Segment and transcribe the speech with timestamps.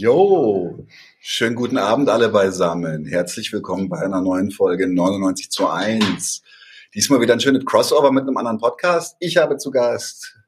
[0.00, 0.86] Jo,
[1.18, 3.04] schönen guten Abend alle beisammen.
[3.04, 6.40] Herzlich willkommen bei einer neuen Folge 99 zu 1.
[6.94, 9.16] Diesmal wieder ein schönes Crossover mit einem anderen Podcast.
[9.18, 10.38] Ich habe zu Gast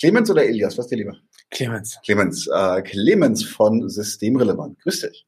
[0.00, 1.18] Clemens oder Elias, was dir lieber?
[1.50, 1.98] Clemens.
[2.02, 4.80] Clemens, äh, Clemens von Systemrelevant.
[4.80, 5.26] Grüß dich.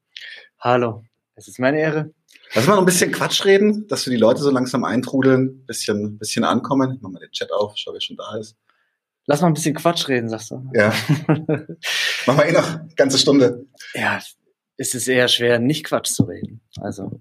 [0.59, 1.03] Hallo,
[1.35, 2.11] es ist meine Ehre.
[2.55, 6.17] Lass mal noch ein bisschen Quatsch reden, dass wir die Leute so langsam eintrudeln, bisschen,
[6.17, 6.95] bisschen ankommen.
[6.95, 8.57] Ich mach mal den Chat auf, schau, wer schon da ist.
[9.27, 10.69] Lass mal ein bisschen Quatsch reden, sagst du.
[10.73, 10.89] Ja.
[11.27, 13.65] Machen wir eh noch eine ganze Stunde.
[13.93, 14.21] Ja,
[14.77, 16.61] es ist eher schwer, nicht Quatsch zu reden.
[16.79, 17.19] Also,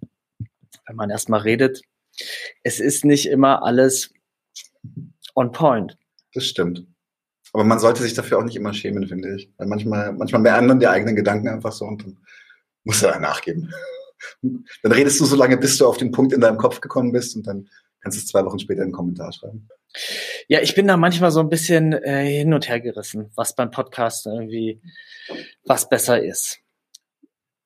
[0.86, 1.82] wenn man erstmal redet,
[2.62, 4.12] es ist nicht immer alles
[5.34, 5.98] on point.
[6.32, 6.86] Das stimmt.
[7.52, 9.50] Aber man sollte sich dafür auch nicht immer schämen, finde ich.
[9.56, 12.18] Weil manchmal, manchmal beenden die eigenen Gedanken einfach so und dann
[12.84, 13.72] musst du da nachgeben.
[14.82, 17.36] Dann redest du so lange, bis du auf den Punkt in deinem Kopf gekommen bist
[17.36, 17.68] und dann
[18.00, 19.68] kannst du es zwei Wochen später in den Kommentar schreiben.
[20.48, 23.70] Ja, ich bin da manchmal so ein bisschen äh, hin und her gerissen, was beim
[23.70, 24.80] Podcast irgendwie
[25.64, 26.60] was besser ist.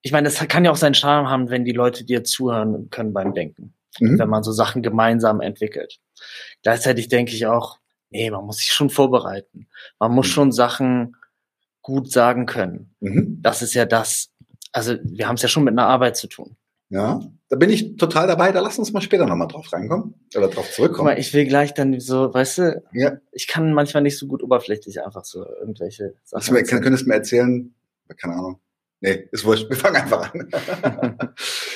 [0.02, 3.12] Ich meine, es kann ja auch seinen Charme haben, wenn die Leute dir zuhören können
[3.12, 4.18] beim Denken, mhm.
[4.18, 6.00] wenn man so Sachen gemeinsam entwickelt.
[6.62, 7.78] Gleichzeitig denke ich auch,
[8.10, 9.68] nee, man muss sich schon vorbereiten.
[9.98, 10.32] Man muss mhm.
[10.32, 11.16] schon Sachen
[11.82, 12.94] gut sagen können.
[13.00, 13.38] Mhm.
[13.42, 14.30] Das ist ja das,
[14.72, 16.56] also wir haben es ja schon mit einer Arbeit zu tun.
[16.90, 18.50] Ja, da bin ich total dabei.
[18.50, 21.08] Da lass uns mal später nochmal drauf reinkommen oder drauf zurückkommen.
[21.08, 23.18] Guck mal, ich will gleich dann so, weißt du, ja.
[23.32, 26.54] ich kann manchmal nicht so gut oberflächlich einfach so irgendwelche Sachen.
[26.54, 27.72] Du könntest mir erzählen,
[28.16, 28.60] keine Ahnung.
[29.00, 29.70] Nee, ist wurscht.
[29.70, 30.48] Wir fangen einfach an.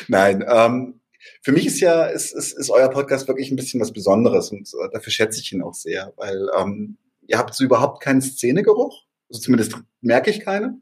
[0.09, 1.01] Nein, ähm,
[1.43, 4.69] für mich ist ja, ist, ist, ist euer Podcast wirklich ein bisschen was Besonderes und
[4.69, 9.05] äh, dafür schätze ich ihn auch sehr, weil ähm, ihr habt so überhaupt keinen Szenegeruch.
[9.31, 10.81] Also zumindest merke ich keine.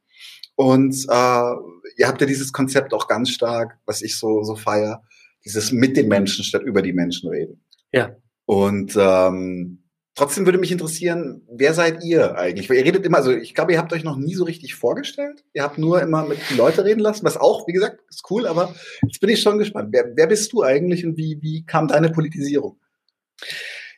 [0.54, 1.52] Und äh,
[1.96, 5.02] ihr habt ja dieses Konzept auch ganz stark, was ich so, so feier,
[5.44, 7.64] dieses mit den Menschen statt über die Menschen reden.
[7.92, 8.16] Ja.
[8.44, 12.68] Und ähm, trotzdem würde mich interessieren, wer seid ihr eigentlich?
[12.68, 15.44] Weil ihr redet immer, also ich glaube, ihr habt euch noch nie so richtig vorgestellt.
[15.54, 18.46] Ihr habt nur immer mit den Leuten reden lassen, was auch, wie gesagt, ist cool,
[18.46, 19.88] aber jetzt bin ich schon gespannt.
[19.92, 22.78] Wer, wer bist du eigentlich und wie, wie kam deine Politisierung?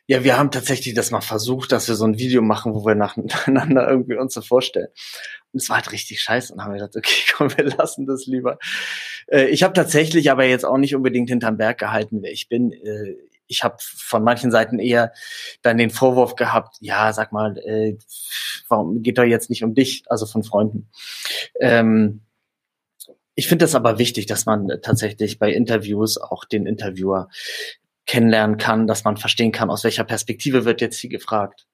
[0.07, 2.93] Ja, wir haben tatsächlich das mal versucht, dass wir so ein Video machen, wo wir
[2.93, 4.89] nacheinander irgendwie uns so vorstellen.
[5.51, 6.53] Und es war halt richtig scheiße.
[6.53, 8.59] Und haben wir gedacht, okay, komm, wir lassen das lieber.
[9.27, 12.71] Äh, ich habe tatsächlich aber jetzt auch nicht unbedingt hinterm Berg gehalten, wer ich bin.
[12.71, 13.15] Äh,
[13.47, 15.11] ich habe von manchen Seiten eher
[15.61, 17.97] dann den Vorwurf gehabt, ja, sag mal, äh,
[18.67, 20.89] warum geht doch jetzt nicht um dich, also von Freunden.
[21.59, 22.21] Ähm,
[23.35, 27.29] ich finde das aber wichtig, dass man tatsächlich bei Interviews auch den Interviewer
[28.05, 31.65] kennenlernen kann, dass man verstehen kann, aus welcher Perspektive wird jetzt hier gefragt.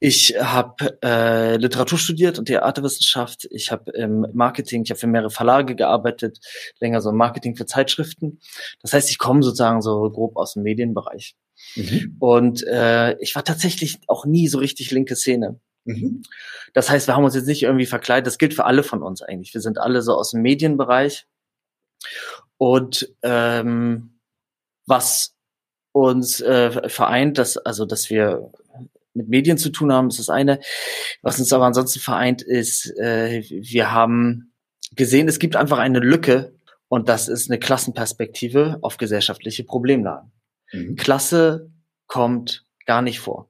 [0.00, 3.46] Ich habe äh, Literatur studiert und Theaterwissenschaft.
[3.50, 6.38] Ich habe im Marketing, ich habe für mehrere Verlage gearbeitet,
[6.80, 8.40] länger so im Marketing für Zeitschriften.
[8.82, 11.36] Das heißt, ich komme sozusagen so grob aus dem Medienbereich.
[11.76, 12.16] Mhm.
[12.18, 15.60] Und äh, ich war tatsächlich auch nie so richtig linke Szene.
[15.84, 16.22] Mhm.
[16.74, 18.26] Das heißt, wir haben uns jetzt nicht irgendwie verkleidet.
[18.26, 19.54] Das gilt für alle von uns eigentlich.
[19.54, 21.26] Wir sind alle so aus dem Medienbereich.
[22.56, 24.17] Und ähm,
[24.88, 25.34] was
[25.92, 28.50] uns äh, vereint, dass also dass wir
[29.14, 30.60] mit Medien zu tun haben, ist das eine.
[31.22, 34.52] Was uns aber ansonsten vereint, ist, äh, wir haben
[34.94, 36.54] gesehen, es gibt einfach eine Lücke
[36.88, 40.32] und das ist eine Klassenperspektive auf gesellschaftliche Problemlagen.
[40.72, 40.96] Mhm.
[40.96, 41.70] Klasse
[42.06, 43.48] kommt gar nicht vor.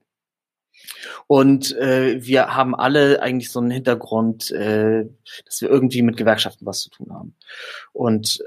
[1.26, 5.04] Und äh, wir haben alle eigentlich so einen Hintergrund, äh,
[5.44, 7.36] dass wir irgendwie mit Gewerkschaften was zu tun haben.
[7.92, 8.42] Und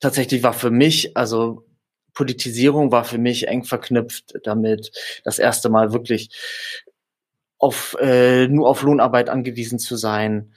[0.00, 1.64] tatsächlich war für mich, also
[2.14, 4.92] Politisierung war für mich eng verknüpft damit,
[5.24, 6.30] das erste Mal wirklich
[7.58, 10.52] auf äh, nur auf Lohnarbeit angewiesen zu sein.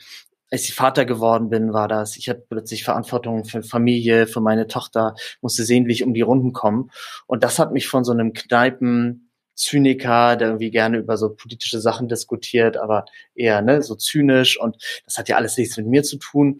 [0.52, 2.18] Als ich Vater geworden bin, war das.
[2.18, 6.22] Ich hatte plötzlich Verantwortung für Familie, für meine Tochter, musste sehen, wie ich um die
[6.22, 6.88] Runden komme.
[7.28, 11.80] Und das hat mich von so einem Kneipen Zyniker, der irgendwie gerne über so politische
[11.80, 16.04] Sachen diskutiert, aber eher ne, so zynisch und das hat ja alles nichts mit mir
[16.04, 16.60] zu tun,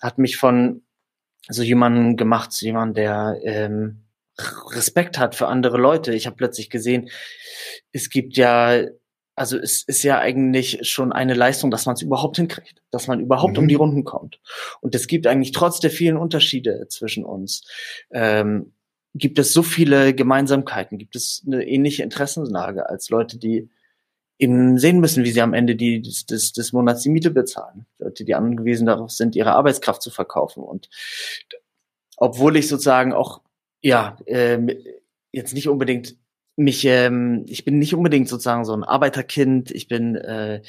[0.00, 0.82] hat mich von
[1.48, 4.01] so jemanden gemacht, so jemand, der ähm,
[4.74, 6.14] Respekt hat für andere Leute.
[6.14, 7.10] Ich habe plötzlich gesehen,
[7.92, 8.84] es gibt ja,
[9.34, 13.20] also es ist ja eigentlich schon eine Leistung, dass man es überhaupt hinkriegt, dass man
[13.20, 13.60] überhaupt mhm.
[13.60, 14.40] um die Runden kommt.
[14.80, 17.64] Und es gibt eigentlich trotz der vielen Unterschiede zwischen uns,
[18.10, 18.72] ähm,
[19.14, 23.68] gibt es so viele Gemeinsamkeiten, gibt es eine ähnliche Interessenslage als Leute, die
[24.38, 27.86] eben sehen müssen, wie sie am Ende die, des, des, des Monats die Miete bezahlen.
[27.98, 30.64] Leute, die angewiesen darauf sind, ihre Arbeitskraft zu verkaufen.
[30.64, 30.88] Und
[32.16, 33.40] obwohl ich sozusagen auch
[33.82, 34.70] ja, ähm,
[35.32, 36.16] jetzt nicht unbedingt
[36.56, 39.70] mich, ähm, ich bin nicht unbedingt sozusagen so ein Arbeiterkind.
[39.70, 40.62] Ich bin, äh,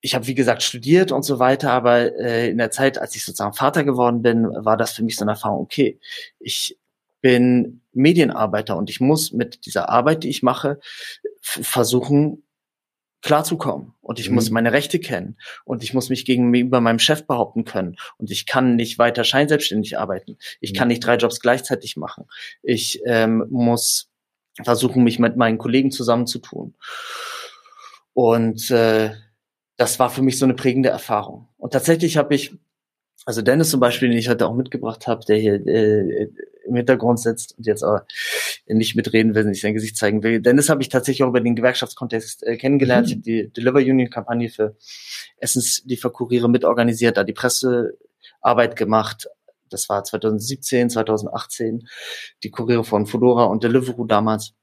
[0.00, 3.24] ich habe wie gesagt studiert und so weiter, aber äh, in der Zeit, als ich
[3.24, 5.60] sozusagen Vater geworden bin, war das für mich so eine Erfahrung.
[5.60, 5.98] Okay,
[6.38, 6.78] ich
[7.20, 10.78] bin Medienarbeiter und ich muss mit dieser Arbeit, die ich mache,
[11.40, 12.44] versuchen
[13.22, 14.36] klarzukommen und ich Mhm.
[14.36, 18.46] muss meine Rechte kennen und ich muss mich gegenüber meinem Chef behaupten können und ich
[18.46, 20.38] kann nicht weiter scheinselbstständig arbeiten.
[20.60, 20.76] Ich Mhm.
[20.76, 22.24] kann nicht drei Jobs gleichzeitig machen.
[22.62, 24.08] Ich ähm, muss
[24.62, 26.74] versuchen, mich mit meinen Kollegen zusammenzutun.
[28.12, 29.10] Und äh,
[29.76, 31.48] das war für mich so eine prägende Erfahrung.
[31.56, 32.56] Und tatsächlich habe ich,
[33.24, 36.28] also Dennis zum Beispiel, den ich heute auch mitgebracht habe, der hier äh,
[36.66, 38.06] im Hintergrund sitzt und jetzt aber
[38.66, 40.40] nicht mitreden will, nicht sein Gesicht zeigen will.
[40.40, 43.06] Dennis habe ich tatsächlich auch über den Gewerkschaftskontext äh, kennengelernt.
[43.06, 43.10] Mhm.
[43.10, 44.76] Ich habe die Deliver Union Kampagne für
[45.38, 49.28] Essenslieferkuriere mitorganisiert, da die Pressearbeit gemacht.
[49.70, 51.88] Das war 2017, 2018.
[52.42, 54.54] Die Kuriere von Fedora und Deliveroo damals.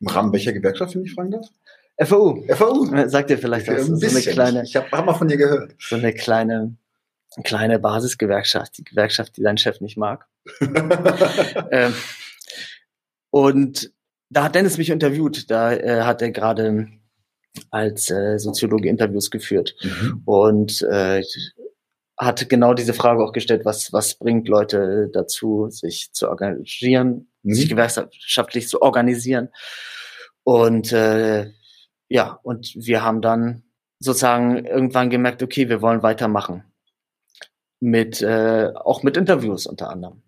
[0.00, 1.46] Im Rahmen welcher Gewerkschaft, wenn ich fragen darf?
[1.98, 2.44] FAU.
[2.48, 3.08] FAU.
[3.08, 3.88] Sagt ihr vielleicht was?
[3.88, 5.74] Ein So eine kleine, Ich habe hab mal von dir gehört.
[5.78, 6.76] so eine kleine,
[7.42, 10.26] kleine Basisgewerkschaft, die Gewerkschaft, die dein Chef nicht mag.
[11.70, 11.94] ähm,
[13.30, 13.92] und
[14.30, 15.50] da hat Dennis mich interviewt.
[15.50, 16.88] Da äh, hat er gerade
[17.70, 20.22] als äh, Soziologe Interviews geführt Mhm.
[20.24, 21.22] und äh,
[22.18, 27.54] hat genau diese Frage auch gestellt, was, was bringt Leute dazu, sich zu engagieren, Mhm.
[27.54, 29.48] sich gewerkschaftlich zu organisieren.
[30.44, 31.50] Und äh,
[32.08, 33.62] ja, und wir haben dann
[34.00, 36.64] sozusagen irgendwann gemerkt, okay, wir wollen weitermachen.
[37.80, 40.22] Mit, äh, auch mit Interviews unter anderem.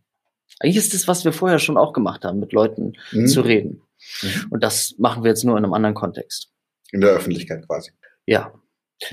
[0.60, 3.26] Eigentlich ist das, was wir vorher schon auch gemacht haben, mit Leuten Mhm.
[3.26, 3.82] zu reden.
[4.22, 4.46] Mhm.
[4.50, 6.50] Und das machen wir jetzt nur in einem anderen Kontext.
[6.92, 7.90] In der Öffentlichkeit quasi.
[8.26, 8.52] Ja.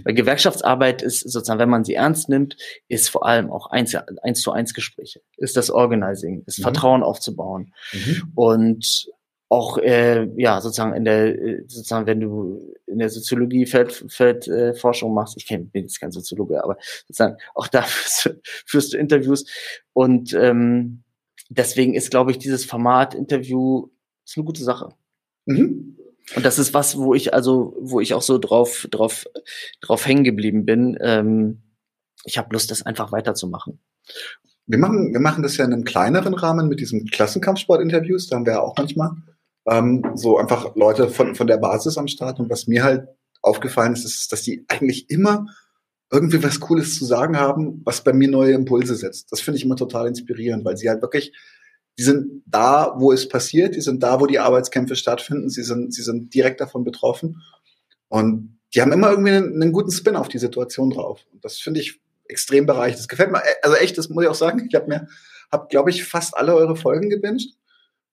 [0.04, 2.58] Weil Gewerkschaftsarbeit ist sozusagen, wenn man sie ernst nimmt,
[2.90, 6.64] ist vor allem auch eins, eins zu eins Gespräche, ist das Organizing, ist Mhm.
[6.64, 8.32] Vertrauen aufzubauen Mhm.
[8.36, 9.08] und
[9.50, 14.54] auch äh, ja sozusagen in der äh, sozusagen wenn du in der Soziologie Feld, Feldforschung
[14.54, 16.78] äh, Forschung machst, ich kenn, bin jetzt kein Soziologe, aber
[17.08, 19.46] sozusagen auch da führst, du- führst du Interviews
[19.94, 21.04] und ähm,
[21.50, 23.90] deswegen ist glaube ich dieses Format Interview
[24.26, 24.90] ist eine gute Sache.
[25.46, 25.98] Mhm.
[26.36, 29.26] Und das ist was, wo ich also, wo ich auch so drauf, drauf,
[29.82, 30.98] drauf hängen geblieben bin.
[31.00, 31.62] Ähm,
[32.26, 33.80] ich habe Lust, das einfach weiterzumachen.
[34.66, 38.28] Wir machen, wir machen das ja in einem kleineren Rahmen mit diesen Klassenkampfsport-Interviews.
[38.28, 39.12] Da haben wir ja auch manchmal
[39.68, 42.40] ähm, so einfach Leute von, von der Basis am Start.
[42.40, 43.08] Und was mir halt
[43.42, 45.46] aufgefallen ist, ist, dass die eigentlich immer
[46.12, 49.32] irgendwie was Cooles zu sagen haben, was bei mir neue Impulse setzt.
[49.32, 51.34] Das finde ich immer total inspirierend, weil sie halt wirklich,
[52.00, 55.94] die sind da, wo es passiert, die sind da, wo die Arbeitskämpfe stattfinden, sie sind,
[55.94, 57.42] sie sind direkt davon betroffen.
[58.08, 61.26] Und die haben immer irgendwie einen, einen guten Spin auf die Situation drauf.
[61.34, 62.00] Und das finde ich
[62.30, 63.00] extrem bereichert.
[63.00, 64.66] Das gefällt mir, also echt, das muss ich auch sagen.
[64.70, 65.08] Ich habe mir,
[65.52, 67.54] habe, glaube ich, fast alle eure Folgen gebinged.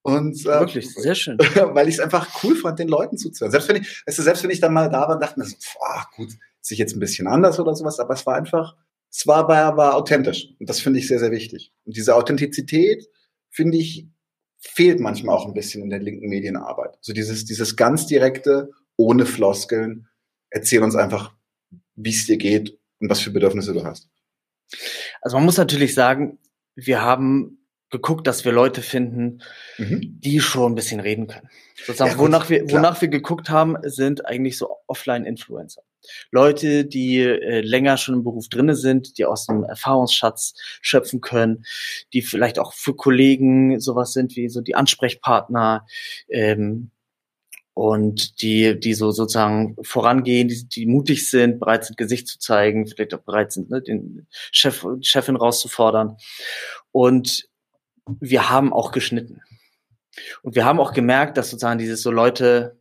[0.04, 1.38] Und äh, Wirklich, sehr schön.
[1.54, 3.50] weil ich es einfach cool fand, den Leuten zuzuhören.
[3.50, 5.56] Selbst wenn ich, weißt du, selbst wenn ich dann mal da war, dachte mir so,
[5.56, 8.76] boah, gut, ist sich jetzt ein bisschen anders oder sowas, aber es war einfach,
[9.10, 10.54] es war, war, war authentisch.
[10.60, 11.72] Und das finde ich sehr, sehr wichtig.
[11.84, 13.08] Und diese Authentizität,
[13.48, 14.06] finde ich,
[14.58, 16.98] fehlt manchmal auch ein bisschen in der linken Medienarbeit.
[17.00, 20.06] So dieses, dieses ganz direkte, ohne Floskeln,
[20.50, 21.34] erzähl uns einfach,
[21.94, 24.10] wie es dir geht und was für Bedürfnisse du hast.
[25.22, 26.38] Also man muss natürlich sagen,
[26.74, 27.63] wir haben
[27.94, 29.40] geguckt, dass wir Leute finden,
[29.78, 30.18] Mhm.
[30.20, 31.48] die schon ein bisschen reden können.
[31.76, 35.82] Sozusagen, Ja, wonach wir, wonach wir geguckt haben, sind eigentlich so Offline-Influencer.
[36.32, 41.64] Leute, die äh, länger schon im Beruf drinne sind, die aus dem Erfahrungsschatz schöpfen können,
[42.12, 45.86] die vielleicht auch für Kollegen sowas sind wie so die Ansprechpartner
[46.28, 46.90] ähm,
[47.74, 52.86] und die, die so sozusagen vorangehen, die, die mutig sind, bereit sind, Gesicht zu zeigen,
[52.86, 56.16] vielleicht auch bereit sind, ne, den Chef, die Chefin rauszufordern.
[56.92, 57.48] Und
[58.06, 59.42] wir haben auch geschnitten.
[60.42, 62.78] Und wir haben auch gemerkt, dass sozusagen dieses so Leute,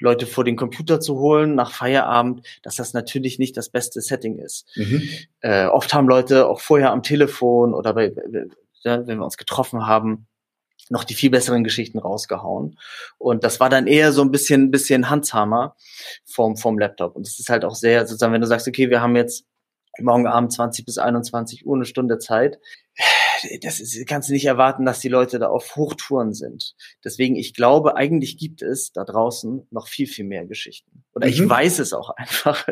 [0.00, 4.38] Leute vor den Computer zu holen nach Feierabend, dass das natürlich nicht das beste Setting
[4.38, 4.66] ist.
[4.76, 5.02] Mhm.
[5.40, 8.12] Äh, oft haben Leute auch vorher am Telefon oder bei,
[8.82, 10.26] ja, wenn wir uns getroffen haben,
[10.90, 12.78] noch die viel besseren Geschichten rausgehauen.
[13.18, 15.76] Und das war dann eher so ein bisschen, bisschen Handhammer
[16.24, 17.16] vom, vom Laptop.
[17.16, 19.46] Und es ist halt auch sehr, sozusagen, wenn du sagst, okay, wir haben jetzt
[20.00, 22.58] morgen Abend 20 bis 21 Uhr eine Stunde Zeit,
[23.62, 26.74] das ist, kannst du nicht erwarten, dass die Leute da auf Hochtouren sind.
[27.04, 31.04] Deswegen, ich glaube, eigentlich gibt es da draußen noch viel, viel mehr Geschichten.
[31.14, 31.50] Oder ich Mhm.
[31.50, 32.66] weiß es auch einfach.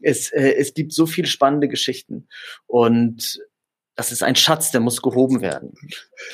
[0.00, 2.28] Es, äh, es gibt so viele spannende Geschichten.
[2.66, 3.40] Und
[3.96, 5.74] das ist ein Schatz, der muss gehoben werden.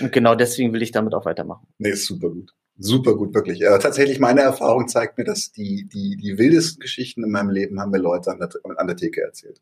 [0.00, 1.66] Und genau deswegen will ich damit auch weitermachen.
[1.78, 2.52] Nee, ist super gut.
[2.78, 3.62] Super gut, wirklich.
[3.62, 7.80] Äh, tatsächlich, meine Erfahrung zeigt mir, dass die, die, die wildesten Geschichten in meinem Leben
[7.80, 9.61] haben mir Leute an der, an der Theke erzählt.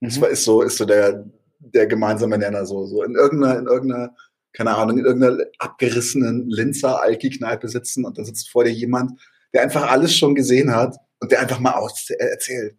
[0.00, 0.20] Das Mhm.
[0.22, 1.24] war, ist so, ist so der,
[1.58, 4.14] der gemeinsame Nenner, so, so in irgendeiner, in irgendeiner,
[4.52, 9.20] keine Ahnung, in irgendeiner abgerissenen Linzer Alki-Kneipe sitzen und da sitzt vor dir jemand,
[9.52, 12.76] der einfach alles schon gesehen hat und der einfach mal aus, erzählt.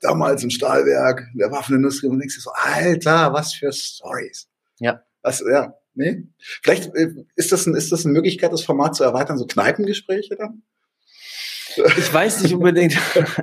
[0.00, 4.48] Damals im Stahlwerk, in der Waffenindustrie und denkst dir so, Alter, was für Stories.
[4.78, 5.02] Ja.
[5.22, 6.26] Was, ja, nee.
[6.62, 10.36] Vielleicht äh, ist das, ein, ist das eine Möglichkeit, das Format zu erweitern, so Kneipengespräche
[10.36, 10.62] dann?
[11.76, 12.96] Ich weiß nicht unbedingt,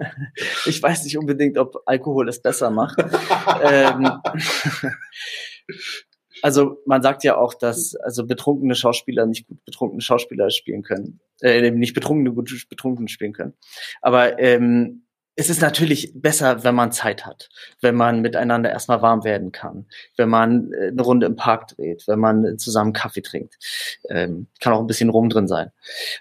[0.65, 2.97] ich weiß nicht unbedingt, ob Alkohol es besser macht.
[3.63, 4.09] ähm,
[6.41, 11.19] also man sagt ja auch, dass also betrunkene Schauspieler nicht gut betrunkene Schauspieler spielen können,
[11.41, 13.53] äh, nicht betrunkene gut betrunkene spielen können.
[14.01, 15.05] Aber ähm,
[15.41, 17.49] es ist natürlich besser, wenn man Zeit hat,
[17.81, 22.07] wenn man miteinander erstmal warm werden kann, wenn man äh, eine Runde im Park dreht,
[22.07, 23.57] wenn man zusammen Kaffee trinkt.
[24.07, 25.71] Ähm, kann auch ein bisschen rum drin sein.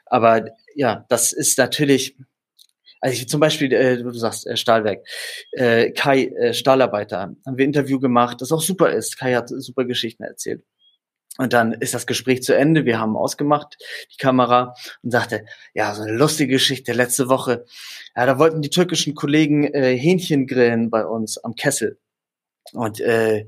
[0.06, 2.16] Aber ja, das ist natürlich,
[3.02, 5.06] also ich zum Beispiel, äh, du sagst äh, Stahlwerk,
[5.52, 9.18] äh, Kai, äh, Stahlarbeiter, haben wir Interview gemacht, das auch super ist.
[9.18, 10.62] Kai hat super Geschichten erzählt.
[11.40, 12.84] Und dann ist das Gespräch zu Ende.
[12.84, 13.78] Wir haben ausgemacht,
[14.12, 17.64] die Kamera, und sagte, ja, so eine lustige Geschichte letzte Woche.
[18.14, 21.98] Ja, da wollten die türkischen Kollegen äh, Hähnchen grillen bei uns am Kessel.
[22.74, 23.46] Und, äh,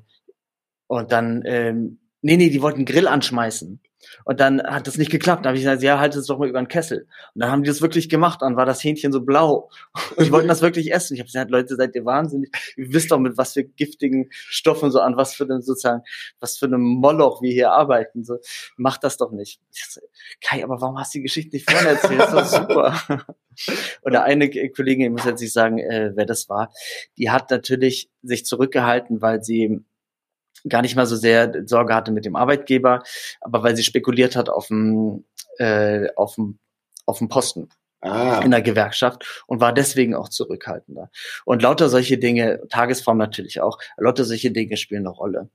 [0.87, 3.82] und dann, ähm, nee, nee, die wollten Grill anschmeißen.
[4.25, 5.44] Und dann hat das nicht geklappt.
[5.44, 7.06] Dann habe ich gesagt, ja, halt es doch mal über den Kessel.
[7.35, 8.42] Und dann haben die das wirklich gemacht.
[8.42, 9.71] Dann war das Hähnchen so blau.
[10.16, 11.14] Und die wollten das wirklich essen.
[11.14, 12.54] Ich habe gesagt, Leute, seid ihr wahnsinnig?
[12.76, 16.02] Ihr wisst doch, mit was für giftigen Stoffen so an, was für einem sozusagen,
[16.40, 18.25] was für einem Moloch wir hier arbeiten.
[18.25, 18.38] So,
[18.76, 19.61] macht das doch nicht.
[19.71, 20.00] So,
[20.40, 22.21] Kai, aber warum hast du die Geschichte nicht vorne erzählt?
[22.21, 23.00] Das ist doch super.
[24.02, 26.73] Oder eine Kollegin, ich muss jetzt nicht sagen, äh, wer das war,
[27.18, 29.85] die hat natürlich sich zurückgehalten, weil sie
[30.69, 33.02] gar nicht mal so sehr Sorge hatte mit dem Arbeitgeber,
[33.40, 35.25] aber weil sie spekuliert hat auf dem,
[35.59, 36.59] äh, auf dem,
[37.07, 37.69] auf dem Posten.
[38.04, 38.40] Ah.
[38.42, 41.09] in der Gewerkschaft und war deswegen auch zurückhaltender.
[41.45, 45.50] Und lauter solche Dinge, Tagesform natürlich auch, lauter solche Dinge spielen eine Rolle.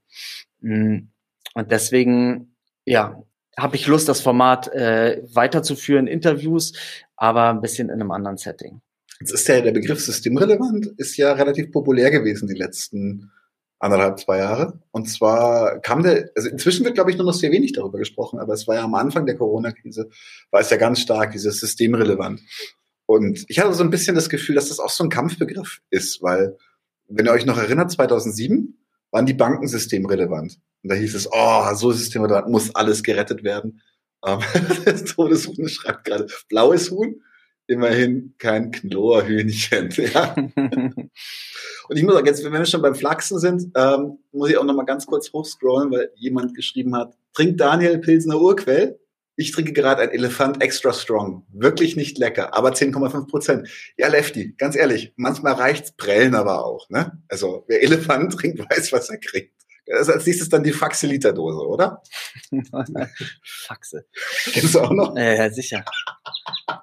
[0.62, 1.10] Mm.
[1.56, 3.22] Und deswegen, ja,
[3.58, 6.72] habe ich Lust, das Format äh, weiterzuführen, Interviews,
[7.18, 8.82] aber ein bisschen in einem anderen Setting.
[9.20, 13.32] Jetzt ist ja der Begriff systemrelevant, ist ja relativ populär gewesen die letzten
[13.80, 14.80] anderthalb, zwei Jahre.
[14.92, 18.40] Und zwar kam der, also inzwischen wird, glaube ich, nur noch sehr wenig darüber gesprochen,
[18.40, 20.10] aber es war ja am Anfang der Corona-Krise,
[20.52, 22.42] war es ja ganz stark, dieses systemrelevant.
[23.06, 26.22] Und ich hatte so ein bisschen das Gefühl, dass das auch so ein Kampfbegriff ist,
[26.22, 26.58] weil,
[27.08, 28.78] wenn ihr euch noch erinnert, 2007
[29.12, 30.60] waren die Banken systemrelevant.
[30.84, 33.82] Und da hieß es, oh, so systemrelevant muss alles gerettet werden.
[34.84, 37.22] Das Todeshuhn schreibt gerade, blaues Huhn,
[37.68, 39.90] immerhin kein Knorrhühnchen.
[39.92, 40.36] Ja.
[41.90, 44.64] Und ich muss sagen, jetzt, wenn wir schon beim Flachsen sind, ähm, muss ich auch
[44.64, 49.00] noch mal ganz kurz hochscrollen, weil jemand geschrieben hat, trinkt Daniel Pilsner Urquell?
[49.40, 51.46] Ich trinke gerade ein Elefant Extra Strong.
[51.54, 53.70] Wirklich nicht lecker, aber 10,5 Prozent.
[53.96, 56.90] Ja, Lefty, ganz ehrlich, manchmal reicht's Prellen aber auch.
[56.90, 57.22] Ne?
[57.28, 59.57] Also wer Elefant trinkt, weiß, was er kriegt.
[59.88, 62.04] Das ist als nächstes dann die Faxe-Liter-Dose, oder?
[63.44, 64.06] Faxe.
[64.52, 65.16] Kennst du auch noch?
[65.16, 65.86] Ja, ja sicher.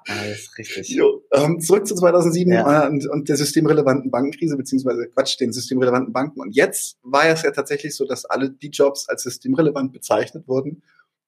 [0.07, 0.89] Ja, ist richtig.
[0.89, 2.85] Jo, ähm, zurück zu 2007 ja.
[2.85, 6.39] äh, und, und der systemrelevanten Bankenkrise, beziehungsweise Quatsch, den systemrelevanten Banken.
[6.39, 10.81] Und jetzt war es ja tatsächlich so, dass alle die Jobs als systemrelevant bezeichnet wurden,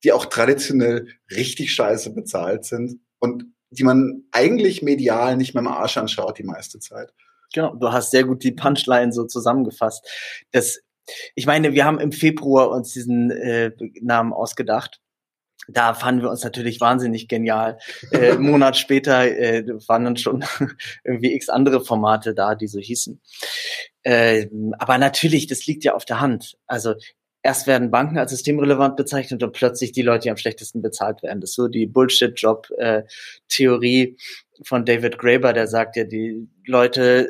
[0.04, 5.68] die auch traditionell richtig scheiße bezahlt sind und die man eigentlich medial nicht mehr im
[5.68, 7.14] Arsch anschaut die meiste Zeit.
[7.54, 10.06] Genau, du hast sehr gut die Punchline so zusammengefasst.
[10.52, 10.80] Das
[11.36, 13.72] ich meine, wir haben im Februar uns diesen äh,
[14.02, 15.00] Namen ausgedacht.
[15.70, 17.78] Da fanden wir uns natürlich wahnsinnig genial.
[18.12, 20.46] Äh, einen Monat später äh, waren dann schon
[21.04, 23.22] irgendwie x andere Formate da, die so hießen.
[24.04, 24.48] Äh,
[24.80, 26.58] aber natürlich, das liegt ja auf der Hand.
[26.68, 26.94] Also
[27.44, 31.42] erst werden Banken als systemrelevant bezeichnet und plötzlich die Leute, die am schlechtesten bezahlt werden.
[31.42, 34.16] Das ist so die Bullshit-Job-Theorie äh,
[34.64, 37.30] von David Graeber, der sagt ja, die Leute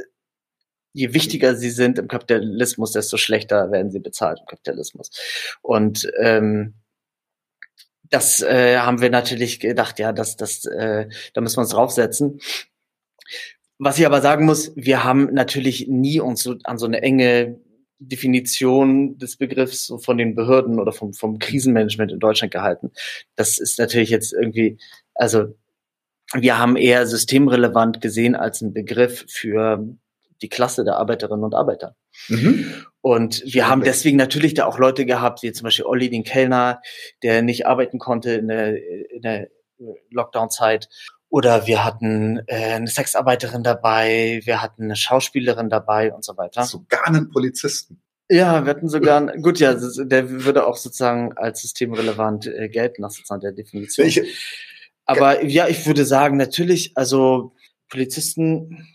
[0.94, 5.12] je wichtiger sie sind im Kapitalismus, desto schlechter werden sie bezahlt im Kapitalismus.
[5.62, 6.74] Und ähm,
[8.10, 12.39] das äh, haben wir natürlich gedacht, ja, das, das, äh, da müssen wir uns draufsetzen.
[13.79, 17.60] Was ich aber sagen muss, wir haben natürlich nie uns so an so eine enge
[18.00, 22.91] Definition des Begriffs von den Behörden oder vom, vom Krisenmanagement in Deutschland gehalten.
[23.36, 24.77] Das ist natürlich jetzt irgendwie,
[25.15, 25.56] also
[26.34, 29.88] wir haben eher systemrelevant gesehen als ein Begriff für
[30.41, 31.96] die Klasse der Arbeiterinnen und Arbeiter.
[32.29, 32.86] Mhm.
[33.01, 36.82] Und wir haben deswegen natürlich da auch Leute gehabt, wie zum Beispiel Olli, den Kellner,
[37.24, 38.77] der nicht arbeiten konnte in der,
[39.12, 39.48] in der
[40.12, 40.89] Lockdown-Zeit.
[41.29, 46.63] Oder wir hatten äh, eine Sexarbeiterin dabei, wir hatten eine Schauspielerin dabei und so weiter.
[46.63, 48.01] Sogar einen Polizisten.
[48.29, 53.01] Ja, wir hatten sogar, einen, gut, ja, der würde auch sozusagen als systemrelevant äh, gelten,
[53.01, 54.08] nach sozusagen der Definition.
[54.08, 54.22] Ich,
[55.06, 57.53] Aber ja, ich würde sagen, natürlich, also
[57.89, 58.86] Polizisten,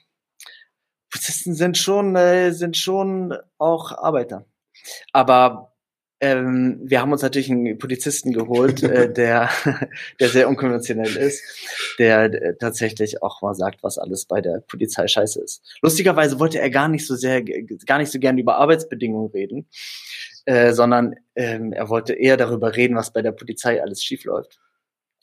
[1.13, 4.47] Polizisten sind schon, äh, sind schon auch Arbeiter.
[5.13, 5.73] Aber
[6.21, 9.51] ähm, wir haben uns natürlich einen Polizisten geholt, äh, der,
[10.21, 11.43] der sehr unkonventionell ist,
[11.99, 15.63] der äh, tatsächlich auch mal sagt, was alles bei der Polizei scheiße ist.
[15.83, 19.69] Lustigerweise wollte er gar nicht so sehr, gar nicht so gern über Arbeitsbedingungen reden,
[20.47, 24.61] äh, sondern ähm, er wollte eher darüber reden, was bei der Polizei alles schiefläuft.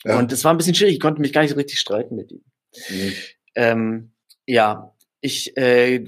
[0.03, 0.19] Ja.
[0.19, 2.31] Und es war ein bisschen schwierig, ich konnte mich gar nicht so richtig streiten mit
[2.31, 2.43] ihm.
[2.89, 3.13] Mhm.
[3.55, 4.11] Ähm,
[4.45, 6.05] ja, ich äh,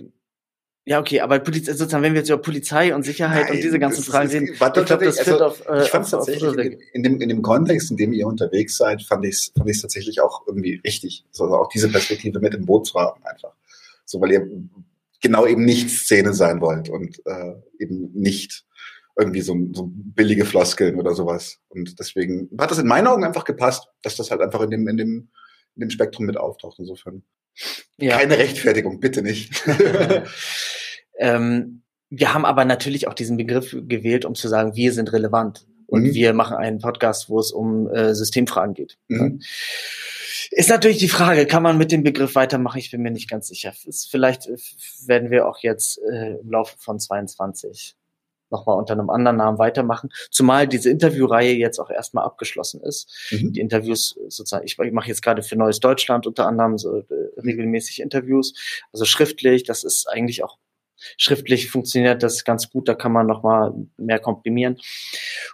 [0.83, 3.77] ja, okay, aber Poliz sozusagen, wenn wir jetzt über Polizei und Sicherheit Nein, und diese
[3.77, 7.03] ganzen Fragen sehen, ich glaube, das also, auf, äh, ich fand es tatsächlich in, in,
[7.03, 10.21] dem, in dem Kontext, in dem ihr unterwegs seid, fand ich es fand ich's tatsächlich
[10.21, 13.53] auch irgendwie richtig, so, also auch diese Perspektive mit im Boot zu haben einfach.
[14.05, 14.49] So, weil ihr
[15.21, 18.65] genau eben nicht Szene sein wollt und äh, eben nicht
[19.17, 21.59] irgendwie so, so billige Floskeln oder sowas.
[21.69, 24.87] Und deswegen hat das in meinen Augen einfach gepasst, dass das halt einfach in dem,
[24.87, 25.29] in dem,
[25.75, 27.23] in dem Spektrum mit auftaucht, insofern.
[27.97, 28.17] Ja.
[28.17, 29.63] Keine Rechtfertigung, bitte nicht.
[31.19, 35.65] ähm, wir haben aber natürlich auch diesen Begriff gewählt, um zu sagen, wir sind relevant.
[35.87, 36.13] Und mhm.
[36.13, 38.97] wir machen einen Podcast, wo es um äh, Systemfragen geht.
[39.09, 39.41] Mhm.
[40.51, 42.79] Ist natürlich die Frage, kann man mit dem Begriff weitermachen?
[42.79, 43.73] Ich bin mir nicht ganz sicher.
[43.85, 44.57] Ist, vielleicht äh,
[45.05, 47.95] werden wir auch jetzt äh, im Laufe von 22
[48.51, 50.09] nochmal unter einem anderen Namen weitermachen.
[50.29, 53.09] Zumal diese Interviewreihe jetzt auch erstmal abgeschlossen ist.
[53.31, 53.53] Mhm.
[53.53, 57.03] Die Interviews sozusagen, ich, ich mache jetzt gerade für Neues Deutschland unter anderem so äh,
[57.37, 58.53] regelmäßig Interviews,
[58.91, 59.63] also schriftlich.
[59.63, 60.57] Das ist eigentlich auch
[61.17, 62.87] schriftlich funktioniert das ganz gut.
[62.87, 64.77] Da kann man nochmal mehr komprimieren.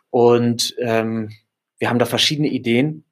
[0.10, 1.32] Und ähm,
[1.78, 3.04] wir haben da verschiedene Ideen.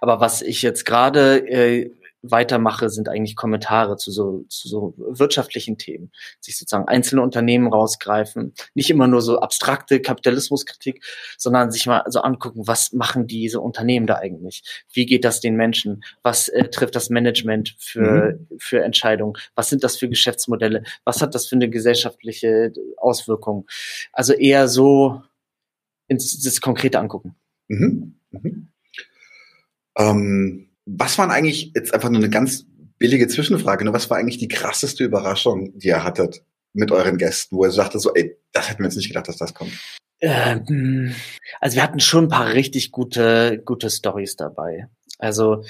[0.00, 1.90] Aber was ich jetzt gerade äh,
[2.22, 6.12] weitermache, sind eigentlich Kommentare zu so, zu so wirtschaftlichen Themen.
[6.40, 11.04] Sich sozusagen einzelne Unternehmen rausgreifen, nicht immer nur so abstrakte Kapitalismuskritik,
[11.36, 14.62] sondern sich mal so angucken, was machen diese Unternehmen da eigentlich?
[14.92, 16.04] Wie geht das den Menschen?
[16.22, 18.48] Was äh, trifft das Management für, mhm.
[18.58, 19.34] für Entscheidungen?
[19.54, 20.84] Was sind das für Geschäftsmodelle?
[21.04, 23.66] Was hat das für eine gesellschaftliche Auswirkung?
[24.12, 25.22] Also eher so
[26.06, 27.34] ins, das Konkrete angucken.
[27.68, 28.14] Mhm.
[28.30, 28.68] Mhm.
[29.98, 32.66] Ähm was waren eigentlich, jetzt einfach nur eine ganz
[32.98, 33.92] billige Zwischenfrage, ne?
[33.92, 37.98] was war eigentlich die krasseste Überraschung, die ihr hattet mit euren Gästen, wo ihr sagte
[37.98, 39.72] so, ey, das hätten wir jetzt nicht gedacht, dass das kommt?
[40.20, 41.14] Ähm,
[41.60, 44.86] also wir hatten schon ein paar richtig gute, gute Stories dabei.
[45.18, 45.64] Also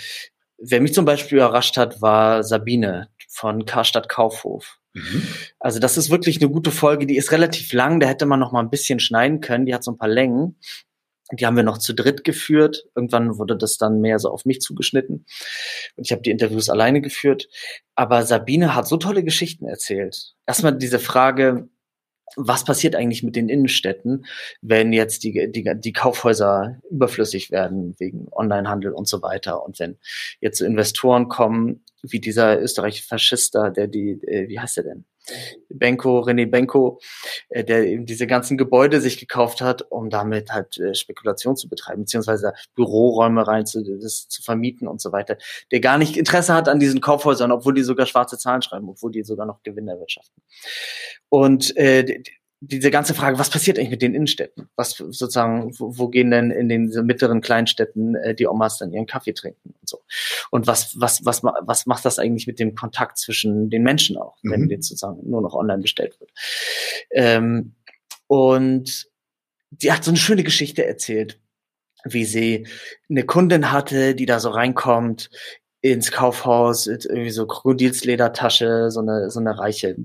[0.59, 4.79] wer mich zum Beispiel überrascht hat, war Sabine von Karstadt Kaufhof.
[4.93, 5.27] Mhm.
[5.59, 8.53] Also das ist wirklich eine gute Folge, die ist relativ lang, da hätte man noch
[8.53, 10.57] mal ein bisschen schneiden können, die hat so ein paar Längen.
[11.33, 12.85] Die haben wir noch zu dritt geführt.
[12.95, 15.25] Irgendwann wurde das dann mehr so auf mich zugeschnitten.
[15.97, 17.49] Und ich habe die Interviews alleine geführt.
[17.95, 20.35] Aber Sabine hat so tolle Geschichten erzählt.
[20.47, 21.69] Erstmal diese Frage,
[22.37, 24.27] was passiert eigentlich mit den Innenstädten,
[24.61, 29.99] wenn jetzt die, die, die Kaufhäuser überflüssig werden wegen Onlinehandel und so weiter und wenn
[30.41, 35.05] jetzt so Investoren kommen, wie dieser österreichische Faschister, der die, äh, wie heißt er denn?
[35.69, 37.01] Benko, René Benko,
[37.49, 41.69] äh, der eben diese ganzen Gebäude sich gekauft hat, um damit halt äh, Spekulation zu
[41.69, 45.37] betreiben, beziehungsweise Büroräume rein zu, das zu vermieten und so weiter,
[45.71, 49.13] der gar nicht Interesse hat an diesen Kaufhäusern, obwohl die sogar schwarze Zahlen schreiben, obwohl
[49.13, 50.43] die sogar noch Gewinn erwirtschaften.
[51.29, 52.23] Und äh,
[52.65, 54.69] diese ganze Frage, was passiert eigentlich mit den Innenstädten?
[54.77, 59.07] Was sozusagen, wo, wo gehen denn in den mittleren Kleinstädten äh, die Omas dann ihren
[59.07, 60.05] Kaffee trinken und so?
[60.53, 64.37] Und was, was, was, was macht das eigentlich mit dem Kontakt zwischen den Menschen auch,
[64.43, 64.53] mhm.
[64.53, 66.31] wenn jetzt sozusagen nur noch online bestellt wird?
[67.11, 67.75] Ähm,
[68.29, 69.09] und
[69.71, 71.41] die hat so eine schöne Geschichte erzählt,
[72.05, 72.69] wie sie
[73.11, 75.31] eine Kundin hatte, die da so reinkommt
[75.81, 79.97] ins Kaufhaus, irgendwie so Krokodilsledertasche, so eine, so eine reiche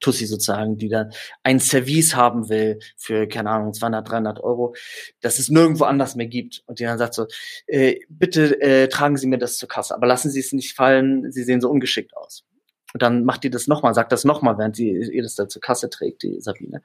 [0.00, 1.12] Tussi sozusagen, die dann
[1.42, 4.74] ein Service haben will für, keine Ahnung, 200, 300 Euro,
[5.20, 6.62] dass es nirgendwo anders mehr gibt.
[6.66, 7.26] Und die dann sagt so,
[7.66, 11.30] äh, bitte äh, tragen Sie mir das zur Kasse, aber lassen Sie es nicht fallen,
[11.32, 12.44] Sie sehen so ungeschickt aus.
[12.92, 15.62] Und dann macht die das nochmal, sagt das nochmal, während sie ihr das da zur
[15.62, 16.82] Kasse trägt, die Sabine.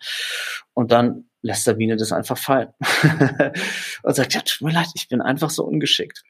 [0.76, 2.70] Und dann lässt Sabine das einfach fallen.
[4.04, 6.24] und sagt, ja, tut mir leid, ich bin einfach so ungeschickt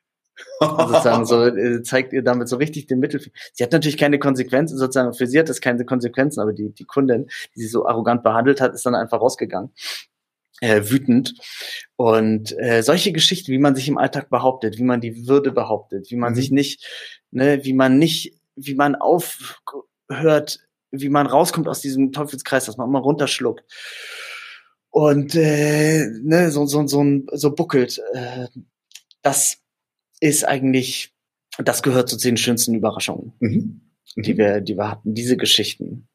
[0.60, 3.36] sozusagen so äh, zeigt ihr damit so richtig den Mittelfinger.
[3.54, 6.86] Sie hat natürlich keine Konsequenzen, sozusagen für sie hat das keine Konsequenzen, aber die, die
[6.86, 9.72] Kundin, die sie so arrogant behandelt hat, ist dann einfach rausgegangen.
[10.62, 11.34] Äh, wütend.
[11.98, 16.10] Und äh, solche Geschichten, wie man sich im Alltag behauptet, wie man die Würde behauptet,
[16.12, 16.36] wie man mhm.
[16.38, 16.86] sich nicht,
[17.32, 20.60] ne, wie man nicht, wie man aufhört,
[20.92, 23.66] wie man rauskommt aus diesem Teufelskreis, dass man immer runterschluckt
[24.96, 28.02] und äh, ne, so, so, so, so buckelt.
[28.14, 28.48] Äh,
[29.22, 29.58] das
[30.20, 31.14] ist eigentlich,
[31.58, 33.82] das gehört zu den schönsten Überraschungen, mhm.
[34.18, 36.08] Die wir, die wir hatten, diese Geschichten.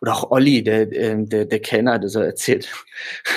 [0.00, 2.68] Oder auch Olli, der, ähm, der, der Kellner, der so erzählt,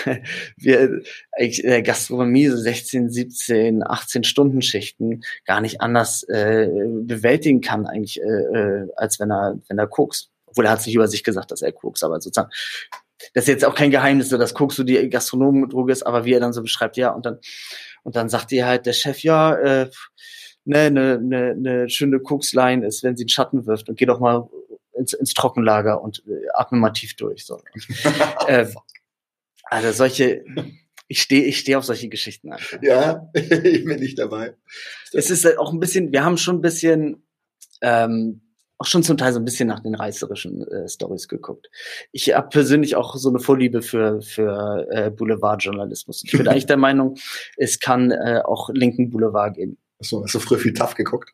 [0.58, 6.68] wir eigentlich der Gastronomie so 16, 17, 18 Stunden Schichten gar nicht anders äh,
[7.04, 10.30] bewältigen kann, eigentlich, äh, äh, als wenn er, wenn er Koks.
[10.46, 12.52] Obwohl er hat nicht über sich gesagt, dass er Koks, aber sozusagen,
[13.34, 16.42] das ist jetzt auch kein Geheimnis, dass Koks so die Gastronomendroge ist, aber wie er
[16.42, 17.40] dann so beschreibt, ja, und dann
[18.04, 19.90] und dann sagt ihr halt der Chef, ja, äh,
[20.66, 24.20] ne, ne, ne, ne schöne Koksline ist, wenn sie einen Schatten wirft und geh doch
[24.20, 24.50] mal
[24.94, 27.46] ins, ins Trockenlager und äh, atme mal tief durch.
[27.46, 27.60] So.
[28.48, 28.68] äh,
[29.66, 30.44] also solche,
[31.08, 32.82] ich stehe ich stehe auf solche Geschichten einfach.
[32.82, 34.56] Ja, ich bin nicht dabei.
[35.12, 37.26] Es ist halt auch ein bisschen, wir haben schon ein bisschen
[37.82, 38.43] ähm,
[38.84, 41.70] auch schon zum Teil so ein bisschen nach den reißerischen äh, Stories geguckt.
[42.12, 46.24] Ich habe persönlich auch so eine Vorliebe für für äh, Boulevardjournalismus.
[46.26, 47.16] Ich bin eigentlich der Meinung,
[47.56, 49.78] es kann äh, auch linken Boulevard geben.
[50.00, 51.32] Achso, hast du früher viel TAF geguckt?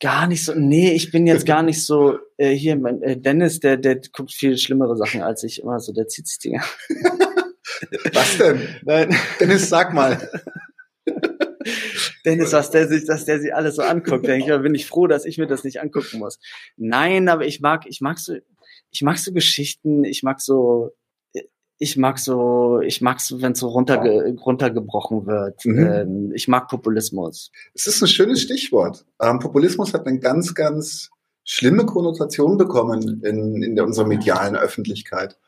[0.00, 0.54] Gar nicht so.
[0.56, 2.18] Nee, ich bin jetzt gar nicht so.
[2.36, 5.78] Äh, hier, mein, äh, Dennis, der der guckt viel schlimmere Sachen als ich immer.
[5.78, 6.62] So, der zieht sich Dinge.
[8.12, 8.60] Was denn?
[8.82, 9.14] Nein.
[9.38, 10.28] Dennis, sag mal.
[12.24, 15.06] Dennis, was der sich, dass der sich alles so anguckt, denke ich, bin ich froh,
[15.06, 16.38] dass ich mir das nicht angucken muss.
[16.76, 18.34] Nein, aber ich mag, ich mag so,
[18.90, 20.92] ich mag so Geschichten, ich mag so,
[21.78, 25.64] ich mag so, ich mag so, wenn es so runterge runtergebrochen wird.
[25.64, 25.78] Mhm.
[25.78, 27.50] Ähm, ich mag Populismus.
[27.74, 29.06] Es ist ein schönes Stichwort.
[29.20, 31.08] Ähm, Populismus hat eine ganz, ganz
[31.42, 35.38] schlimme Konnotation bekommen in, in der, unserer medialen Öffentlichkeit.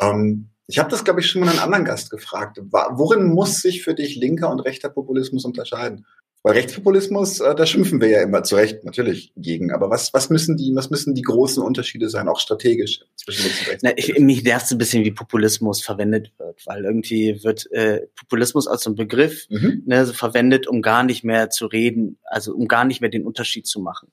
[0.00, 2.58] Ähm, ich habe das, glaube ich, schon mal einen anderen Gast gefragt.
[2.70, 6.06] Worin muss sich für dich linker und rechter Populismus unterscheiden?
[6.44, 9.70] Weil Rechtspopulismus, äh, da schimpfen wir ja immer zu Recht natürlich gegen.
[9.70, 13.60] Aber was, was müssen die, was müssen die großen Unterschiede sein, auch strategisch zwischen links
[13.60, 13.82] und rechts?
[13.84, 18.66] Na, ich, mich nervt ein bisschen, wie Populismus verwendet wird, weil irgendwie wird äh, Populismus
[18.66, 19.84] als ein Begriff mhm.
[19.86, 23.24] ne, so verwendet, um gar nicht mehr zu reden, also um gar nicht mehr den
[23.24, 24.10] Unterschied zu machen.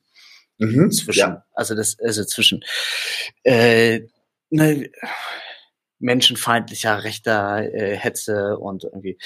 [0.59, 0.91] Mhm.
[0.91, 1.45] Zwischen, ja.
[1.53, 2.63] also das, also zwischen
[3.43, 4.01] äh,
[4.51, 4.91] ne,
[5.99, 9.17] menschenfeindlicher rechter äh, Hetze und irgendwie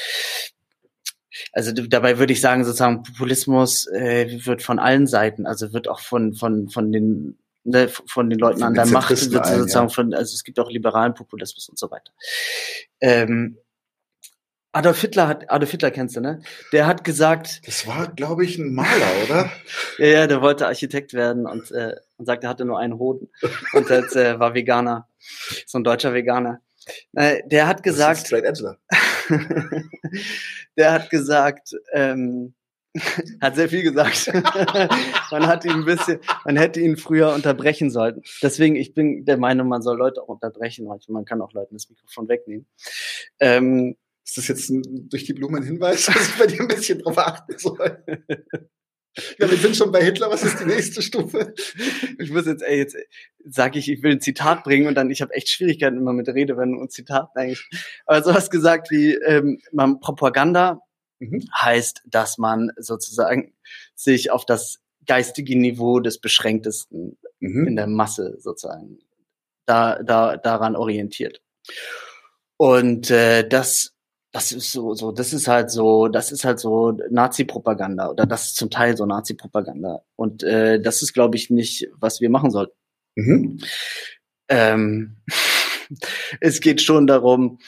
[1.51, 5.99] also dabei würde ich sagen, sozusagen Populismus äh, wird von allen Seiten, also wird auch
[5.99, 9.93] von von von den ne, von den Leuten an der Macht wird sozusagen ja.
[9.93, 12.11] von, also es gibt auch liberalen Populismus und so weiter.
[13.01, 13.57] Ähm,
[14.75, 16.41] Adolf Hitler hat, Adolf Hitler kennst du, ne?
[16.71, 17.61] Der hat gesagt.
[17.67, 19.51] Das war, glaube ich, ein Maler, oder?
[19.99, 23.29] ja, ja, der wollte Architekt werden und, äh, und sagte, er hatte nur einen Hoden
[23.73, 25.07] und jetzt, äh, war Veganer.
[25.65, 26.61] So ein deutscher Veganer.
[27.13, 28.31] Äh, der hat gesagt.
[30.77, 32.53] der hat gesagt, ähm,
[33.41, 34.31] hat sehr viel gesagt.
[35.31, 38.21] man hat ihn ein bisschen, man hätte ihn früher unterbrechen sollen.
[38.41, 40.87] Deswegen, ich bin der Meinung, man soll Leute auch unterbrechen.
[41.07, 42.67] Man kann auch Leuten das Mikrofon wegnehmen.
[43.39, 46.67] Ähm, ist das jetzt ein, durch die Blumen ein Hinweis, dass ich bei dir ein
[46.67, 48.03] bisschen drauf achten soll?
[49.37, 50.31] Ja, wir sind schon bei Hitler.
[50.31, 51.53] Was ist die nächste Stufe?
[52.17, 52.97] Ich muss jetzt, ey, jetzt
[53.45, 56.27] sage ich, ich will ein Zitat bringen und dann, ich habe echt Schwierigkeiten immer mit
[56.27, 57.69] Redewendungen und Zitaten eigentlich.
[58.05, 60.81] Aber so hast gesagt wie ähm, man, Propaganda
[61.19, 61.45] mhm.
[61.55, 63.53] heißt, dass man sozusagen
[63.95, 67.67] sich auf das geistige Niveau des Beschränktesten mhm.
[67.67, 68.99] in der Masse sozusagen
[69.65, 71.41] da, da daran orientiert.
[72.57, 73.93] Und äh, das
[74.33, 78.47] das ist so, so, das ist halt so, das ist halt so Nazi-Propaganda oder das
[78.47, 80.03] ist zum Teil so Nazi-Propaganda.
[80.15, 82.73] Und äh, das ist, glaube ich, nicht, was wir machen sollten.
[83.15, 83.59] Mhm.
[84.49, 85.17] Ähm,
[86.41, 87.59] es geht schon darum,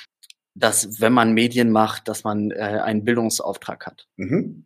[0.56, 4.08] dass wenn man Medien macht, dass man äh, einen Bildungsauftrag hat.
[4.18, 4.66] Mhm.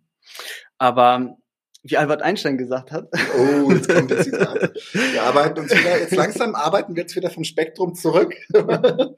[0.78, 1.38] Aber
[1.84, 3.10] wie Albert Einstein gesagt hat.
[3.38, 4.74] Oh, jetzt kommt der Zitat.
[4.94, 8.36] Wir arbeiten uns wieder, jetzt langsam arbeiten wir jetzt wieder vom Spektrum zurück.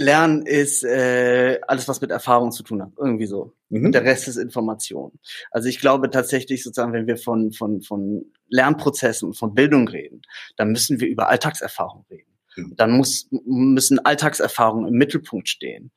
[0.00, 3.52] Lernen ist äh, alles, was mit Erfahrung zu tun hat, irgendwie so.
[3.68, 3.86] Mhm.
[3.86, 5.12] Und der Rest ist Information.
[5.50, 10.22] Also ich glaube tatsächlich sozusagen, wenn wir von von von Lernprozessen und von Bildung reden,
[10.56, 12.30] dann müssen wir über Alltagserfahrung reden.
[12.56, 12.74] Mhm.
[12.76, 15.90] Dann muss, müssen Alltagserfahrungen im Mittelpunkt stehen.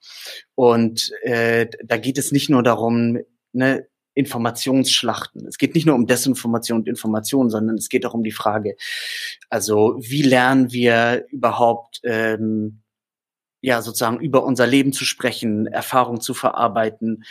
[0.53, 3.19] Und äh, da geht es nicht nur darum,
[3.53, 5.47] ne, Informationsschlachten.
[5.47, 8.75] Es geht nicht nur um Desinformation und Information, sondern es geht auch um die Frage,
[9.49, 12.82] also wie lernen wir überhaupt ähm,
[13.63, 17.23] ja sozusagen über unser Leben zu sprechen, Erfahrung zu verarbeiten.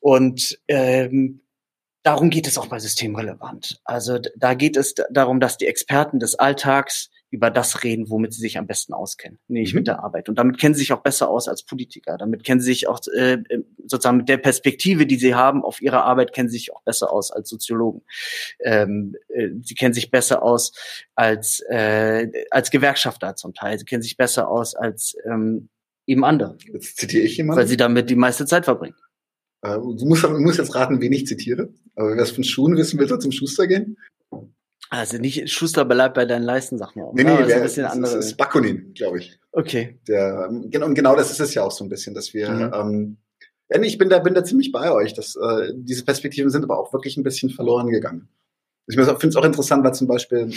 [0.00, 1.42] Und ähm,
[2.02, 3.80] darum geht es auch bei Systemrelevant.
[3.84, 8.40] Also da geht es darum, dass die Experten des Alltags über das reden, womit sie
[8.40, 9.80] sich am besten auskennen, nämlich mhm.
[9.80, 10.28] mit der Arbeit.
[10.28, 12.16] Und damit kennen sie sich auch besser aus als Politiker.
[12.18, 13.38] Damit kennen sie sich auch äh,
[13.86, 17.12] sozusagen mit der Perspektive, die sie haben auf ihre Arbeit, kennen sie sich auch besser
[17.12, 18.02] aus als Soziologen.
[18.60, 20.72] Ähm, äh, sie kennen sich besser aus
[21.14, 23.78] als äh, als Gewerkschafter zum Teil.
[23.78, 25.68] Sie kennen sich besser aus als ähm,
[26.06, 26.56] eben andere.
[26.72, 27.60] Jetzt zitiere ich jemanden.
[27.60, 28.96] Weil sie damit die meiste Zeit verbringen.
[29.62, 31.70] Äh, du musst, du musst jetzt raten, wen ich zitiere.
[31.96, 33.96] Aber wer es von Schuhen wissen will, soll zum Schuster gehen.
[34.90, 37.10] Also nicht Schuster bleibt bei deinen Leisten, sag mal.
[37.14, 38.16] Nee, nee, das ist ein bisschen das andere.
[38.16, 39.38] Das ist Bakunin, glaube ich.
[39.52, 39.98] Okay.
[40.06, 42.72] Der, genau, und genau das ist es ja auch so ein bisschen, dass wir, mhm.
[42.74, 43.16] ähm,
[43.68, 46.62] ja, nee, ich bin da, bin da ziemlich bei euch, dass äh, diese Perspektiven sind
[46.62, 48.28] aber auch wirklich ein bisschen verloren gegangen.
[48.86, 50.52] Ich finde es auch interessant, weil zum Beispiel,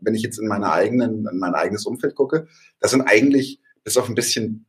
[0.00, 2.46] wenn ich jetzt in meiner eigenen, in mein eigenes Umfeld gucke,
[2.78, 4.66] das sind eigentlich bis auf ein bisschen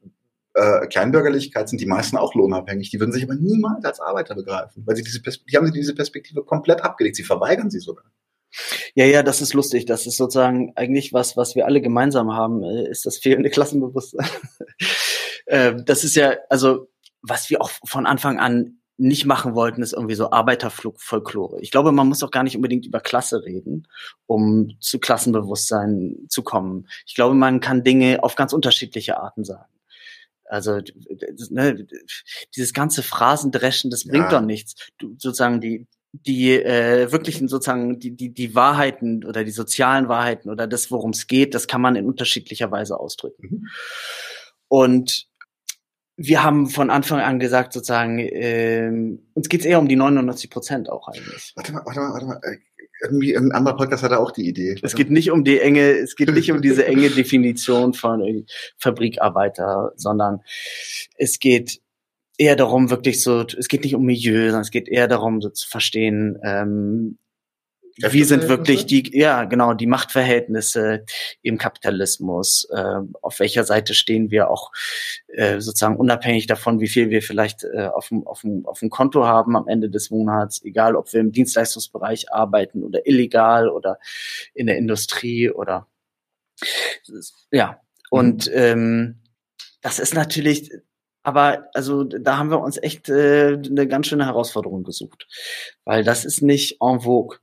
[0.56, 2.89] äh, Kleinbürgerlichkeit sind die meisten auch lohnabhängig.
[2.89, 5.95] Die würden sich aber niemals als Arbeiter begreifen, weil sie diese Perspektive, die haben diese
[5.95, 7.15] Perspektive komplett abgelegt.
[7.15, 8.06] Sie verweigern sie sogar.
[8.96, 9.86] Ja, ja, das ist lustig.
[9.86, 14.28] Das ist sozusagen eigentlich was, was wir alle gemeinsam haben, äh, ist das fehlende Klassenbewusstsein.
[15.46, 16.88] Ähm, das ist ja, also,
[17.22, 21.60] was wir auch von Anfang an nicht machen wollten, ist irgendwie so Arbeiterfolklore.
[21.62, 23.88] Ich glaube, man muss auch gar nicht unbedingt über Klasse reden,
[24.28, 26.88] um zu Klassenbewusstsein zu kommen.
[27.06, 29.74] Ich glaube, man kann Dinge auf ganz unterschiedliche Arten sagen.
[30.46, 30.80] Also
[31.50, 31.88] ne,
[32.56, 34.39] dieses ganze Phrasendreschen, das bringt ja.
[34.39, 34.76] doch nichts.
[35.00, 40.49] Du, sozusagen die die äh, wirklichen sozusagen die die die Wahrheiten oder die sozialen Wahrheiten
[40.49, 43.47] oder das, worum es geht, das kann man in unterschiedlicher Weise ausdrücken.
[43.49, 43.67] Mhm.
[44.67, 45.28] Und
[46.15, 50.89] wir haben von Anfang an gesagt, sozusagen, ähm, uns geht's eher um die 99 Prozent
[50.89, 51.54] auch eigentlich.
[51.56, 52.39] Warte mal, warte mal, warte mal.
[52.43, 52.58] Äh,
[53.04, 54.78] irgendwie ein anderer Podcast hatte auch die Idee.
[54.82, 58.45] Es geht nicht um die enge, es geht nicht um diese enge Definition von
[58.78, 60.39] Fabrikarbeiter, sondern
[61.17, 61.82] es geht
[62.38, 65.50] eher darum, wirklich so, es geht nicht um Milieu, sondern es geht eher darum, so
[65.50, 67.17] zu verstehen, ähm,
[67.98, 71.06] wie sind wirklich die, ja, genau, die Machtverhältnisse
[71.43, 74.72] im Kapitalismus, äh, auf welcher Seite stehen wir auch
[75.28, 78.89] äh, sozusagen unabhängig davon, wie viel wir vielleicht äh, auf, dem, auf, dem, auf dem
[78.89, 84.00] Konto haben am Ende des Monats, egal ob wir im Dienstleistungsbereich arbeiten oder illegal oder
[84.56, 85.88] in der Industrie oder
[87.52, 87.80] ja.
[88.10, 88.54] Und mhm.
[88.56, 89.19] ähm,
[89.82, 90.72] das ist natürlich,
[91.23, 95.27] aber also da haben wir uns echt äh, eine ganz schöne Herausforderung gesucht,
[95.86, 97.38] weil das ist nicht en vogue.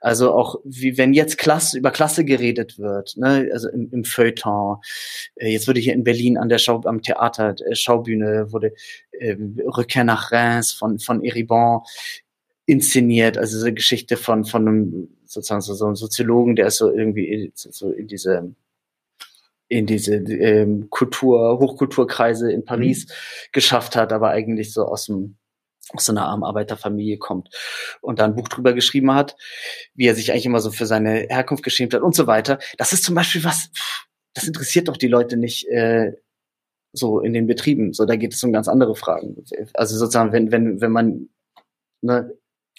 [0.00, 4.78] Also auch wie wenn jetzt Klasse über Klasse geredet wird, ne, also im, im Feuilleton.
[5.36, 8.72] Äh, jetzt wurde hier in Berlin an der Schau am Theater äh, Schaubühne wurde
[9.10, 11.80] äh, Rückkehr nach Reims von von Eribon
[12.66, 16.76] inszeniert, also so eine Geschichte von von einem sozusagen so, so einem Soziologen, der ist
[16.78, 18.54] so irgendwie so in diese
[19.74, 23.12] in diese ähm, Kultur, Hochkulturkreise in Paris mhm.
[23.50, 25.36] geschafft hat, aber eigentlich so aus dem
[25.90, 27.50] aus so einer armen Arbeiterfamilie kommt
[28.00, 29.36] und da ein Buch drüber geschrieben hat,
[29.94, 32.58] wie er sich eigentlich immer so für seine Herkunft geschämt hat und so weiter.
[32.78, 33.70] Das ist zum Beispiel was,
[34.32, 36.12] das interessiert doch die Leute nicht äh,
[36.92, 37.92] so in den Betrieben.
[37.92, 39.44] So, da geht es um ganz andere Fragen.
[39.74, 41.28] Also sozusagen, wenn, wenn, wenn man
[42.00, 42.32] ne,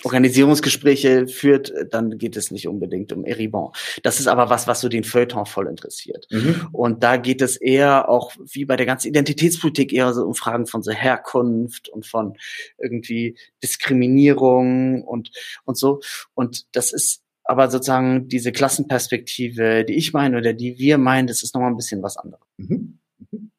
[0.04, 3.72] Organisierungsgespräche führt, dann geht es nicht unbedingt um Eribon.
[4.04, 6.28] Das ist aber was, was so den Feuilleton voll interessiert.
[6.30, 6.68] Mhm.
[6.74, 10.66] Und da geht es eher auch, wie bei der ganzen Identitätspolitik, eher so um Fragen
[10.66, 12.34] von so Herkunft und von
[12.78, 15.32] irgendwie Diskriminierung und,
[15.64, 16.02] und so.
[16.34, 21.42] Und das ist aber sozusagen diese Klassenperspektive, die ich meine oder die wir meinen, das
[21.42, 22.44] ist nochmal ein bisschen was anderes.
[22.58, 23.00] Mhm.
[23.32, 23.52] mhm.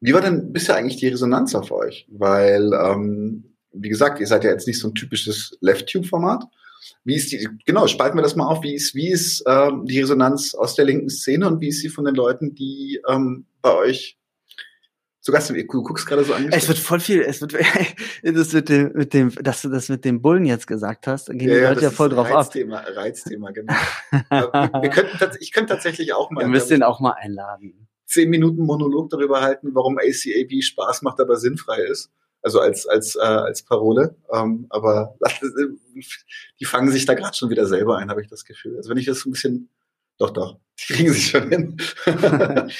[0.00, 2.06] Wie war denn bisher eigentlich die Resonanz auf euch?
[2.10, 6.44] Weil ähm wie gesagt, ihr seid ja jetzt nicht so ein typisches Left-Tube-Format.
[7.04, 10.00] Wie ist die, genau, spalten wir das mal auf, wie ist, wie ist ähm, die
[10.00, 13.74] Resonanz aus der linken Szene und wie ist sie von den Leuten, die ähm, bei
[13.74, 14.18] euch
[15.20, 15.56] zu Gast sind?
[15.56, 16.50] Du guckst gerade so an.
[16.50, 17.54] Es wird voll viel, es wird,
[18.22, 21.48] das mit dem, mit dem, dass du das mit dem Bullen jetzt gesagt hast, gehen
[21.48, 22.86] ja, die Leute ja, voll drauf Reizthema, ab.
[22.94, 23.72] Reizthema, genau.
[24.10, 26.42] wir, wir könnten, ich könnte tatsächlich auch mal.
[26.42, 27.88] Wir müssen den auch mal einladen.
[28.06, 32.10] Zehn Minuten Monolog darüber halten, warum ACAB Spaß macht, aber sinnfrei ist
[32.44, 34.14] also als als äh, als Parole.
[34.32, 35.16] Ähm, aber
[36.60, 38.76] die fangen sich da gerade schon wieder selber ein, habe ich das Gefühl.
[38.76, 39.70] Also wenn ich das ein bisschen,
[40.18, 41.76] doch doch, die kriegen sich schon hin.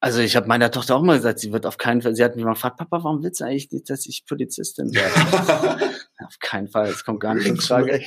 [0.00, 2.36] Also ich habe meiner Tochter auch mal gesagt, sie wird auf keinen Fall, sie hat
[2.36, 5.90] mich mal gefragt, Papa, warum willst du eigentlich nicht, dass ich Polizistin werde?
[6.24, 8.00] auf keinen Fall, es kommt gar nicht in Frage.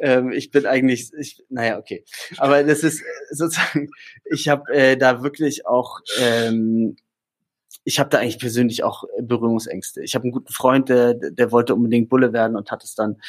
[0.00, 2.06] ähm, ich bin eigentlich, ich, naja, okay.
[2.38, 3.90] Aber das ist sozusagen,
[4.24, 6.96] ich habe äh, da wirklich auch ähm,
[7.84, 10.02] ich habe da eigentlich persönlich auch äh, Berührungsängste.
[10.02, 13.20] Ich habe einen guten Freund, der, der wollte unbedingt Bulle werden und hat es dann,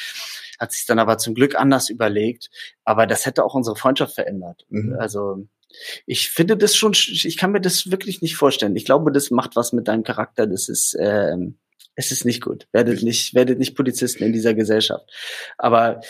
[0.58, 2.50] hat sich dann aber zum Glück anders überlegt.
[2.84, 4.66] Aber das hätte auch unsere Freundschaft verändert.
[4.68, 4.96] Mhm.
[4.98, 5.46] Also
[6.06, 8.76] ich finde das schon, ich kann mir das wirklich nicht vorstellen.
[8.76, 10.46] Ich glaube, das macht was mit deinem Charakter.
[10.46, 11.56] Das ist, ähm,
[11.94, 12.68] es ist nicht gut.
[12.72, 15.10] Werdet nicht, werdet nicht Polizisten in dieser Gesellschaft.
[15.58, 16.00] Aber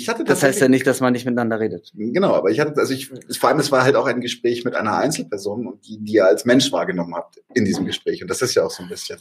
[0.00, 1.92] ich hatte das heißt ja nicht, dass man nicht miteinander redet.
[1.94, 4.74] Genau, aber ich hatte, also ich, vor allem, es war halt auch ein Gespräch mit
[4.74, 8.22] einer Einzelperson und die, die ihr als Mensch wahrgenommen habt in diesem Gespräch.
[8.22, 9.18] Und das ist ja auch so ein bisschen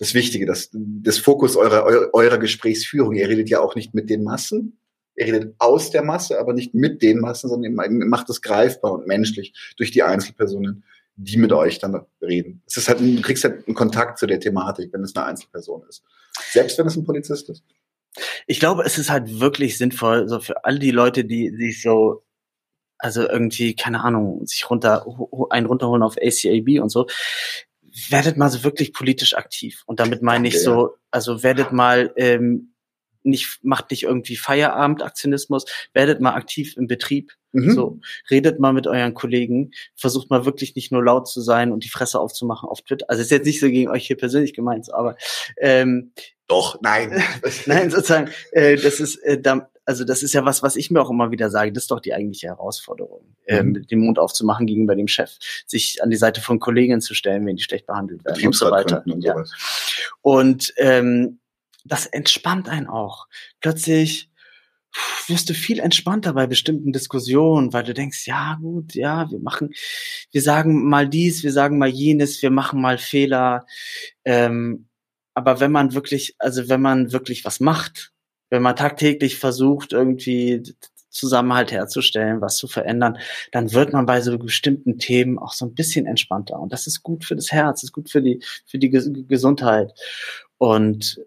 [0.00, 3.14] das Wichtige, das, das Fokus eurer, eurer, eurer Gesprächsführung.
[3.14, 4.78] Ihr redet ja auch nicht mit den Massen.
[5.14, 8.92] Ihr redet aus der Masse, aber nicht mit den Massen, sondern ihr macht es greifbar
[8.92, 10.84] und menschlich durch die Einzelpersonen,
[11.16, 12.62] die mit euch dann reden.
[12.66, 15.82] Es ist halt, du kriegst halt einen Kontakt zu der Thematik, wenn es eine Einzelperson
[15.86, 16.02] ist.
[16.50, 17.62] Selbst wenn es ein Polizist ist.
[18.46, 22.24] Ich glaube, es ist halt wirklich sinnvoll, so für all die Leute, die sich so,
[22.98, 25.06] also irgendwie, keine Ahnung, sich runter,
[25.50, 27.06] einen runterholen auf ACAB und so,
[28.08, 29.82] werdet mal so wirklich politisch aktiv.
[29.86, 32.69] Und damit meine ich so, also werdet mal ähm,
[33.22, 37.32] nicht, macht nicht irgendwie Feierabendaktionismus, werdet mal aktiv im Betrieb.
[37.52, 37.72] Mhm.
[37.72, 41.84] So, redet mal mit euren Kollegen, versucht mal wirklich nicht nur laut zu sein und
[41.84, 43.06] die Fresse aufzumachen auf Twitter.
[43.08, 45.16] Also ist jetzt nicht so gegen euch hier persönlich gemeint, aber
[45.58, 46.12] ähm,
[46.46, 47.22] doch, nein.
[47.66, 51.00] nein, sozusagen, äh, das ist, äh, da, also das ist ja was, was ich mir
[51.00, 53.86] auch immer wieder sage, das ist doch die eigentliche Herausforderung, ähm, mhm.
[53.88, 55.32] den Mund aufzumachen gegenüber dem Chef,
[55.66, 58.70] sich an die Seite von Kolleginnen zu stellen, wenn die schlecht behandelt werden und so
[58.70, 59.02] weiter.
[59.06, 59.34] Und, ja.
[60.22, 61.39] und ähm,
[61.84, 63.26] das entspannt einen auch.
[63.60, 64.30] Plötzlich
[65.28, 69.70] wirst du viel entspannter bei bestimmten Diskussionen, weil du denkst, ja gut, ja, wir machen,
[70.32, 73.66] wir sagen mal dies, wir sagen mal jenes, wir machen mal Fehler.
[74.24, 74.88] Ähm,
[75.34, 78.12] aber wenn man wirklich, also wenn man wirklich was macht,
[78.50, 80.62] wenn man tagtäglich versucht, irgendwie
[81.10, 83.18] Zusammenhalt herzustellen, was zu verändern,
[83.52, 86.58] dann wird man bei so bestimmten Themen auch so ein bisschen entspannter.
[86.58, 89.92] Und das ist gut für das Herz, ist gut für die, für die Gesundheit.
[90.58, 91.20] Und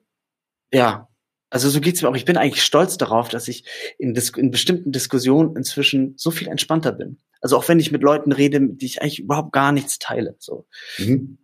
[0.73, 1.07] ja,
[1.49, 2.15] also so geht's mir auch.
[2.15, 3.63] Ich bin eigentlich stolz darauf, dass ich
[3.99, 7.19] in, Dis in bestimmten Diskussionen inzwischen so viel entspannter bin.
[7.41, 10.35] Also auch wenn ich mit Leuten rede, die ich eigentlich überhaupt gar nichts teile.
[10.39, 10.65] So.
[10.97, 11.37] Mhm.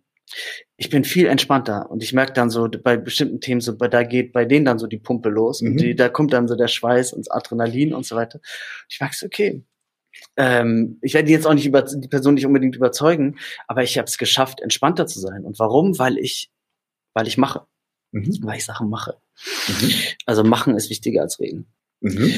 [0.76, 4.02] Ich bin viel entspannter und ich merke dann so bei bestimmten Themen so, bei da
[4.02, 5.72] geht bei denen dann so die Pumpe los mhm.
[5.72, 8.38] und die, da kommt dann so der Schweiß und das Adrenalin und so weiter.
[8.38, 9.64] Und ich merke so, okay,
[10.36, 13.38] ähm, ich werde jetzt auch nicht über die Person nicht unbedingt überzeugen,
[13.68, 15.44] aber ich habe es geschafft, entspannter zu sein.
[15.44, 15.98] Und warum?
[16.00, 16.50] Weil ich,
[17.14, 17.66] weil ich mache
[18.12, 18.38] mhm.
[18.42, 19.19] weil ich Sachen mache.
[19.68, 19.92] Mhm.
[20.26, 21.66] Also machen ist wichtiger als reden.
[22.00, 22.32] Mhm.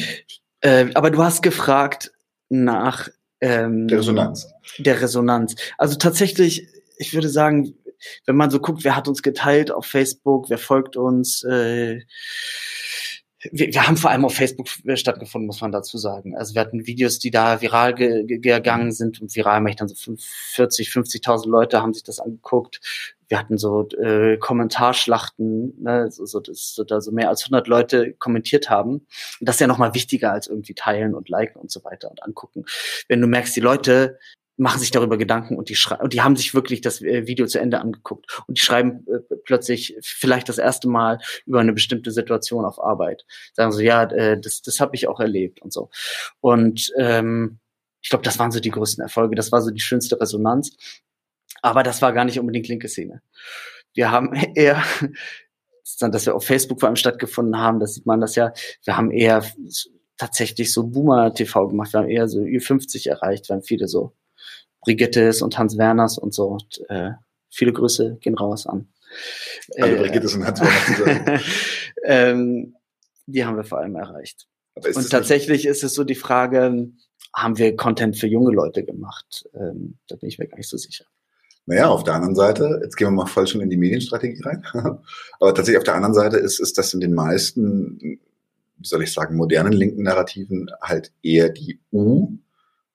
[0.60, 2.12] Äh, aber du hast gefragt
[2.48, 3.08] nach
[3.40, 4.48] ähm, der Resonanz.
[4.78, 5.56] Der Resonanz.
[5.78, 7.74] Also tatsächlich, ich würde sagen,
[8.26, 12.00] wenn man so guckt, wer hat uns geteilt auf Facebook, wer folgt uns, äh,
[13.50, 16.36] wir, wir haben vor allem auf Facebook stattgefunden, muss man dazu sagen.
[16.36, 19.88] Also wir hatten Videos, die da viral ge gegangen sind und viral meine ich dann
[19.88, 22.80] so 40, 50.000 Leute haben sich das angeguckt.
[23.28, 27.66] Wir hatten so äh, Kommentarschlachten, ne, so, so, dass so, da so mehr als 100
[27.66, 29.06] Leute kommentiert haben.
[29.40, 32.22] Und das ist ja nochmal wichtiger als irgendwie teilen und liken und so weiter und
[32.22, 32.64] angucken.
[33.08, 34.18] Wenn du merkst, die Leute
[34.56, 37.46] machen sich darüber Gedanken und die schreiben, und die haben sich wirklich das äh, Video
[37.46, 42.10] zu Ende angeguckt und die schreiben äh, plötzlich vielleicht das erste Mal über eine bestimmte
[42.10, 43.24] Situation auf Arbeit.
[43.54, 45.90] Sagen so, ja, äh, das, das habe ich auch erlebt und so.
[46.40, 47.58] Und ähm,
[48.02, 50.76] ich glaube, das waren so die größten Erfolge, das war so die schönste Resonanz.
[51.62, 53.22] Aber das war gar nicht unbedingt linke Szene.
[53.94, 54.82] Wir haben eher,
[56.00, 58.52] dass wir auf Facebook vor allem stattgefunden haben, das sieht man das ja,
[58.84, 59.44] wir haben eher
[60.18, 64.14] tatsächlich so Boomer-TV gemacht, wir haben eher so Ü50 erreicht, wir haben viele so
[64.82, 66.48] Brigittes und Hans Werners und so.
[66.48, 67.12] Und, äh,
[67.50, 68.88] viele Grüße gehen raus an.
[69.80, 71.40] Alle äh, Brigittes und Hans Werner.
[72.04, 72.74] ähm,
[73.26, 74.46] die haben wir vor allem erreicht.
[74.74, 76.90] Und tatsächlich ist es so die Frage,
[77.34, 79.48] haben wir Content für junge Leute gemacht?
[79.54, 81.04] Ähm, da bin ich mir gar nicht so sicher.
[81.66, 84.64] Naja, auf der anderen Seite, jetzt gehen wir mal voll schon in die Medienstrategie rein,
[85.40, 88.18] aber tatsächlich auf der anderen Seite ist, ist das in den meisten,
[88.76, 92.38] wie soll ich sagen, modernen linken Narrativen halt eher die U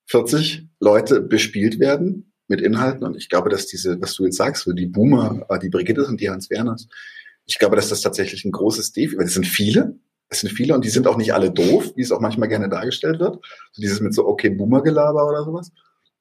[0.08, 3.04] 40 Leute bespielt werden mit Inhalten.
[3.04, 6.06] Und ich glaube, dass diese, was du jetzt sagst, so die Boomer, äh, die Brigitte
[6.06, 6.88] und die Hans Werners,
[7.46, 10.74] ich glaube, dass das tatsächlich ein großes Defizit, weil es sind viele, es sind viele
[10.74, 13.36] und die sind auch nicht alle doof, wie es auch manchmal gerne dargestellt wird.
[13.72, 15.72] So dieses mit so, okay, Boomer-Gelaber oder sowas.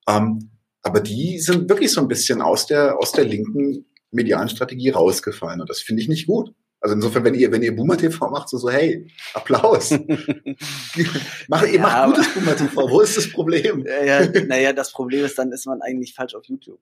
[0.07, 4.89] Ähm, aber die sind wirklich so ein bisschen aus der, aus der linken medialen Strategie
[4.89, 6.53] rausgefallen und das finde ich nicht gut.
[6.79, 9.91] Also insofern, wenn ihr, wenn ihr Boomer TV macht, so, so hey, Applaus.
[11.47, 12.89] Mach, ihr ja, macht gutes Boomer TV.
[12.89, 13.85] Wo ist das Problem?
[13.85, 16.79] ja, naja, das Problem ist, dann ist man eigentlich falsch auf YouTube.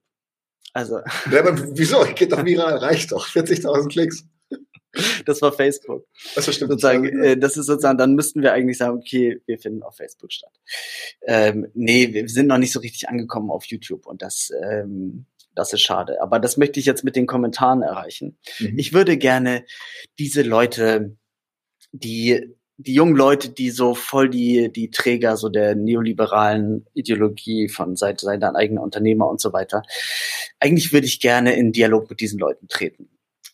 [0.72, 1.00] Also.
[1.30, 2.04] Ja, aber wieso?
[2.14, 3.26] Geht doch viral, reicht doch.
[3.26, 4.24] 40.000 Klicks.
[5.24, 6.06] Das war Facebook.
[6.34, 6.70] Das stimmt.
[6.70, 10.32] Sozusagen, äh, das ist sozusagen, dann müssten wir eigentlich sagen, okay, wir finden auf Facebook
[10.32, 10.52] statt.
[11.22, 15.72] Ähm, nee, wir sind noch nicht so richtig angekommen auf YouTube und das, ähm, das
[15.72, 16.22] ist schade.
[16.22, 18.38] Aber das möchte ich jetzt mit den Kommentaren erreichen.
[18.60, 18.78] Mhm.
[18.78, 19.64] Ich würde gerne
[20.18, 21.16] diese Leute,
[21.92, 27.96] die die jungen Leute, die so voll die, die Träger so der neoliberalen Ideologie von
[27.96, 29.82] seit seiner eigenen Unternehmer und so weiter.
[30.60, 33.08] Eigentlich würde ich gerne in Dialog mit diesen Leuten treten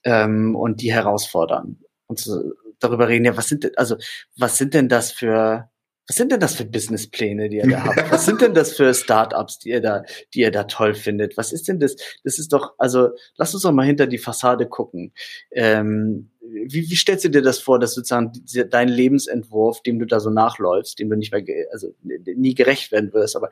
[0.05, 3.25] ähm, und die herausfordern und so darüber reden.
[3.25, 3.97] Ja, was sind denn, also
[4.37, 5.71] was sind denn das für
[6.13, 8.13] was sind denn das für Businesspläne, die ihr da habt?
[8.13, 10.03] Was sind denn das für Startups, die ihr da,
[10.35, 11.39] die ihr da toll findet?
[11.39, 11.97] Was ist denn das?
[12.23, 15.15] Das ist doch, also lass uns doch mal hinter die Fassade gucken.
[15.53, 18.31] Ähm, wie, wie stellst du dir das vor, dass sozusagen
[18.69, 23.15] dein Lebensentwurf, dem du da so nachläufst, dem du nicht mehr, also nie gerecht werden
[23.15, 23.49] wirst, aber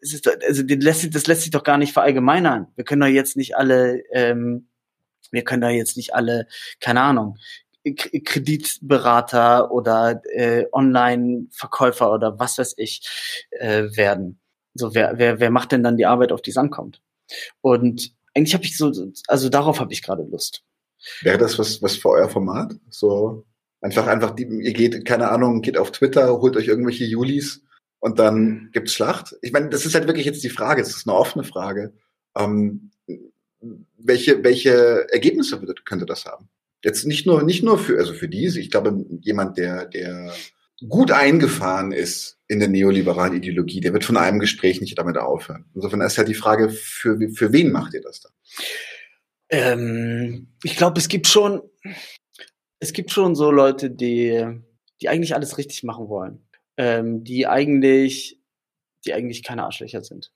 [0.00, 2.68] es ist, also das lässt, das lässt sich doch gar nicht verallgemeinern.
[2.76, 4.68] Wir können doch jetzt nicht alle, ähm,
[5.32, 6.46] wir können da jetzt nicht alle,
[6.78, 7.36] keine Ahnung,
[7.84, 13.02] Kreditberater oder äh, Online-Verkäufer oder was weiß ich
[13.50, 14.40] äh, werden.
[14.74, 17.00] So, wer, wer, wer macht denn dann die Arbeit, auf die es ankommt?
[17.60, 18.92] Und eigentlich habe ich so,
[19.26, 20.62] also darauf habe ich gerade Lust.
[21.22, 22.74] Wäre das was, was für euer Format?
[22.88, 23.46] So
[23.80, 27.62] einfach, einfach, die, ihr geht, keine Ahnung, geht auf Twitter, holt euch irgendwelche Julis
[27.98, 29.34] und dann gibt's Schlacht.
[29.42, 31.94] Ich meine, das ist halt wirklich jetzt die Frage, es ist eine offene Frage.
[32.36, 32.90] Ähm,
[33.98, 36.48] welche, welche Ergebnisse könnte das haben?
[36.82, 40.32] Jetzt nicht nur, nicht nur für, also für diese, ich glaube, jemand, der, der
[40.88, 45.66] gut eingefahren ist in der neoliberalen Ideologie, der wird von einem Gespräch nicht damit aufhören.
[45.74, 48.32] Insofern ist halt die Frage, für, für wen macht ihr das dann?
[49.50, 51.62] Ähm, ich glaube, es gibt schon,
[52.78, 54.46] es gibt schon so Leute, die,
[55.02, 58.40] die eigentlich alles richtig machen wollen, ähm, die eigentlich,
[59.04, 60.32] die eigentlich keine Arschlöcher sind.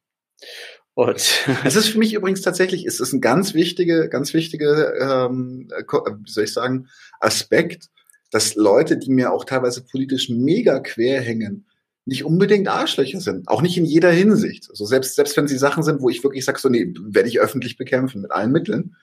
[0.95, 5.69] Und es ist für mich übrigens tatsächlich, es ist ein ganz wichtige, ganz wichtige, ähm,
[5.71, 6.89] wie soll ich sagen,
[7.21, 7.91] Aspekt,
[8.31, 11.67] dass Leute, die mir auch teilweise politisch mega quer hängen,
[12.07, 13.49] nicht unbedingt Arschlöcher sind.
[13.49, 14.69] Auch nicht in jeder Hinsicht.
[14.69, 17.41] Also selbst, selbst wenn sie Sachen sind, wo ich wirklich sage, so, nee, werde ich
[17.41, 18.97] öffentlich bekämpfen mit allen Mitteln,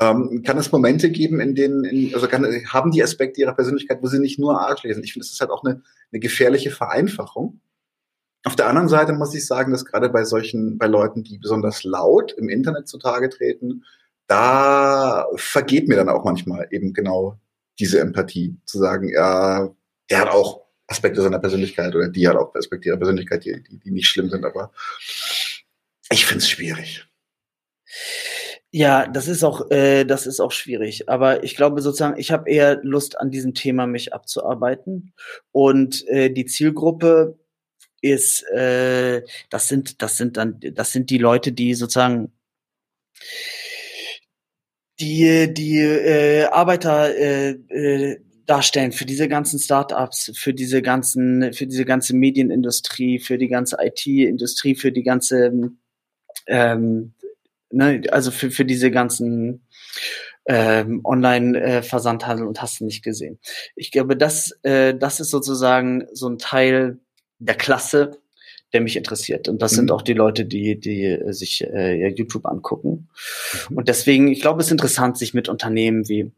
[0.00, 3.98] ähm, kann es Momente geben, in denen, in, also kann, haben die Aspekte ihrer Persönlichkeit,
[4.02, 5.04] wo sie nicht nur Arschlöcher sind.
[5.04, 7.60] Ich finde, das ist halt auch eine, eine gefährliche Vereinfachung.
[8.44, 11.84] Auf der anderen Seite muss ich sagen, dass gerade bei solchen, bei Leuten, die besonders
[11.84, 13.84] laut im Internet zutage treten,
[14.26, 17.38] da vergeht mir dann auch manchmal eben genau
[17.78, 19.68] diese Empathie, zu sagen, ja,
[20.08, 23.90] der hat auch Aspekte seiner Persönlichkeit oder die hat auch Aspekte ihrer Persönlichkeit, die, die,
[23.90, 24.72] nicht schlimm sind, aber
[26.10, 27.06] ich finde es schwierig.
[28.72, 31.08] Ja, das ist auch, äh, das ist auch schwierig.
[31.08, 35.12] Aber ich glaube sozusagen, ich habe eher Lust an diesem Thema mich abzuarbeiten.
[35.50, 37.39] Und äh, die Zielgruppe
[38.00, 42.32] ist, äh, das sind, das sind dann, das sind die Leute, die sozusagen
[45.00, 48.20] die die äh, Arbeiter äh, äh,
[48.50, 53.76] darstellen für diese ganzen Startups, für diese ganzen, für diese ganze Medienindustrie, für die ganze
[53.80, 55.70] IT-Industrie, für die ganze,
[56.48, 57.12] ähm,
[57.70, 59.62] ne, also für, für diese ganzen
[60.46, 63.38] ähm, Online-Versandhandel und hast du nicht gesehen.
[63.76, 66.98] Ich glaube, das, äh, das ist sozusagen so ein Teil
[67.40, 68.18] der Klasse,
[68.72, 69.48] der mich interessiert.
[69.48, 69.76] Und das mhm.
[69.76, 73.08] sind auch die Leute, die, die sich äh, YouTube angucken.
[73.68, 73.76] Mhm.
[73.78, 76.32] Und deswegen, ich glaube, es ist interessant, sich mit Unternehmen wie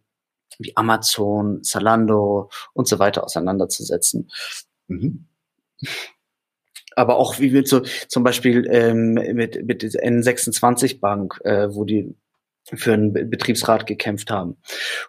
[0.59, 4.31] wie Amazon, Zalando und so weiter auseinanderzusetzen.
[4.89, 5.27] Mhm.
[6.95, 11.85] Aber auch wie mit so zum Beispiel ähm, mit, mit dieser N26 Bank, äh, wo
[11.85, 12.15] die
[12.65, 14.57] für einen Betriebsrat gekämpft haben.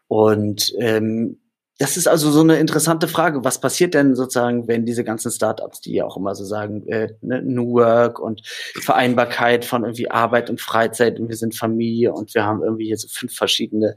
[0.08, 1.40] Und ähm,
[1.84, 3.44] das ist also so eine interessante Frage.
[3.44, 7.10] Was passiert denn sozusagen, wenn diese ganzen Startups, die ja auch immer so sagen, äh,
[7.20, 12.34] ne, New Work und Vereinbarkeit von irgendwie Arbeit und Freizeit und wir sind Familie und
[12.36, 13.96] wir haben irgendwie hier so fünf verschiedene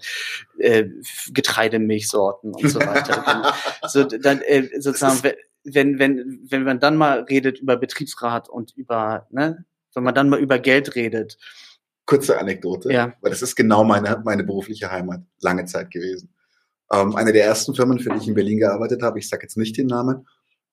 [0.59, 0.87] äh,
[1.33, 3.55] Getreidemilchsorten und so weiter.
[3.89, 5.21] So dann äh, sozusagen,
[5.63, 9.65] wenn wenn wenn man dann mal redet über Betriebsrat und über, ne,
[9.95, 11.39] wenn man dann mal über Geld redet.
[12.05, 13.13] Kurze Anekdote, ja.
[13.21, 16.31] weil das ist genau meine meine berufliche Heimat lange Zeit gewesen
[16.93, 19.57] ähm, eine der ersten Firmen, für die ich in Berlin gearbeitet habe, ich sage jetzt
[19.57, 20.27] nicht den Namen,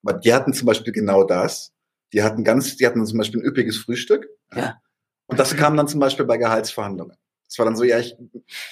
[0.03, 1.73] aber die hatten zum Beispiel genau das.
[2.11, 4.27] Die hatten ganz, die hatten zum Beispiel ein üppiges Frühstück.
[4.53, 4.79] Ja.
[5.27, 7.17] Und das kam dann zum Beispiel bei Gehaltsverhandlungen.
[7.47, 8.15] Das war dann so, ja, ich,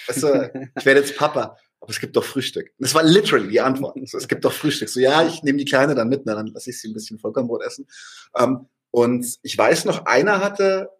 [0.06, 2.72] weißt du, ich werde jetzt Papa, aber es gibt doch Frühstück.
[2.78, 3.96] Das war literally die Antwort.
[4.04, 4.88] So, es gibt doch Frühstück.
[4.88, 7.18] So, ja, ich nehme die Kleine dann mit, na, dann lasse ich sie ein bisschen
[7.18, 7.86] Vollkornbrot essen.
[8.36, 10.90] Ähm, und ich weiß noch, einer hatte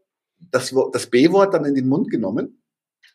[0.50, 2.62] das, das B-Wort dann in den Mund genommen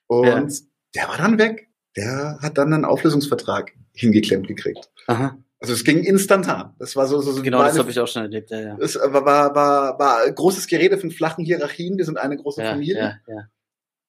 [0.07, 0.47] und ja.
[0.95, 4.89] der war dann weg der hat dann einen Auflösungsvertrag hingeklemmt gekriegt.
[5.07, 5.37] Aha.
[5.59, 6.75] Also es ging instantan.
[6.77, 8.51] Das war so, so, so genau, das habe ich auch schon erlebt.
[8.51, 8.77] Ja, ja.
[8.79, 11.97] Es war, war, war, war großes Gerede von flachen Hierarchien.
[11.97, 13.19] Wir sind eine große ja, Familie.
[13.27, 13.47] Ja, ja.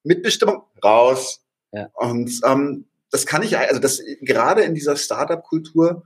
[0.03, 1.41] Mitbestimmung raus.
[1.71, 1.89] Ja.
[1.93, 6.03] Und ähm, das kann ich, also das gerade in dieser Startup-Kultur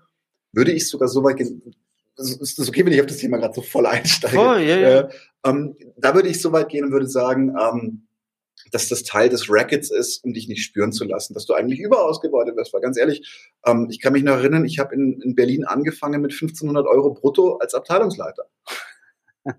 [0.54, 1.76] würde ich sogar so weit gehen.
[2.16, 4.38] Ist okay, wenn ich auf das Thema gerade so voll einsteige.
[4.38, 5.00] Oh, ja, ja.
[5.00, 5.10] Äh,
[5.46, 8.08] ähm, da würde ich so weit gehen und würde sagen, ähm,
[8.72, 11.80] dass das Teil des Rackets ist, um dich nicht spüren zu lassen, dass du eigentlich
[11.80, 12.74] überausgebeutet wirst.
[12.74, 16.22] Weil ganz ehrlich, ähm, ich kann mich noch erinnern, ich habe in, in Berlin angefangen
[16.22, 18.46] mit 1500 Euro brutto als Abteilungsleiter.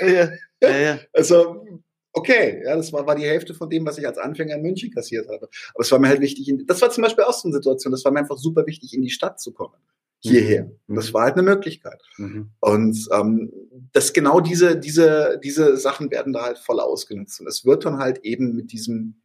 [0.00, 0.30] ja,
[0.62, 0.98] ja, ja.
[1.12, 1.64] Also
[2.12, 4.90] okay, ja, das war, war die Hälfte von dem, was ich als Anfänger in München
[4.90, 5.48] kassiert habe.
[5.74, 7.92] Aber es war mir halt wichtig, in, das war zum Beispiel auch so eine Situation,
[7.92, 9.76] das war mir einfach super wichtig, in die Stadt zu kommen
[10.20, 10.64] hierher.
[10.64, 10.78] Mhm.
[10.88, 12.02] Und das war halt eine Möglichkeit.
[12.16, 12.50] Mhm.
[12.60, 13.52] Und ähm,
[13.92, 17.40] das genau diese, diese, diese Sachen werden da halt voll ausgenutzt.
[17.40, 19.16] Und es wird dann halt eben mit diesem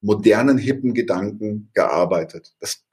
[0.00, 2.54] modernen, hippen Gedanken gearbeitet.
[2.60, 2.84] Das,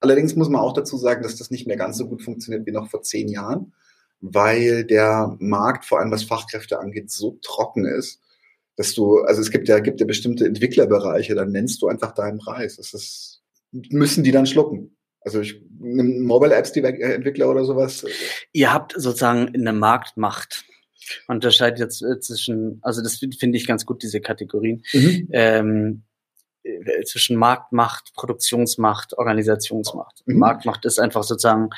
[0.00, 2.72] allerdings muss man auch dazu sagen, dass das nicht mehr ganz so gut funktioniert wie
[2.72, 3.72] noch vor zehn Jahren,
[4.20, 8.20] weil der Markt, vor allem was Fachkräfte angeht, so trocken ist,
[8.76, 12.38] dass du, also es gibt ja, gibt ja bestimmte Entwicklerbereiche, dann nennst du einfach deinen
[12.38, 12.76] Preis.
[12.76, 14.95] Das ist, müssen die dann schlucken.
[15.26, 18.06] Also ich Mobile Apps, die äh, Entwickler oder sowas.
[18.52, 20.64] Ihr habt sozusagen eine Marktmacht.
[21.26, 25.28] Man unterscheidet jetzt äh, zwischen, also das finde ich ganz gut, diese Kategorien, mhm.
[25.32, 26.02] ähm,
[26.62, 30.22] äh, zwischen Marktmacht, Produktionsmacht, Organisationsmacht.
[30.26, 30.38] Mhm.
[30.38, 31.70] Marktmacht ist einfach sozusagen,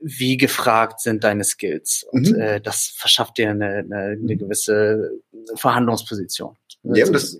[0.00, 2.04] wie gefragt sind deine Skills.
[2.10, 2.40] Und mhm.
[2.40, 5.20] äh, das verschafft dir eine, eine, eine gewisse
[5.54, 6.56] Verhandlungsposition.
[6.82, 7.38] Ja, das,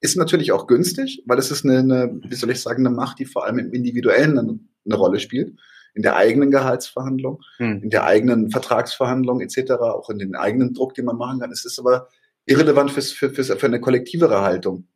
[0.00, 3.18] ist natürlich auch günstig, weil es ist eine, eine, wie soll ich sagen, eine Macht,
[3.18, 5.58] die vor allem im Individuellen eine, eine Rolle spielt.
[5.94, 7.82] in der eigenen Gehaltsverhandlung, hm.
[7.82, 11.50] in der eigenen Vertragsverhandlung etc., auch in den eigenen Druck, den man machen kann.
[11.50, 12.08] Es ist aber
[12.46, 14.86] irrelevant fürs, für, für, für eine kollektivere Haltung.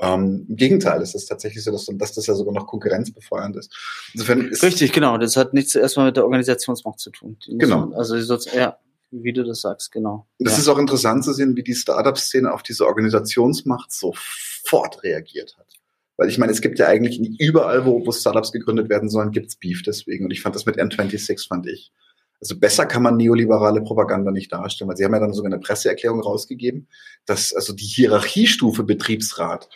[0.00, 3.74] Ähm, Im Gegenteil, es ist tatsächlich so, dass, dass das ja sogar noch konkurrenzbefeuernd ist.
[4.14, 5.18] Insofern ist Richtig, genau.
[5.18, 7.36] Das hat nichts erstmal mit der Organisationsmacht zu tun.
[7.48, 7.86] Genau.
[7.86, 8.16] Man, also
[8.56, 8.78] ja,
[9.10, 10.26] wie du das sagst, genau.
[10.38, 10.58] Das ja.
[10.60, 15.66] ist auch interessant zu sehen, wie die Startup-Szene auf diese Organisationsmacht sofort reagiert hat.
[16.16, 19.56] Weil ich meine, es gibt ja eigentlich überall, wo, wo Startups gegründet werden sollen, gibt's
[19.56, 20.24] Beef deswegen.
[20.24, 21.92] Und ich fand das mit N26, fand ich.
[22.40, 25.60] Also besser kann man neoliberale Propaganda nicht darstellen, weil sie haben ja dann sogar eine
[25.60, 26.88] Presseerklärung rausgegeben,
[27.24, 29.68] dass also die Hierarchiestufe Betriebsrat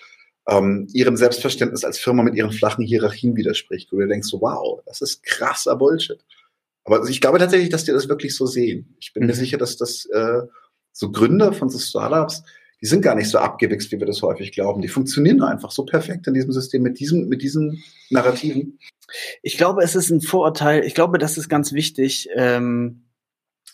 [0.49, 3.93] ähm, ihrem Selbstverständnis als Firma mit ihren flachen Hierarchien widerspricht.
[3.93, 6.24] Wo du denkst, so, wow, das ist krasser Bullshit.
[6.85, 8.97] Aber ich glaube tatsächlich, dass die das wirklich so sehen.
[9.01, 9.28] Ich bin mhm.
[9.28, 10.43] mir sicher, dass das äh,
[10.93, 12.43] so Gründer von so Startups,
[12.80, 14.83] die sind gar nicht so abgewichst, wie wir das häufig glauben.
[14.83, 18.78] Die funktionieren einfach so perfekt in diesem System mit diesem, mit diesen Narrativen.
[19.43, 20.85] Ich glaube, es ist ein Vorurteil.
[20.85, 23.05] Ich glaube, das ist ganz wichtig ähm,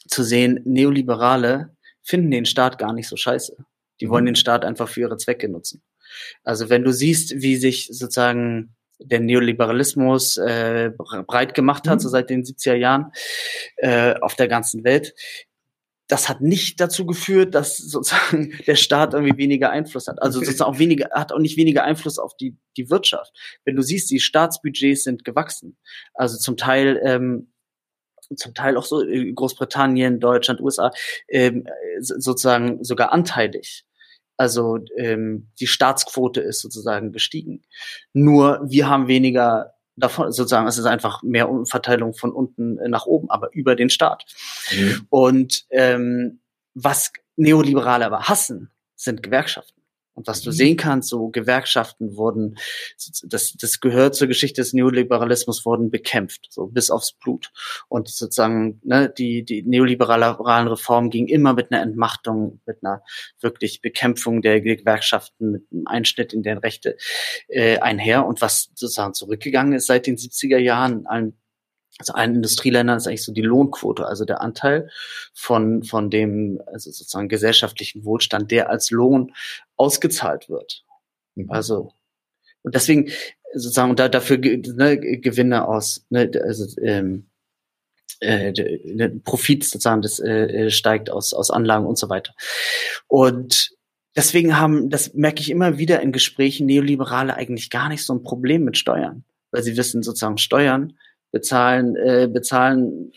[0.06, 0.60] zu sehen.
[0.64, 3.56] Neoliberale finden den Staat gar nicht so scheiße.
[4.00, 4.28] Die wollen mhm.
[4.28, 5.82] den Staat einfach für ihre Zwecke nutzen.
[6.42, 10.90] Also wenn du siehst, wie sich sozusagen der Neoliberalismus äh,
[11.26, 12.00] breit gemacht hat, mhm.
[12.00, 13.12] so seit den 70er Jahren
[13.76, 15.14] äh, auf der ganzen Welt.
[16.08, 20.22] Das hat nicht dazu geführt, dass sozusagen der Staat irgendwie weniger Einfluss hat.
[20.22, 23.32] Also sozusagen auch weniger, hat auch nicht weniger Einfluss auf die, die Wirtschaft.
[23.64, 25.76] Wenn du siehst, die Staatsbudgets sind gewachsen.
[26.14, 27.52] Also zum Teil, ähm,
[28.34, 30.90] zum Teil auch so äh, Großbritannien, Deutschland, USA,
[31.28, 31.66] ähm,
[32.00, 33.84] sozusagen sogar anteilig.
[34.38, 37.62] Also ähm, die Staatsquote ist sozusagen gestiegen.
[38.14, 43.28] Nur wir haben weniger davon, sozusagen, es ist einfach mehr Umverteilung von unten nach oben,
[43.30, 44.24] aber über den Staat.
[44.70, 45.06] Mhm.
[45.10, 46.40] Und ähm,
[46.74, 49.77] was Neoliberale aber hassen, sind Gewerkschaften.
[50.18, 50.54] Und was du mhm.
[50.54, 52.56] sehen kannst, so Gewerkschaften wurden,
[53.22, 57.52] das, das gehört zur Geschichte des Neoliberalismus, wurden bekämpft, so bis aufs Blut.
[57.88, 63.04] Und sozusagen, ne, die, die neoliberalen Reformen gingen immer mit einer Entmachtung, mit einer
[63.40, 66.96] wirklich Bekämpfung der Gewerkschaften, mit einem Einschnitt in deren Rechte
[67.46, 68.26] äh, einher.
[68.26, 71.38] Und was sozusagen zurückgegangen ist seit den 70er Jahren, allen
[71.98, 74.90] also allen Industrieländern ist eigentlich so die Lohnquote, also der Anteil
[75.34, 79.32] von, von dem, also sozusagen gesellschaftlichen Wohlstand, der als Lohn
[79.76, 80.84] ausgezahlt wird.
[81.34, 81.50] Mhm.
[81.50, 81.92] Also,
[82.62, 83.10] und deswegen
[83.54, 87.26] sozusagen, und da, dafür ne, Gewinne aus, ne, also, ähm,
[88.20, 92.34] äh, der Profit sozusagen, das äh, äh, steigt aus, aus Anlagen und so weiter.
[93.06, 93.70] Und
[94.16, 98.22] deswegen haben, das merke ich immer wieder in Gesprächen, Neoliberale eigentlich gar nicht so ein
[98.22, 99.24] Problem mit Steuern.
[99.50, 100.98] Weil sie wissen sozusagen, Steuern
[101.30, 103.12] bezahlen, äh, bezahlen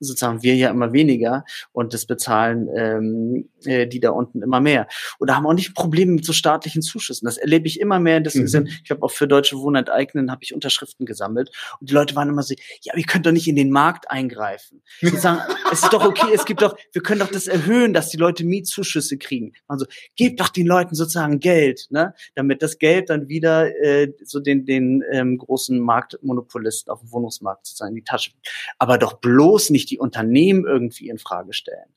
[0.00, 4.86] sozusagen wir ja immer weniger und das bezahlen ähm, äh, die da unten immer mehr.
[5.18, 7.26] Oder haben auch nicht Probleme mit so staatlichen Zuschüssen.
[7.26, 8.20] Das erlebe ich immer mehr.
[8.20, 8.68] Das mhm.
[8.84, 12.28] ich habe auch für Deutsche Wohnen enteignen, habe ich Unterschriften gesammelt und die Leute waren
[12.28, 14.82] immer so, ja, ihr könnt doch nicht in den Markt eingreifen.
[15.02, 15.40] Die sagen,
[15.72, 18.44] es ist doch okay, es gibt doch, wir können doch das erhöhen, dass die Leute
[18.44, 19.52] Mietzuschüsse kriegen.
[19.66, 19.86] Also
[20.16, 24.64] gebt doch den Leuten sozusagen Geld, ne, damit das Geld dann wieder äh, so den
[24.64, 28.32] den ähm, großen Marktmonopolisten auf dem Wohnungsmarkt sozusagen in die Tasche.
[28.78, 31.94] Aber doch bloß nicht die Unternehmen irgendwie in Frage stellen.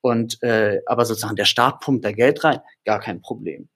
[0.00, 3.68] Und äh, aber sozusagen der Staat pumpt da Geld rein, gar kein Problem.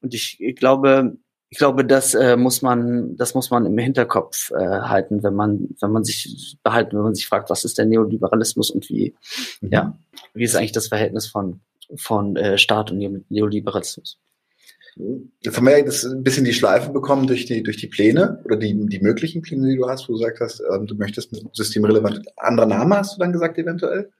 [0.00, 1.16] Und ich, ich glaube,
[1.48, 5.68] ich glaube, das äh, muss man, das muss man im Hinterkopf äh, halten, wenn man,
[5.80, 9.14] wenn man sich behalten, wenn man sich fragt, was ist der Neoliberalismus und wie,
[9.60, 9.70] mhm.
[9.70, 9.98] ja,
[10.32, 11.60] wie ist eigentlich das Verhältnis von
[11.96, 14.18] von äh, Staat und Neoliberalismus?
[14.96, 18.40] Jetzt haben wir ja das ein bisschen die Schleife bekommen durch die, durch die Pläne
[18.44, 21.32] oder die, die möglichen Pläne, die du hast, wo du gesagt hast, ähm, du möchtest
[21.32, 22.20] mit systemrelevant.
[22.36, 24.10] Andere Namen hast du dann gesagt eventuell?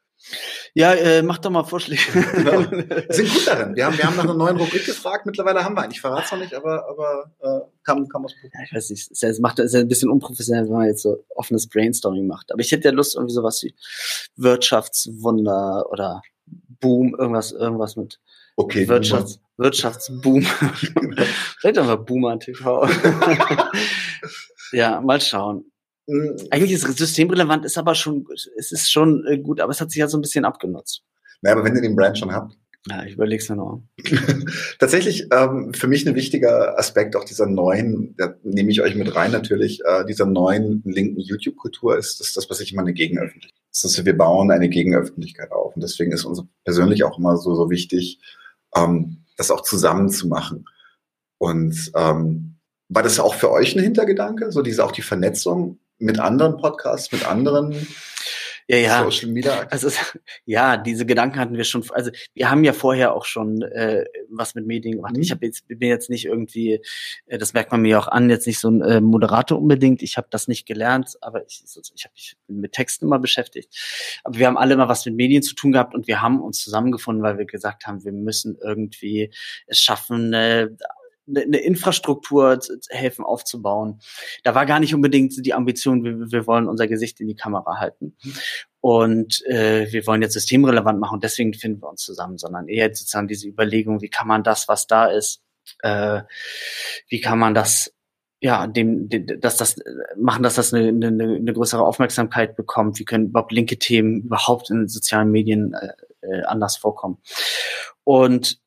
[0.75, 2.03] Ja, äh, mach doch mal Vorschläge.
[2.13, 2.71] Genau.
[2.71, 3.75] Wir sind gut darin.
[3.75, 5.27] Wir haben, wir haben nach einer neuen Rubrik gefragt.
[5.27, 5.93] Mittlerweile haben wir einen.
[5.93, 8.91] Ich verrate es noch nicht, aber, aber äh, kann, kann man es ja, Ich weiß
[8.91, 12.53] nicht, es ist, macht, ist ein bisschen unprofessionell, wenn man jetzt so offenes Brainstorming macht.
[12.53, 13.75] Aber ich hätte ja Lust, irgendwie sowas wie
[14.37, 16.23] Wirtschaftswunder oder
[16.81, 18.19] Boom, irgendwas, irgendwas mit
[18.57, 20.43] okay, Wirtschafts, Wirtschaftsboom.
[21.59, 22.89] Vielleicht einfach Boomer TV.
[24.73, 25.65] ja, mal schauen.
[26.07, 26.37] Mhm.
[26.51, 28.27] Eigentlich ist es systemrelevant, ist aber schon,
[28.57, 31.03] es ist schon äh, gut, aber es hat sich ja so ein bisschen abgenutzt.
[31.43, 32.57] Na, aber wenn ihr den Brand schon habt.
[32.89, 33.85] Ja, ich überleg's mir noch.
[34.81, 39.15] Tatsächlich ähm, für mich ein wichtiger Aspekt auch dieser neuen, da nehme ich euch mit
[39.15, 43.63] rein natürlich, äh, dieser neuen linken YouTube-Kultur ist das, das, was ich immer eine Gegenöffentlichkeit.
[43.71, 45.77] Das ist, wir bauen eine Gegenöffentlichkeit auf.
[45.77, 48.19] Und deswegen ist uns persönlich auch immer so, so wichtig,
[48.75, 50.67] ähm, das auch zusammen zu machen.
[51.39, 52.59] Und ähm,
[52.89, 57.11] war das auch für euch ein Hintergedanke, so diese auch die Vernetzung mit anderen Podcasts,
[57.13, 57.87] mit anderen
[58.73, 59.05] ja, ja.
[59.05, 59.67] Social Media.
[59.71, 59.91] Also
[60.47, 61.85] ja, diese Gedanken hatten wir schon.
[61.93, 65.15] Also wir haben ja vorher auch schon äh, was mit Medien gemacht.
[65.15, 65.23] Mhm.
[65.23, 66.81] Ich habe jetzt bin jetzt nicht irgendwie,
[67.27, 70.03] äh, das merkt man mir auch an, jetzt nicht so ein äh, Moderator unbedingt.
[70.03, 74.21] Ich habe das nicht gelernt, aber ich, ich habe mich mit Texten immer beschäftigt.
[74.25, 76.63] Aber wir haben alle immer was mit Medien zu tun gehabt und wir haben uns
[76.63, 79.31] zusammengefunden, weil wir gesagt haben, wir müssen irgendwie
[79.67, 80.33] es schaffen.
[80.33, 80.69] Äh,
[81.29, 82.59] eine Infrastruktur
[82.91, 84.01] helfen aufzubauen.
[84.43, 87.79] Da war gar nicht unbedingt die Ambition, wir, wir wollen unser Gesicht in die Kamera
[87.79, 88.17] halten.
[88.81, 93.29] Und äh, wir wollen jetzt systemrelevant machen deswegen finden wir uns zusammen, sondern eher sozusagen
[93.29, 95.41] diese Überlegung, wie kann man das, was da ist,
[95.83, 96.23] äh,
[97.09, 97.93] wie kann man das
[98.41, 99.09] ja, dem,
[99.41, 99.77] dass das
[100.17, 102.99] machen, dass das eine, eine, eine größere Aufmerksamkeit bekommt.
[102.99, 107.19] Wie können überhaupt linke Themen überhaupt in sozialen Medien äh, äh anders vorkommen?
[108.03, 108.61] Und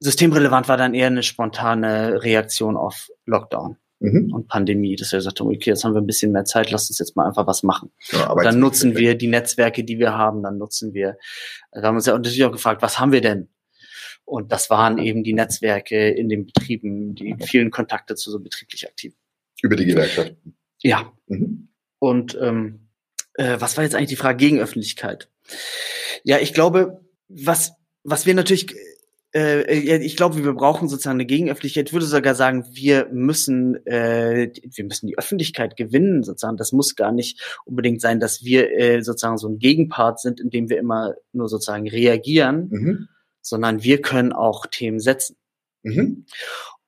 [0.00, 4.32] systemrelevant war dann eher eine spontane Reaktion auf Lockdown mhm.
[4.32, 6.90] und Pandemie, dass wir gesagt haben, okay, jetzt haben wir ein bisschen mehr Zeit, lasst
[6.90, 7.90] uns jetzt mal einfach was machen.
[8.12, 11.18] Ja, dann nutzen wir die Netzwerke, die wir haben, dann nutzen wir,
[11.72, 13.48] wir haben uns ja natürlich auch gefragt, was haben wir denn?
[14.24, 18.86] Und das waren eben die Netzwerke in den Betrieben, die vielen Kontakte zu so betrieblich
[18.86, 19.16] aktiven.
[19.62, 20.54] Über die Gewerkschaften.
[20.82, 21.12] Ja.
[21.26, 21.70] Mhm.
[21.98, 22.88] Und ähm,
[23.34, 25.30] äh, was war jetzt eigentlich die Frage gegen Öffentlichkeit?
[26.24, 27.72] Ja, ich glaube, was,
[28.04, 28.74] was wir natürlich
[29.34, 31.88] äh, ich glaube, wir brauchen sozusagen eine Gegenöffentlichkeit.
[31.88, 36.56] Ich würde sogar sagen, wir müssen, äh, wir müssen die Öffentlichkeit gewinnen, sozusagen.
[36.56, 40.50] Das muss gar nicht unbedingt sein, dass wir äh, sozusagen so ein Gegenpart sind, in
[40.50, 43.08] dem wir immer nur sozusagen reagieren, mhm.
[43.42, 45.36] sondern wir können auch Themen setzen.
[45.82, 46.26] Mhm.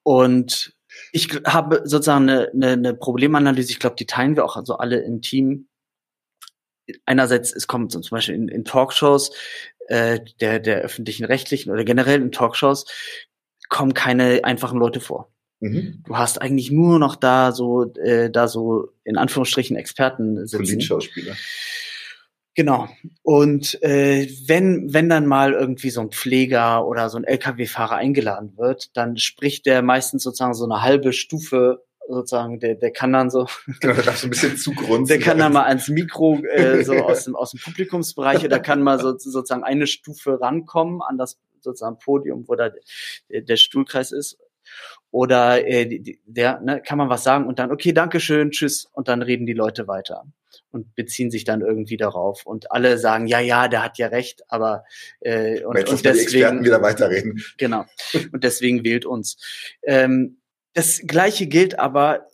[0.03, 0.75] Und
[1.13, 5.01] ich habe sozusagen eine, eine, eine Problemanalyse, ich glaube, die teilen wir auch also alle
[5.01, 5.69] im Team.
[7.05, 9.31] Einerseits, es kommt zum Beispiel in, in Talkshows,
[9.91, 12.87] äh, der, der öffentlichen Rechtlichen oder generell in Talkshows
[13.69, 15.33] kommen keine einfachen Leute vor.
[15.61, 16.03] Mhm.
[16.07, 20.65] Du hast eigentlich nur noch da so, äh, da so in Anführungsstrichen Experten sitzen.
[20.65, 21.37] Politschauspieler.
[22.55, 22.89] Genau.
[23.23, 28.57] Und äh, wenn, wenn dann mal irgendwie so ein Pfleger oder so ein Lkw-Fahrer eingeladen
[28.57, 33.31] wird, dann spricht der meistens sozusagen so eine halbe Stufe sozusagen, der, der kann dann
[33.31, 33.47] so.
[33.81, 35.07] Genau, der darf so ein bisschen zugrunzen.
[35.07, 38.83] Der kann dann mal ans Mikro äh, so aus dem, aus dem Publikumsbereich oder kann
[38.83, 42.71] mal so, sozusagen eine Stufe rankommen an das sozusagen Podium, wo da
[43.29, 44.39] der, der Stuhlkreis ist.
[45.11, 49.09] Oder äh, der, ne, kann man was sagen und dann, okay, danke schön, tschüss, und
[49.09, 50.25] dann reden die Leute weiter
[50.71, 52.47] und beziehen sich dann irgendwie darauf.
[52.47, 54.85] Und alle sagen, ja, ja, der hat ja recht, aber
[55.21, 56.15] äh, und, und deswegen.
[56.15, 57.43] Die Experten wieder weiterreden.
[57.59, 57.85] Genau.
[58.33, 59.37] Und deswegen wählt uns.
[59.83, 60.40] Ähm,
[60.75, 62.29] das Gleiche gilt aber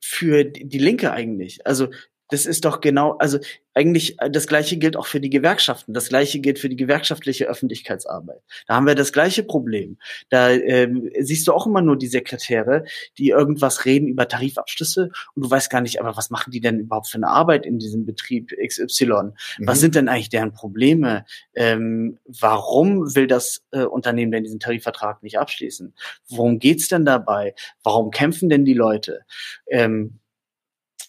[0.00, 1.66] für die Linke eigentlich.
[1.66, 1.88] Also
[2.28, 3.38] das ist doch genau, also
[3.74, 5.94] eigentlich äh, das Gleiche gilt auch für die Gewerkschaften.
[5.94, 8.42] Das Gleiche gilt für die gewerkschaftliche Öffentlichkeitsarbeit.
[8.66, 9.98] Da haben wir das gleiche Problem.
[10.30, 12.84] Da ähm, siehst du auch immer nur die Sekretäre,
[13.18, 16.80] die irgendwas reden über Tarifabschlüsse und du weißt gar nicht, aber was machen die denn
[16.80, 19.06] überhaupt für eine Arbeit in diesem Betrieb XY?
[19.06, 19.32] Mhm.
[19.60, 21.24] Was sind denn eigentlich deren Probleme?
[21.54, 25.94] Ähm, warum will das äh, Unternehmen denn diesen Tarifvertrag nicht abschließen?
[26.28, 27.54] Worum geht's denn dabei?
[27.82, 29.20] Warum kämpfen denn die Leute?
[29.68, 30.18] Ähm,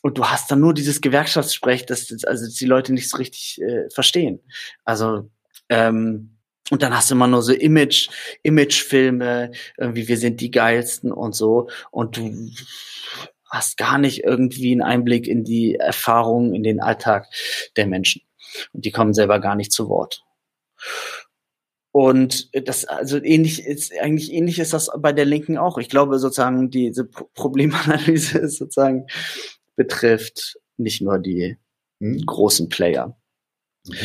[0.08, 3.62] und du hast dann nur dieses Gewerkschaftssprech, das, das also die Leute nicht so richtig
[3.62, 4.40] äh, verstehen.
[4.86, 5.30] Also
[5.68, 6.38] ähm,
[6.70, 8.08] und dann hast du immer nur so Image,
[8.42, 11.70] Imagefilme, irgendwie wir sind die geilsten und so.
[11.92, 12.52] Und du
[13.50, 17.28] hast gar nicht irgendwie einen Einblick in die Erfahrungen, in den Alltag
[17.76, 18.22] der Menschen.
[18.72, 20.24] Und die kommen selber gar nicht zu Wort.
[21.92, 25.80] Und das, also ähnlich ist, eigentlich ähnlich ist das bei der Linken auch.
[25.80, 29.08] Ich glaube sozusagen, diese Problemanalyse ist sozusagen,
[29.78, 31.58] betrifft, nicht nur die
[32.00, 32.26] mhm.
[32.26, 33.18] großen Player.
[33.86, 33.96] Mhm.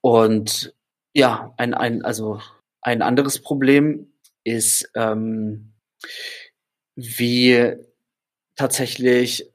[0.00, 0.74] Und
[1.12, 2.40] ja, ein, ein, also
[2.80, 4.12] ein anderes Problem
[4.44, 5.74] ist, ähm,
[6.94, 7.74] wie
[8.56, 9.50] tatsächlich,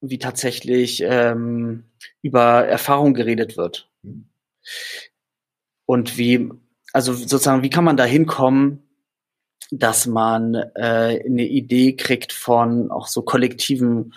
[0.00, 1.84] wie tatsächlich ähm,
[2.22, 3.88] über Erfahrung geredet wird.
[4.02, 4.28] Mhm.
[5.86, 6.50] Und wie,
[6.92, 8.87] also sozusagen, wie kann man da hinkommen,
[9.70, 14.14] dass man äh, eine Idee kriegt von auch so kollektiven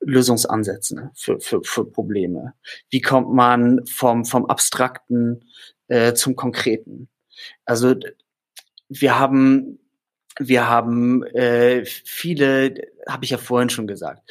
[0.00, 2.54] Lösungsansätzen für, für, für Probleme.
[2.90, 5.44] Wie kommt man vom, vom Abstrakten
[5.88, 7.08] äh, zum Konkreten?
[7.64, 7.94] Also
[8.88, 9.78] wir haben
[10.38, 12.74] wir haben äh, viele,
[13.06, 14.30] habe ich ja vorhin schon gesagt,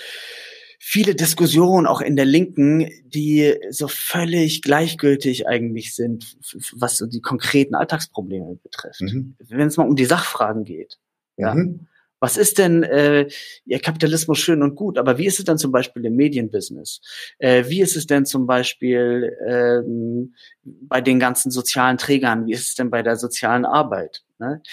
[0.83, 6.35] viele Diskussionen auch in der Linken, die so völlig gleichgültig eigentlich sind,
[6.73, 9.01] was so die konkreten Alltagsprobleme betrifft.
[9.01, 9.35] Mhm.
[9.37, 10.97] Wenn es mal um die Sachfragen geht.
[11.37, 11.53] Ja.
[11.53, 11.87] Mhm.
[12.19, 13.27] Was ist denn äh,
[13.65, 17.01] ja, Kapitalismus schön und gut, aber wie ist es denn zum Beispiel im Medienbusiness?
[17.37, 22.47] Äh, wie ist es denn zum Beispiel ähm, bei den ganzen sozialen Trägern?
[22.47, 24.23] Wie ist es denn bei der sozialen Arbeit?
[24.39, 24.63] Ne?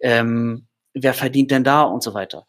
[0.00, 2.46] Ähm, wer verdient denn da und so weiter?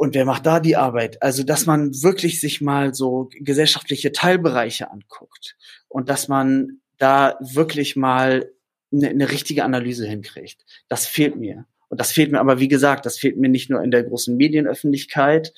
[0.00, 1.22] Und wer macht da die Arbeit?
[1.22, 7.96] Also, dass man wirklich sich mal so gesellschaftliche Teilbereiche anguckt und dass man da wirklich
[7.96, 8.50] mal
[8.90, 10.64] eine, eine richtige Analyse hinkriegt.
[10.88, 11.66] Das fehlt mir.
[11.90, 14.34] Und das fehlt mir aber, wie gesagt, das fehlt mir nicht nur in der großen
[14.34, 15.52] Medienöffentlichkeit,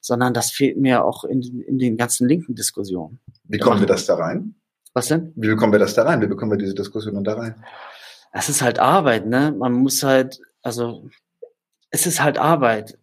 [0.00, 3.18] sondern das fehlt mir auch in, in den ganzen linken Diskussionen.
[3.48, 4.54] Wie kommen wir das da rein?
[4.94, 5.32] Was denn?
[5.34, 6.22] Wie bekommen wir das da rein?
[6.22, 7.56] Wie bekommen wir diese Diskussionen da rein?
[8.30, 9.52] Es ist halt Arbeit, ne?
[9.58, 11.10] Man muss halt, also
[11.90, 12.96] es ist halt Arbeit,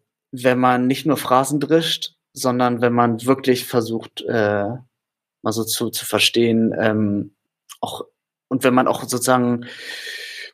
[0.44, 4.70] wenn man nicht nur Phrasen drischt, sondern wenn man wirklich versucht, äh,
[5.42, 7.36] mal so zu, zu verstehen, ähm,
[7.82, 8.06] auch
[8.48, 9.66] und wenn man auch sozusagen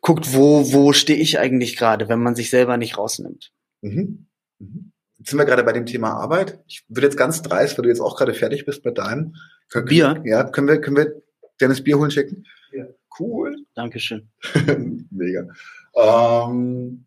[0.01, 3.51] guckt, wo, wo stehe ich eigentlich gerade, wenn man sich selber nicht rausnimmt.
[3.81, 4.27] Mhm.
[4.59, 4.91] Mhm.
[5.17, 6.59] Jetzt sind wir gerade bei dem Thema Arbeit.
[6.67, 9.35] Ich würde jetzt ganz dreist, weil du jetzt auch gerade fertig bist mit deinem.
[9.69, 10.21] Können, Bier?
[10.25, 11.21] Ja, können wir, können wir
[11.59, 12.45] Dennis Bier holen schicken?
[12.71, 12.85] Ja.
[13.19, 13.55] Cool.
[13.75, 14.29] Dankeschön.
[15.11, 15.47] Mega.
[15.95, 17.05] Ähm,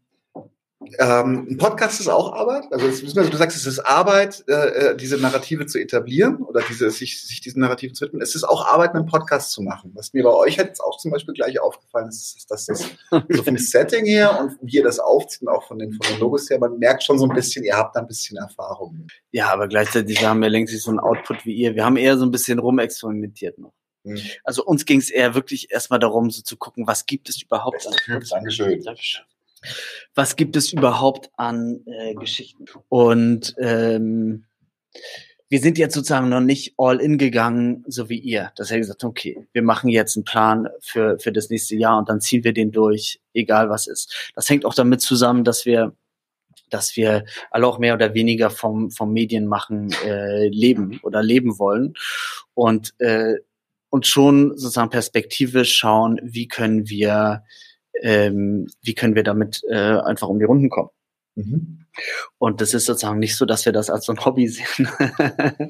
[0.98, 2.64] ähm, ein Podcast ist auch Arbeit.
[2.70, 6.90] Also, also du sagst, es ist Arbeit, äh, äh, diese Narrative zu etablieren oder diese,
[6.90, 8.22] sich, sich diesen Narrativen zu widmen.
[8.22, 9.92] Es ist auch Arbeit, einen Podcast zu machen.
[9.94, 12.90] Was mir bei euch jetzt auch zum Beispiel gleich aufgefallen ist, ist, dass das
[13.28, 16.20] so vom Setting her und wie ihr das aufzieht und auch von den, von den
[16.20, 19.06] Logos her, man merkt schon so ein bisschen, ihr habt da ein bisschen Erfahrung.
[19.32, 21.74] Ja, aber gleichzeitig haben wir längst nicht so einen Output wie ihr.
[21.74, 23.72] Wir haben eher so ein bisschen rumexperimentiert noch.
[24.04, 24.18] Hm.
[24.44, 27.86] Also uns ging es eher wirklich erstmal darum, so zu gucken, was gibt es überhaupt
[27.86, 27.94] an.
[28.30, 28.82] Dankeschön.
[28.82, 29.24] Dankeschön
[30.14, 32.66] was gibt es überhaupt an äh, Geschichten?
[32.88, 34.44] Und ähm,
[35.48, 38.52] wir sind jetzt sozusagen noch nicht all in gegangen, so wie ihr.
[38.56, 42.08] Das heißt gesagt, okay, wir machen jetzt einen Plan für, für das nächste Jahr und
[42.08, 44.32] dann ziehen wir den durch, egal was ist.
[44.34, 45.94] Das hängt auch damit zusammen, dass wir
[46.70, 51.94] dass wir alle auch mehr oder weniger vom, vom Medienmachen äh, leben oder leben wollen
[52.54, 53.34] und, äh,
[53.90, 57.44] und schon sozusagen perspektivisch schauen, wie können wir
[58.02, 60.90] ähm, wie können wir damit äh, einfach um die Runden kommen.
[61.36, 61.86] Mhm.
[62.38, 64.88] Und das ist sozusagen nicht so, dass wir das als so ein Hobby sehen.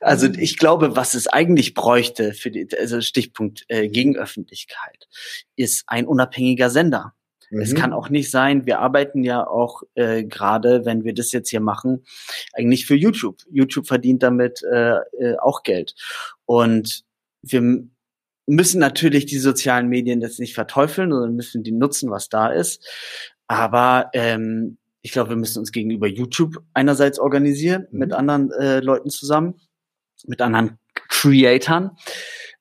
[0.00, 0.38] also mhm.
[0.38, 5.08] ich glaube, was es eigentlich bräuchte für die, also Stichpunkt äh, Gegenöffentlichkeit,
[5.56, 7.14] ist ein unabhängiger Sender.
[7.50, 7.60] Mhm.
[7.60, 11.50] Es kann auch nicht sein, wir arbeiten ja auch äh, gerade, wenn wir das jetzt
[11.50, 12.04] hier machen,
[12.52, 13.38] eigentlich für YouTube.
[13.50, 15.94] YouTube verdient damit äh, äh, auch Geld.
[16.44, 17.04] Und
[17.42, 17.88] wir
[18.46, 22.86] müssen natürlich die sozialen Medien jetzt nicht verteufeln, sondern müssen die nutzen, was da ist.
[23.46, 27.98] Aber ähm, ich glaube, wir müssen uns gegenüber YouTube einerseits organisieren, mhm.
[27.98, 29.60] mit anderen äh, Leuten zusammen,
[30.26, 31.90] mit anderen Creatoren.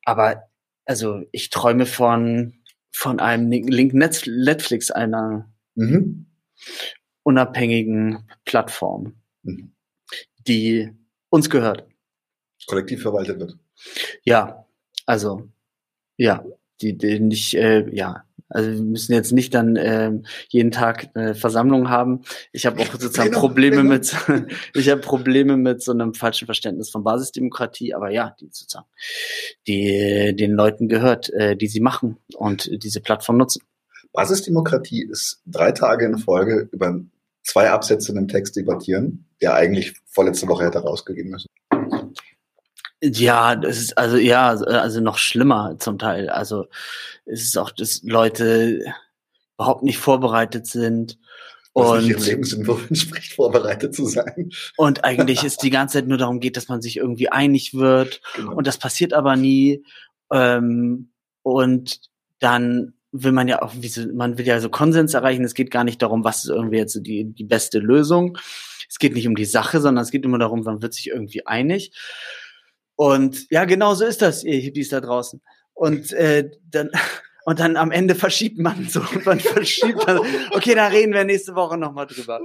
[0.04, 0.44] Aber
[0.86, 2.54] also ich träume von
[2.94, 6.28] von einem Link Netflix, einer mhm.
[7.24, 9.74] unabhängigen Plattform, mhm.
[10.48, 10.92] die
[11.30, 11.88] uns gehört.
[12.68, 13.58] Kollektiv verwaltet wird.
[14.24, 14.68] Ja,
[15.06, 15.50] also
[16.22, 16.46] ja,
[16.82, 20.12] die, die nicht, äh, ja, also wir müssen jetzt nicht dann äh,
[20.50, 22.22] jeden Tag eine Versammlung haben.
[22.52, 24.16] Ich habe auch sozusagen Probleme mit,
[24.76, 28.88] ich habe Probleme mit so einem falschen Verständnis von Basisdemokratie, aber ja, die sozusagen,
[29.68, 33.64] die den Leuten gehört, äh, die sie machen und diese Plattform nutzen.
[34.14, 37.00] Basisdemokratie ist drei Tage in Folge über
[37.44, 41.48] zwei Absätze in einem Text debattieren, der eigentlich vorletzte Woche hätte rausgegeben müssen.
[43.04, 46.30] Ja, das ist also ja, also noch schlimmer zum Teil.
[46.30, 46.68] Also
[47.26, 48.84] es ist auch, dass Leute
[49.56, 51.18] überhaupt nicht vorbereitet sind.
[51.74, 52.28] Was und nicht
[52.90, 54.52] entspricht, vorbereitet zu sein.
[54.78, 58.22] Und eigentlich ist die ganze Zeit nur darum geht, dass man sich irgendwie einig wird.
[58.36, 58.56] Genau.
[58.56, 59.84] Und das passiert aber nie.
[60.32, 61.12] Ähm,
[61.44, 62.02] und
[62.40, 65.44] dann will man ja auch, wie so, man will ja so Konsens erreichen.
[65.44, 68.38] Es geht gar nicht darum, was ist irgendwie jetzt die, die beste Lösung.
[68.90, 71.48] Es geht nicht um die Sache, sondern es geht immer darum, man wird sich irgendwie
[71.48, 71.94] einig.
[73.02, 75.42] Und ja, genau so ist das, ihr Hippies da draußen.
[75.74, 76.92] Und äh, dann
[77.46, 80.20] und dann am Ende verschiebt man so und man verschiebt man.
[80.52, 82.40] Okay, da reden wir nächste Woche nochmal drüber.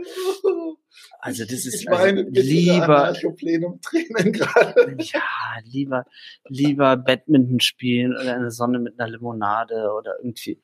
[1.20, 3.12] Also das ist ich meine, also, lieber
[3.82, 4.96] Tränen gerade.
[4.98, 5.20] Ja,
[5.64, 6.06] lieber
[6.48, 10.58] lieber Badminton spielen oder in der Sonne mit einer Limonade oder irgendwie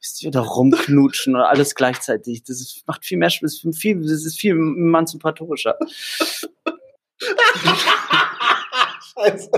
[0.00, 2.42] wisst ihr, oder rumknutschen oder alles gleichzeitig.
[2.42, 5.78] Das ist, macht viel mehr Spaß, viel das ist viel emanzipatorischer.
[9.18, 9.50] Scheiße.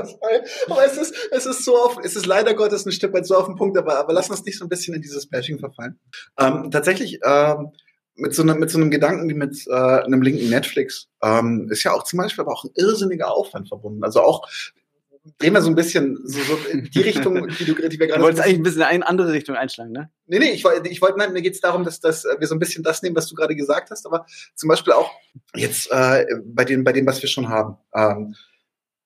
[0.69, 3.37] Aber es ist, es ist so auf, es ist leider Gottes ein Stück weit so
[3.37, 5.99] auf den Punkt, aber, aber lass uns nicht so ein bisschen in dieses Bashing verfallen.
[6.39, 7.73] Ähm, tatsächlich, ähm,
[8.19, 11.85] mit so, einem, mit so einem Gedanken wie mit äh, einem linken Netflix ähm, ist
[11.85, 14.03] ja auch zum Beispiel aber auch ein irrsinniger Aufwand verbunden.
[14.03, 14.49] Also auch
[15.39, 18.19] drehen wir so ein bisschen so, so in die Richtung, die du die wir gerade.
[18.19, 20.11] Du wolltest eigentlich ein bisschen in eine andere Richtung einschlagen, ne?
[20.27, 22.59] Nee, nee, ich wollte, ich wollte, mir geht es darum, dass, dass wir so ein
[22.59, 25.11] bisschen das nehmen, was du gerade gesagt hast, aber zum Beispiel auch
[25.55, 27.77] jetzt äh, bei dem, bei dem, was wir schon haben.
[27.95, 28.35] Ähm,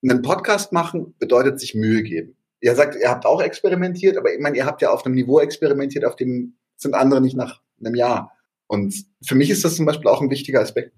[0.03, 2.37] einen Podcast machen bedeutet sich Mühe geben.
[2.61, 5.41] Ihr sagt, ihr habt auch experimentiert, aber ich meine, ihr habt ja auf einem Niveau
[5.41, 8.33] experimentiert, auf dem sind andere nicht nach einem Jahr.
[8.67, 8.95] Und
[9.25, 10.93] für mich ist das zum Beispiel auch ein wichtiger Aspekt.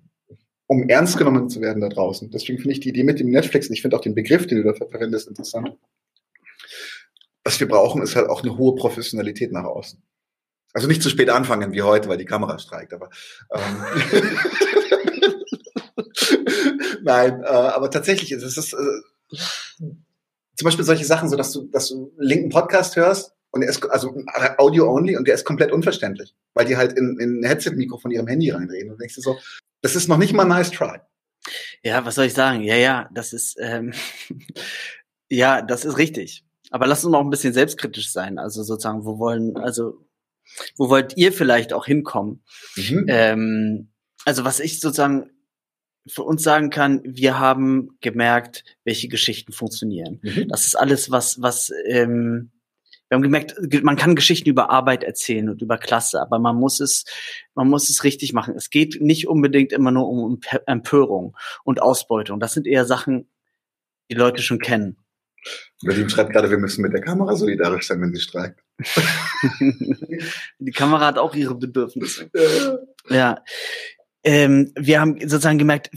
[0.66, 2.30] um ernst genommen zu werden da draußen.
[2.30, 4.62] Deswegen finde ich die Idee mit dem Netflix, und ich finde auch den Begriff, den
[4.62, 5.76] du da verwendest, interessant.
[7.44, 10.02] Was wir brauchen, ist halt auch eine hohe Professionalität nach außen.
[10.72, 13.10] Also nicht zu spät anfangen wie heute, weil die Kamera streikt, aber
[13.52, 13.84] ähm,
[17.04, 19.36] nein, äh, aber tatsächlich ist es ist, äh,
[20.56, 23.68] zum Beispiel solche Sachen, so dass du, dass du einen linken Podcast hörst und er
[23.68, 24.14] ist also
[24.58, 28.10] Audio only und der ist komplett unverständlich, weil die halt in, in ein Headset-Mikro von
[28.10, 29.38] ihrem Handy reinreden und denkst du so,
[29.82, 30.98] das ist noch nicht mal nice try.
[31.82, 32.62] Ja, was soll ich sagen?
[32.62, 33.92] Ja, ja, das ist ähm,
[35.28, 36.44] ja, das ist richtig.
[36.70, 38.38] Aber lass uns mal auch ein bisschen selbstkritisch sein.
[38.38, 40.04] Also sozusagen, wo wollen, also
[40.76, 42.42] wo wollt ihr vielleicht auch hinkommen?
[42.76, 43.04] Mhm.
[43.08, 43.88] Ähm,
[44.24, 45.30] also was ich sozusagen
[46.06, 50.20] für uns sagen kann, wir haben gemerkt, welche Geschichten funktionieren.
[50.22, 50.48] Mhm.
[50.48, 52.50] Das ist alles, was, was, ähm,
[53.08, 56.80] wir haben gemerkt, man kann Geschichten über Arbeit erzählen und über Klasse, aber man muss
[56.80, 57.04] es,
[57.54, 58.54] man muss es richtig machen.
[58.56, 62.40] Es geht nicht unbedingt immer nur um Empörung und Ausbeutung.
[62.40, 63.28] Das sind eher Sachen,
[64.10, 64.98] die Leute schon kennen.
[65.82, 68.60] Berlin schreibt gerade, wir müssen mit der Kamera solidarisch sein, wenn sie streikt.
[70.58, 72.30] die Kamera hat auch ihre Bedürfnisse.
[73.10, 73.44] Ja.
[74.24, 75.90] Ähm, wir haben sozusagen gemerkt,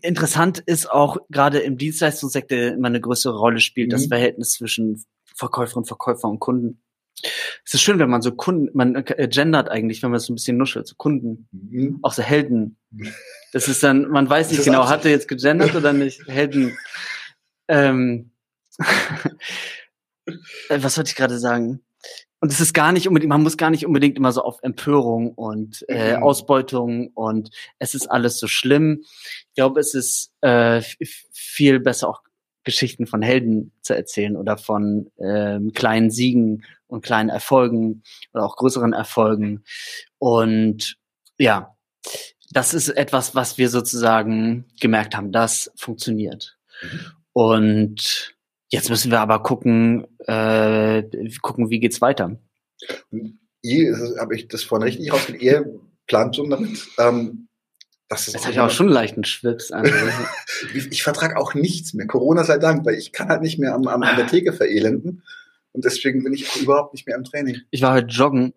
[0.00, 3.92] interessant ist auch gerade im Dienstleistungssektor immer eine größere Rolle spielt, mhm.
[3.92, 5.04] das Verhältnis zwischen
[5.36, 6.82] Verkäufer und Verkäufer und Kunden.
[7.64, 10.36] Es ist schön, wenn man so Kunden, man äh, gendert eigentlich, wenn man so ein
[10.36, 11.98] bisschen nuschelt, so Kunden, mhm.
[12.02, 12.78] auch so Helden.
[13.50, 16.26] Das ist dann, man weiß nicht genau, hat er jetzt gegendert oder nicht?
[16.26, 16.76] Helden.
[17.70, 18.30] Ähm,
[18.78, 20.34] äh,
[20.80, 21.84] was wollte ich gerade sagen?
[22.40, 25.32] Und es ist gar nicht unbedingt, man muss gar nicht unbedingt immer so auf Empörung
[25.32, 26.22] und äh, mhm.
[26.22, 29.00] Ausbeutung und es ist alles so schlimm.
[29.02, 30.80] Ich glaube, es ist äh,
[31.32, 32.22] viel besser auch
[32.64, 38.56] Geschichten von Helden zu erzählen oder von ähm, kleinen Siegen und kleinen Erfolgen oder auch
[38.56, 39.64] größeren Erfolgen.
[40.18, 40.96] Und
[41.38, 41.76] ja,
[42.50, 46.58] das ist etwas, was wir sozusagen gemerkt haben, das funktioniert.
[46.82, 47.00] Mhm.
[47.32, 48.37] Und
[48.70, 51.02] Jetzt müssen wir aber gucken, äh,
[51.40, 52.38] gucken, wie geht's weiter.
[53.62, 56.86] Ihr, habe ich das vorhin richtig rausgekriegt, ihr plant schon damit?
[56.98, 57.48] Ähm,
[58.08, 59.70] das ist Jetzt habe ich auch schon einen leichten Schwips.
[60.74, 63.74] Ich, ich vertrage auch nichts mehr, Corona sei Dank, weil ich kann halt nicht mehr
[63.74, 65.22] am, am, an der Theke verelenden.
[65.72, 67.60] Und deswegen bin ich auch überhaupt nicht mehr im Training.
[67.70, 68.54] Ich war halt joggen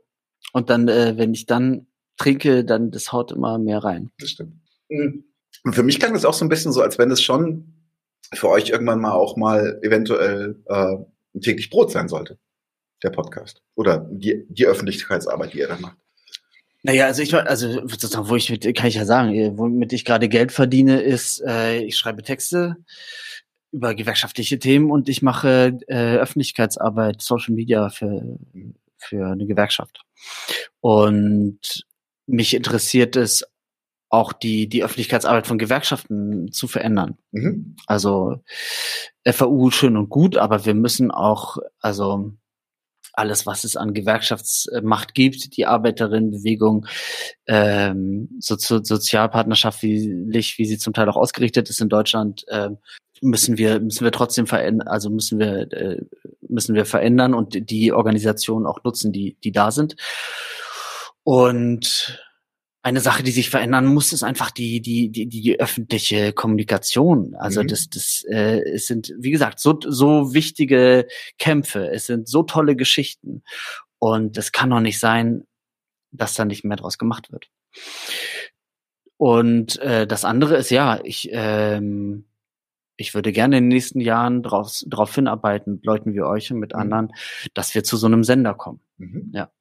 [0.52, 1.86] und dann, äh, wenn ich dann
[2.18, 4.12] trinke, dann das haut immer mehr rein.
[4.18, 4.56] Das stimmt.
[4.90, 5.26] Mhm.
[5.64, 7.81] Und für mich klang das auch so ein bisschen so, als wenn es schon
[8.34, 10.96] für euch irgendwann mal auch mal eventuell äh,
[11.40, 12.38] täglich Brot sein sollte,
[13.04, 13.62] der Podcast.
[13.76, 15.98] Oder die, die Öffentlichkeitsarbeit, die ihr da macht.
[16.84, 20.30] Naja, also ich also sozusagen, wo ich mit, kann ich ja sagen, womit ich gerade
[20.30, 22.78] Geld verdiene, ist, äh, ich schreibe Texte
[23.72, 28.38] über gewerkschaftliche Themen und ich mache äh, Öffentlichkeitsarbeit, Social Media für,
[28.98, 30.02] für eine Gewerkschaft.
[30.82, 31.86] Und
[32.26, 33.46] mich interessiert es
[34.12, 37.18] auch die, die Öffentlichkeitsarbeit von Gewerkschaften zu verändern.
[37.32, 37.78] Mhm.
[37.88, 38.44] Also
[39.26, 42.34] FAU schön und gut, aber wir müssen auch, also
[43.14, 46.88] alles, was es an Gewerkschaftsmacht gibt, die Arbeiterinnenbewegung,
[47.48, 52.70] ähm, so, so, sozialpartnerschaftlich, wie sie zum Teil auch ausgerichtet ist in Deutschland, äh,
[53.22, 56.02] müssen wir müssen wir trotzdem verändern, also müssen wir äh,
[56.50, 59.96] müssen wir verändern und die Organisationen auch nutzen, die die da sind.
[61.24, 62.20] Und
[62.84, 67.36] eine Sache, die sich verändern muss, ist einfach die die die die öffentliche Kommunikation.
[67.36, 67.68] Also mhm.
[67.68, 71.08] das das äh, es sind wie gesagt so so wichtige
[71.38, 71.90] Kämpfe.
[71.92, 73.44] Es sind so tolle Geschichten
[74.00, 75.44] und es kann doch nicht sein,
[76.12, 77.50] dass da nicht mehr draus gemacht wird.
[79.18, 82.26] Und äh, das andere ist ja, ich ähm,
[82.98, 86.60] ich würde gerne in den nächsten Jahren drauf, darauf hinarbeiten, mit Leuten wie euch und
[86.60, 86.80] mit mhm.
[86.80, 87.14] anderen,
[87.54, 88.82] dass wir zu so einem Sender kommen.
[88.98, 89.32] Mhm.
[89.34, 89.52] Ja.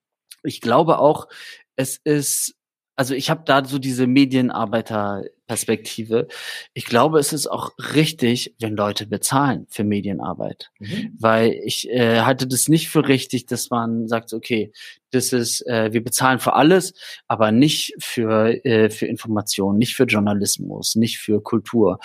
[0.43, 1.29] Ich glaube auch,
[1.77, 2.55] es ist
[3.01, 6.29] also ich habe da so diese Medienarbeiterperspektive.
[6.75, 11.17] Ich glaube, es ist auch richtig, wenn Leute bezahlen für Medienarbeit, mhm.
[11.19, 14.71] weil ich äh, halte das nicht für richtig, dass man sagt, okay,
[15.13, 16.93] das ist, äh, wir bezahlen für alles,
[17.27, 22.01] aber nicht für äh, für Informationen, nicht für Journalismus, nicht für Kultur.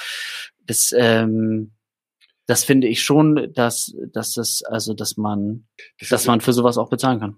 [0.66, 1.72] Das ähm,
[2.48, 5.66] das finde ich schon, dass, dass das, also, dass man,
[6.00, 7.38] das dass man für sowas auch bezahlen kann.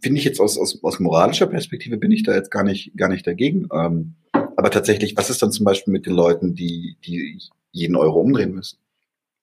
[0.00, 3.08] Finde ich jetzt aus, aus, aus moralischer Perspektive bin ich da jetzt gar nicht, gar
[3.08, 3.68] nicht dagegen.
[3.72, 7.38] Ähm, aber tatsächlich, was ist dann zum Beispiel mit den Leuten, die, die
[7.70, 8.78] jeden Euro umdrehen müssen?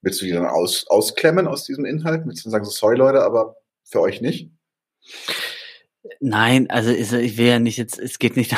[0.02, 2.26] Willst du die dann aus, ausklemmen aus diesem Inhalt?
[2.26, 4.50] Willst du dann sagen, so, sorry Leute, aber für euch nicht?
[6.20, 8.56] Nein, also ich will ja nicht jetzt, es geht nicht.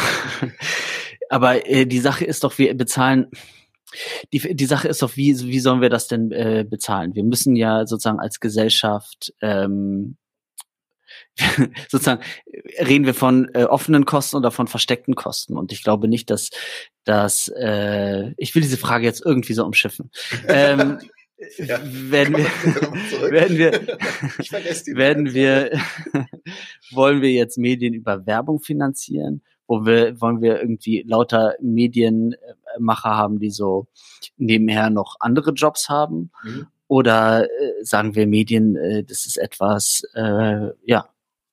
[1.30, 3.28] aber äh, die Sache ist doch, wir bezahlen,
[4.34, 7.16] die, die Sache ist doch, wie, wie sollen wir das denn äh, bezahlen?
[7.16, 10.18] Wir müssen ja sozusagen als Gesellschaft ähm,
[11.90, 12.24] sozusagen
[12.80, 15.58] reden wir von äh, offenen Kosten oder von versteckten Kosten.
[15.58, 16.50] Und ich glaube nicht, dass
[17.04, 20.12] dass äh, ich will diese Frage jetzt irgendwie so umschiffen.
[20.48, 21.00] ähm,
[21.58, 23.72] ja, werden wir, werden wir,
[24.96, 25.72] werden wir,
[26.92, 29.42] wollen wir jetzt Medien über Werbung finanzieren?
[29.72, 33.88] Wo wir, wollen wir irgendwie lauter Medienmacher haben, die so
[34.36, 36.32] nebenher noch andere Jobs haben?
[36.44, 36.68] Mhm.
[36.88, 41.08] Oder äh, sagen wir Medien, äh, das ist etwas, äh, ja,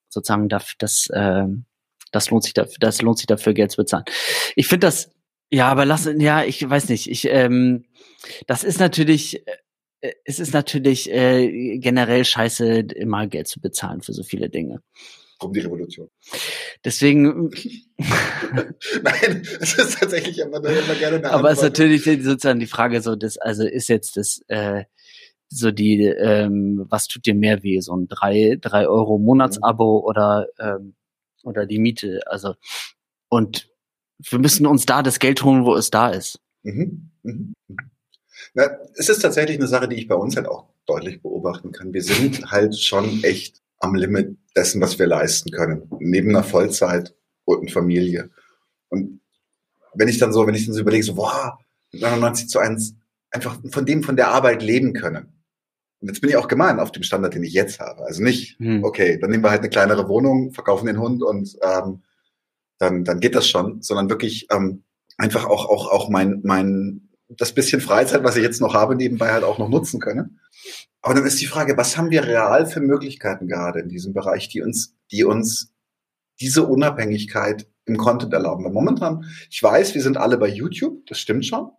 [0.08, 1.44] sozusagen dafür, das, äh,
[2.10, 4.04] das lohnt sich dafür, das lohnt sich dafür, Geld zu bezahlen.
[4.56, 5.12] Ich finde das,
[5.48, 7.84] ja, aber lass, ja, ich weiß nicht, ich, ähm,
[8.48, 9.46] das ist natürlich,
[10.00, 14.82] äh, es ist natürlich äh, generell scheiße, immer Geld zu bezahlen für so viele Dinge.
[15.40, 16.08] Um die Revolution.
[16.84, 17.50] Deswegen.
[17.98, 23.00] Nein, es ist tatsächlich immer, immer gerne eine Aber es ist natürlich sozusagen die Frage
[23.02, 24.84] so, das, also ist jetzt das, äh,
[25.48, 30.46] so die, ähm, was tut dir mehr weh, so ein drei, drei Euro Monatsabo oder,
[30.58, 30.94] ähm,
[31.42, 32.54] oder die Miete, also,
[33.28, 33.68] und
[34.18, 36.40] wir müssen uns da das Geld holen, wo es da ist.
[36.62, 37.10] Mhm.
[37.22, 37.54] Mhm.
[38.54, 38.64] Na,
[38.94, 41.92] es ist tatsächlich eine Sache, die ich bei uns halt auch deutlich beobachten kann.
[41.92, 47.14] Wir sind halt schon echt am Limit dessen, was wir leisten können, neben einer Vollzeit
[47.44, 48.30] und Familie.
[48.88, 49.20] Und
[49.94, 51.58] wenn ich dann so, wenn ich dann so überlege, so, boah,
[51.92, 52.94] 99 zu 1,
[53.30, 55.32] einfach von dem, von der Arbeit leben können.
[56.00, 58.04] Und jetzt bin ich auch gemein auf dem Standard, den ich jetzt habe.
[58.04, 58.84] Also nicht, hm.
[58.84, 62.02] okay, dann nehmen wir halt eine kleinere Wohnung, verkaufen den Hund und ähm,
[62.78, 64.84] dann, dann geht das schon, sondern wirklich ähm,
[65.16, 69.32] einfach auch, auch, auch mein, mein, das bisschen Freizeit, was ich jetzt noch habe, nebenbei
[69.32, 70.40] halt auch noch nutzen können.
[71.02, 74.48] Aber dann ist die Frage, was haben wir real für Möglichkeiten gerade in diesem Bereich,
[74.48, 75.72] die uns, die uns
[76.40, 78.64] diese Unabhängigkeit im Content erlauben?
[78.64, 81.70] Weil momentan, ich weiß, wir sind alle bei YouTube, das stimmt schon,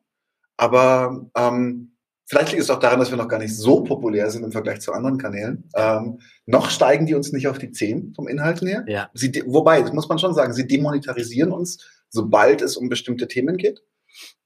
[0.58, 1.96] aber ähm,
[2.30, 4.82] Vielleicht liegt es auch daran, dass wir noch gar nicht so populär sind im Vergleich
[4.82, 5.68] zu anderen Kanälen.
[5.76, 8.86] Ähm, noch steigen die uns nicht auf die Zehen vom Inhalt her.
[8.88, 9.10] Ja.
[9.16, 13.58] Sie, wobei, das muss man schon sagen, sie demonetarisieren uns, sobald es um bestimmte Themen
[13.58, 13.82] geht.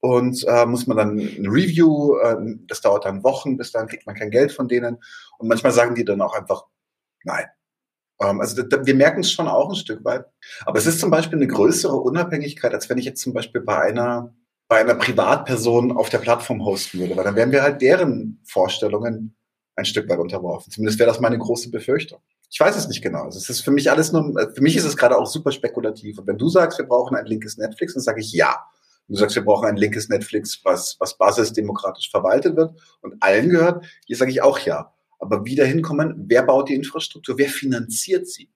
[0.00, 2.36] Und äh, muss man dann ein Review, äh,
[2.68, 5.02] das dauert dann Wochen, bis dann kriegt man kein Geld von denen.
[5.38, 6.64] Und manchmal sagen die dann auch einfach,
[7.24, 7.46] nein.
[8.20, 10.26] Ähm, also da, wir merken es schon auch ein Stück weit.
[10.66, 13.78] Aber es ist zum Beispiel eine größere Unabhängigkeit, als wenn ich jetzt zum Beispiel bei
[13.78, 14.34] einer
[14.68, 19.36] bei einer Privatperson auf der Plattform hosten würde, weil dann wären wir halt deren Vorstellungen
[19.76, 20.72] ein Stück weit unterworfen.
[20.72, 22.20] Zumindest wäre das meine große Befürchtung.
[22.50, 23.24] Ich weiß es nicht genau.
[23.24, 26.18] Also es ist für mich alles nur, für mich ist es gerade auch super spekulativ.
[26.18, 28.64] Und wenn du sagst, wir brauchen ein linkes Netflix, dann sage ich ja.
[29.08, 33.84] Du sagst, wir brauchen ein linkes Netflix, was, was basisdemokratisch verwaltet wird und allen gehört.
[34.06, 34.92] Hier sage ich auch ja.
[35.18, 37.38] Aber wie dahin kommen, wer baut die Infrastruktur?
[37.38, 38.50] Wer finanziert sie?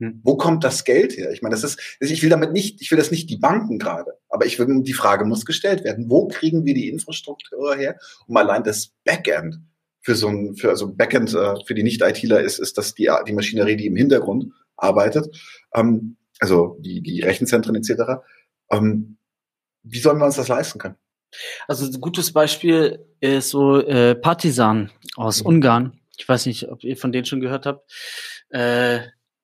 [0.00, 0.20] Hm.
[0.22, 1.32] Wo kommt das Geld her?
[1.32, 4.12] Ich meine, das ist, ich will damit nicht, ich will das nicht die Banken gerade,
[4.28, 6.10] aber ich will, die Frage muss gestellt werden.
[6.10, 9.60] Wo kriegen wir die Infrastruktur her, um allein das Backend
[10.02, 13.32] für so ein, für, also Backend äh, für die Nicht-ITler ist, ist das die, die
[13.32, 15.34] Maschinerie, die im Hintergrund arbeitet,
[15.74, 18.22] ähm, also die, die Rechenzentren etc.
[18.70, 19.15] Ähm,
[19.86, 20.96] wie sollen wir uns das leisten können?
[21.68, 25.46] Also ein gutes Beispiel ist so äh, Partisan aus mhm.
[25.46, 26.00] Ungarn.
[26.16, 27.90] Ich weiß nicht, ob ihr von denen schon gehört habt.
[28.50, 29.00] Äh,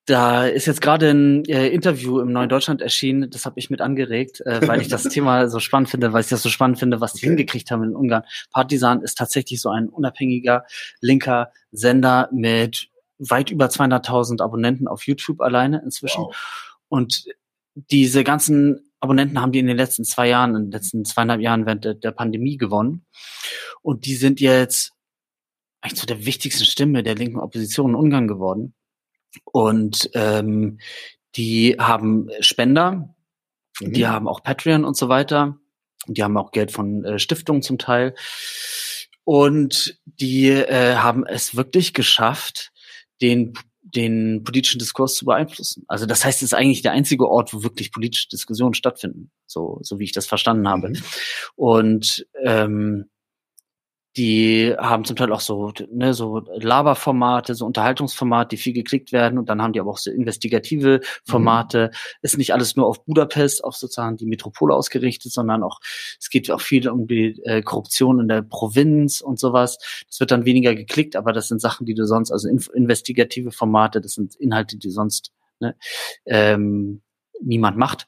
[0.06, 3.80] da ist jetzt gerade ein äh, Interview im Neuen Deutschland erschienen, das habe ich mit
[3.80, 7.00] angeregt, äh, weil ich das Thema so spannend finde, weil ich das so spannend finde,
[7.00, 7.28] was die okay.
[7.28, 8.24] hingekriegt haben in Ungarn.
[8.50, 10.64] Partisan ist tatsächlich so ein unabhängiger
[11.00, 12.88] linker Sender mit
[13.18, 16.22] weit über 200.000 Abonnenten auf YouTube alleine inzwischen.
[16.22, 16.36] Wow.
[16.88, 17.24] Und
[17.74, 21.66] diese ganzen Abonnenten haben die in den letzten zwei Jahren, in den letzten zweieinhalb Jahren
[21.66, 23.04] während der, der Pandemie gewonnen.
[23.82, 24.92] Und die sind jetzt
[25.80, 28.74] eigentlich zu der wichtigsten Stimme der linken Opposition in Ungarn geworden.
[29.44, 30.78] Und ähm,
[31.34, 33.12] die haben Spender,
[33.80, 33.92] mhm.
[33.92, 35.58] die haben auch Patreon und so weiter.
[36.06, 38.14] Die haben auch Geld von äh, Stiftungen zum Teil.
[39.24, 42.70] Und die äh, haben es wirklich geschafft,
[43.20, 43.54] den
[43.94, 45.84] den politischen Diskurs zu beeinflussen.
[45.88, 49.78] Also das heißt, es ist eigentlich der einzige Ort, wo wirklich politische Diskussionen stattfinden, so
[49.82, 50.90] so wie ich das verstanden habe.
[50.90, 50.96] Mhm.
[51.56, 53.10] Und ähm,
[54.16, 59.38] die haben zum Teil auch so, ne, so Laberformate, so Unterhaltungsformate, die viel geklickt werden.
[59.38, 61.90] Und dann haben die aber auch so investigative Formate.
[61.92, 61.96] Mhm.
[62.20, 65.80] Ist nicht alles nur auf Budapest, auf sozusagen die Metropole ausgerichtet, sondern auch,
[66.20, 69.78] es geht auch viel um die äh, Korruption in der Provinz und sowas.
[70.08, 74.02] Das wird dann weniger geklickt, aber das sind Sachen, die du sonst, also investigative Formate,
[74.02, 75.74] das sind Inhalte, die sonst, ne,
[76.26, 77.00] ähm,
[77.40, 78.06] niemand macht.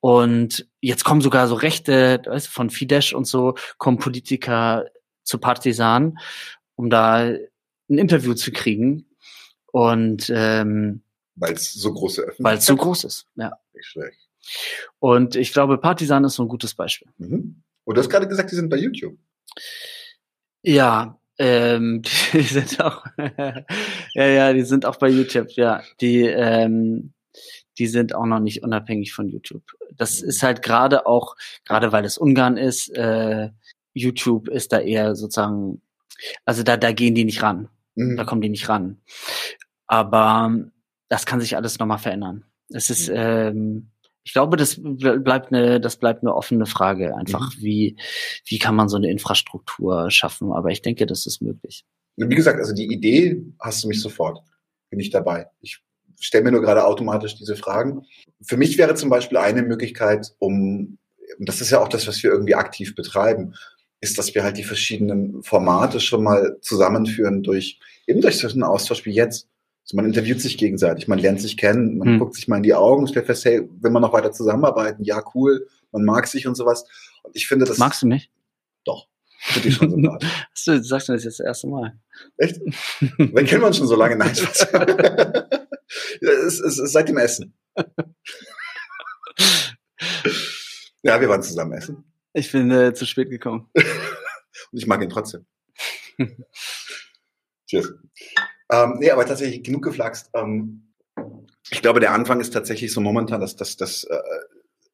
[0.00, 4.84] Und jetzt kommen sogar so Rechte, weißt, von Fidesz und so, kommen Politiker
[5.28, 6.18] zu Partisan,
[6.74, 9.06] um da ein Interview zu kriegen.
[9.70, 11.02] Und ähm,
[11.36, 13.52] weil es so große Öffentlichkeit Weil es so groß ist, ja.
[13.74, 14.18] Nicht schlecht.
[14.98, 17.08] Und ich glaube, Partisan ist so ein gutes Beispiel.
[17.18, 17.62] Mhm.
[17.84, 19.16] Und du hast gerade gesagt, die sind bei YouTube.
[20.62, 22.02] Ja, ähm,
[22.32, 23.04] die sind auch,
[24.14, 25.82] ja, ja, die sind auch bei YouTube, ja.
[26.00, 27.12] Die, ähm,
[27.78, 29.62] die sind auch noch nicht unabhängig von YouTube.
[29.92, 33.50] Das ist halt gerade auch, gerade weil es Ungarn ist, äh,
[33.98, 35.82] YouTube ist da eher sozusagen,
[36.44, 37.68] also da, da gehen die nicht ran.
[37.94, 38.16] Mhm.
[38.16, 39.00] Da kommen die nicht ran.
[39.86, 40.52] Aber
[41.08, 42.44] das kann sich alles nochmal verändern.
[42.70, 43.16] Es ist, mhm.
[43.16, 43.90] ähm,
[44.24, 47.16] ich glaube, das bleibt eine, das bleibt eine offene Frage.
[47.16, 47.62] Einfach, mhm.
[47.62, 47.96] wie,
[48.46, 50.52] wie kann man so eine Infrastruktur schaffen?
[50.52, 51.84] Aber ich denke, das ist möglich.
[52.16, 54.40] Wie gesagt, also die Idee hast du mich sofort.
[54.90, 55.46] Bin ich dabei.
[55.60, 55.80] Ich
[56.20, 58.02] stelle mir nur gerade automatisch diese Fragen.
[58.42, 60.98] Für mich wäre zum Beispiel eine Möglichkeit, um,
[61.38, 63.54] und das ist ja auch das, was wir irgendwie aktiv betreiben,
[64.00, 68.62] ist, dass wir halt die verschiedenen Formate schon mal zusammenführen durch, eben durch so einen
[68.62, 69.48] Austausch wie jetzt.
[69.84, 72.18] Also man interviewt sich gegenseitig, man lernt sich kennen, man hm.
[72.18, 75.22] guckt sich mal in die Augen, stellt fest, hey, wenn wir noch weiter zusammenarbeiten, ja,
[75.34, 76.84] cool, man mag sich und sowas.
[77.22, 77.78] Und ich finde das.
[77.78, 78.30] Magst du mich?
[78.84, 79.08] Doch.
[79.40, 80.30] Finde ich schon sympathisch.
[80.66, 81.98] du, sagst mir das jetzt das erste Mal.
[82.36, 82.60] Echt?
[82.98, 84.16] Kennen wir uns schon so lange.
[84.16, 84.68] Nein, Spaß.
[86.20, 87.54] es, es, es seit dem Essen.
[91.02, 92.04] ja, wir waren zusammen essen.
[92.38, 93.68] Ich bin äh, zu spät gekommen.
[93.74, 95.44] Und ich mag ihn trotzdem.
[97.66, 97.92] Cheers.
[98.70, 100.30] Ähm, nee, aber tatsächlich genug geflaxt.
[100.34, 100.94] Ähm,
[101.70, 104.20] ich glaube, der Anfang ist tatsächlich so momentan, dass, dass, dass äh,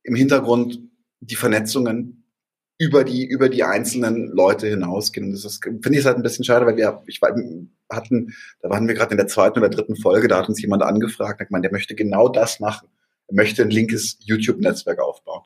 [0.04, 0.80] im Hintergrund
[1.20, 2.30] die Vernetzungen
[2.78, 5.26] über die, über die einzelnen Leute hinausgehen.
[5.26, 8.88] Und das ist, finde ich halt ein bisschen schade, weil wir, ich hatten, da waren
[8.88, 11.64] wir gerade in der zweiten oder dritten Folge, da hat uns jemand angefragt, hat gemeint,
[11.64, 12.88] der möchte genau das machen.
[13.28, 15.42] Er möchte ein linkes YouTube-Netzwerk aufbauen.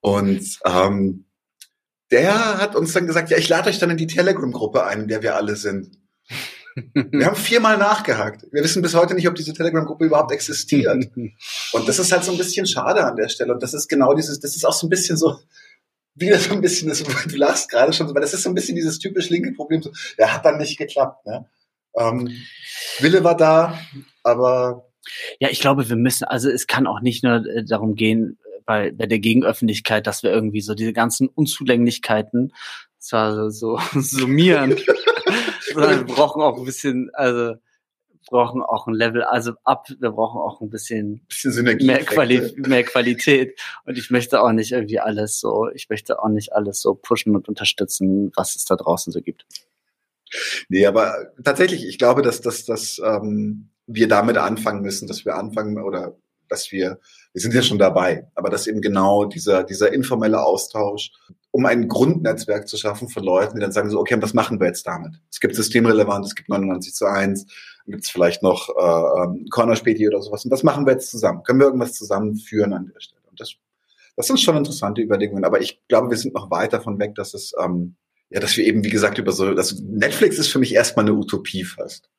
[0.00, 1.24] Und ähm,
[2.10, 5.08] der hat uns dann gesagt, ja, ich lade euch dann in die Telegram-Gruppe ein, in
[5.08, 5.98] der wir alle sind.
[6.94, 8.46] Wir haben viermal nachgehakt.
[8.52, 11.08] Wir wissen bis heute nicht, ob diese Telegram-Gruppe überhaupt existiert.
[11.72, 13.52] Und das ist halt so ein bisschen schade an der Stelle.
[13.52, 15.38] Und das ist genau dieses, das ist auch so ein bisschen so,
[16.14, 18.76] wieder so ein bisschen, das, du lachst gerade schon, weil das ist so ein bisschen
[18.76, 19.82] dieses typisch linke Problem.
[19.82, 21.26] So, der hat dann nicht geklappt.
[21.26, 21.46] Ne?
[21.96, 22.30] Ähm,
[23.00, 23.78] Wille war da,
[24.22, 24.84] aber
[25.40, 28.38] ja, ich glaube, wir müssen, also es kann auch nicht nur äh, darum gehen,
[28.68, 32.52] bei, bei der Gegenöffentlichkeit, dass wir irgendwie so diese ganzen Unzulänglichkeiten
[32.98, 34.76] zwar so, so summieren,
[35.72, 37.54] sondern wir brauchen auch ein bisschen, also
[38.28, 42.84] brauchen auch ein Level, also ab, wir brauchen auch ein bisschen, bisschen mehr, Quali mehr
[42.84, 43.58] Qualität.
[43.86, 47.34] Und ich möchte auch nicht irgendwie alles so, ich möchte auch nicht alles so pushen
[47.34, 49.46] und unterstützen, was es da draußen so gibt.
[50.68, 55.36] Nee, aber tatsächlich, ich glaube, dass, dass, dass ähm, wir damit anfangen müssen, dass wir
[55.36, 56.18] anfangen oder
[56.50, 57.00] dass wir,
[57.32, 61.12] wir sind ja schon dabei, aber dass eben genau dieser, dieser informelle Austausch,
[61.50, 64.66] um ein Grundnetzwerk zu schaffen von Leuten, die dann sagen so, okay, was machen wir
[64.66, 65.20] jetzt damit?
[65.30, 69.46] Es gibt systemrelevant, es gibt 99 zu 1, dann gibt es vielleicht noch äh, ähm,
[69.50, 70.44] Corner-Späti oder sowas.
[70.44, 71.42] Und was machen wir jetzt zusammen?
[71.42, 73.22] Können wir irgendwas zusammenführen an der Stelle?
[73.30, 73.54] Und das,
[74.16, 77.34] das sind schon interessante Überlegungen, aber ich glaube, wir sind noch weit davon weg, dass
[77.34, 77.96] es, ähm,
[78.30, 81.14] ja, dass wir eben, wie gesagt, über so, das Netflix ist für mich erstmal eine
[81.14, 82.10] Utopie fast.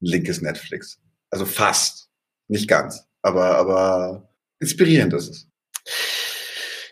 [0.00, 1.00] Ein linkes Netflix.
[1.30, 2.08] Also fast.
[2.48, 4.27] Nicht ganz aber, aber
[4.60, 5.48] inspirierend ist es.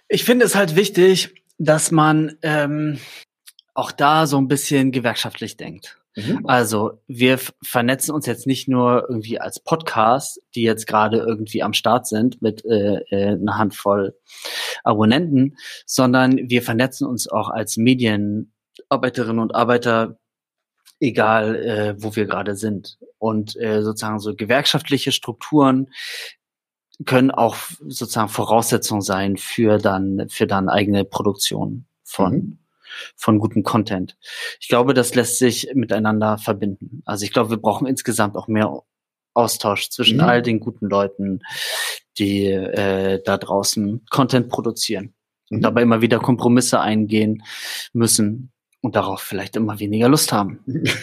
[0.09, 2.99] Ich finde es halt wichtig, dass man ähm,
[3.75, 5.99] auch da so ein bisschen gewerkschaftlich denkt.
[6.17, 6.47] Mhm.
[6.47, 11.75] Also wir vernetzen uns jetzt nicht nur irgendwie als Podcast, die jetzt gerade irgendwie am
[11.75, 14.17] Start sind mit äh, äh, einer Handvoll
[14.83, 20.19] Abonnenten, sondern wir vernetzen uns auch als Medienarbeiterinnen und Arbeiter,
[21.01, 25.91] egal äh, wo wir gerade sind und äh, sozusagen so gewerkschaftliche Strukturen
[27.05, 32.59] können auch sozusagen Voraussetzung sein für dann für dann eigene Produktion von mhm.
[33.17, 34.17] von gutem Content.
[34.61, 37.03] Ich glaube, das lässt sich miteinander verbinden.
[37.05, 38.83] Also ich glaube, wir brauchen insgesamt auch mehr
[39.35, 40.25] Austausch zwischen mhm.
[40.25, 41.41] all den guten Leuten,
[42.19, 45.15] die äh, da draußen Content produzieren
[45.51, 45.59] mhm.
[45.59, 47.43] und dabei immer wieder Kompromisse eingehen
[47.93, 50.61] müssen und darauf vielleicht immer weniger Lust haben.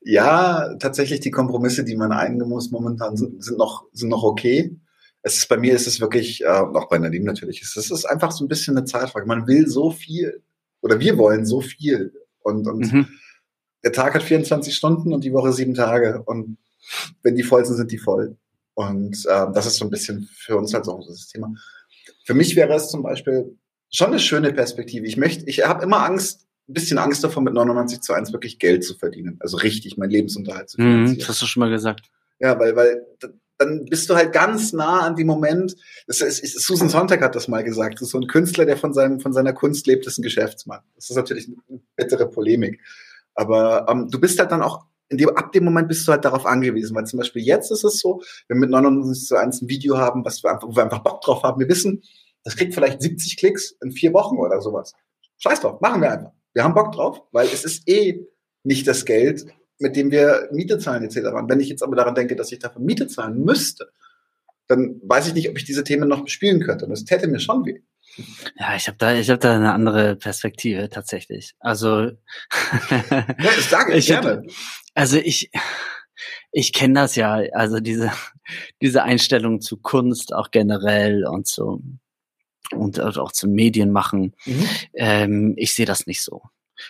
[0.00, 4.78] Ja, tatsächlich die Kompromisse, die man eingehen muss momentan sind, sind noch, sind noch okay.
[5.26, 7.98] Es ist, bei mir ist es wirklich, äh, auch bei Nadim natürlich, es ist, es
[7.98, 9.26] ist einfach so ein bisschen eine Zeitfrage.
[9.26, 10.40] Man will so viel
[10.82, 13.08] oder wir wollen so viel und, und mhm.
[13.82, 16.58] der Tag hat 24 Stunden und die Woche sieben Tage und
[17.24, 18.36] wenn die voll sind, sind die voll.
[18.74, 21.52] Und äh, das ist so ein bisschen für uns halt auch das Thema.
[22.24, 23.58] Für mich wäre es zum Beispiel
[23.90, 25.06] schon eine schöne Perspektive.
[25.06, 28.60] Ich möchte, ich habe immer Angst, ein bisschen Angst davor, mit 99 zu 1 wirklich
[28.60, 29.38] Geld zu verdienen.
[29.40, 31.18] Also richtig meinen Lebensunterhalt zu mhm, finanzieren.
[31.18, 32.10] das hast du schon mal gesagt.
[32.38, 33.04] Ja, weil, weil
[33.58, 35.76] dann bist du halt ganz nah an dem Moment.
[36.06, 37.94] Das ist, Susan Sontag hat das mal gesagt.
[37.94, 40.80] Das ist so ein Künstler, der von, seinem, von seiner Kunst lebt, ist ein Geschäftsmann.
[40.94, 42.80] Das ist natürlich eine bittere Polemik.
[43.34, 46.24] Aber ähm, du bist halt dann auch, in dem, ab dem Moment bist du halt
[46.24, 46.94] darauf angewiesen.
[46.94, 49.96] Weil zum Beispiel jetzt ist es so, wenn wir mit 99 zu 1 ein Video
[49.98, 51.60] haben, was wir einfach, wo wir einfach Bock drauf haben.
[51.60, 52.02] Wir wissen,
[52.44, 54.92] das kriegt vielleicht 70 Klicks in vier Wochen oder sowas.
[55.38, 56.32] Scheiß drauf, machen wir einfach.
[56.54, 58.26] Wir haben Bock drauf, weil es ist eh
[58.64, 59.46] nicht das Geld,
[59.78, 61.28] mit dem wir Miete zahlen etc.
[61.34, 63.90] Und wenn ich jetzt aber daran denke, dass ich dafür Miete zahlen müsste,
[64.68, 66.86] dann weiß ich nicht, ob ich diese Themen noch bespielen könnte.
[66.86, 67.80] Und das täte mir schon weh.
[68.56, 71.54] Ja, ich habe da, ich habe da eine andere Perspektive tatsächlich.
[71.60, 72.00] Also,
[72.90, 74.30] ja, ich sage ich gerne.
[74.30, 74.44] Hab,
[74.94, 75.50] also ich,
[76.50, 77.34] ich kenne das ja.
[77.52, 78.10] Also diese,
[78.80, 81.80] diese Einstellung zu Kunst auch generell und so
[82.72, 84.34] und auch zu Medien machen.
[84.44, 84.68] Mhm.
[84.94, 86.42] Ähm, ich sehe das nicht so.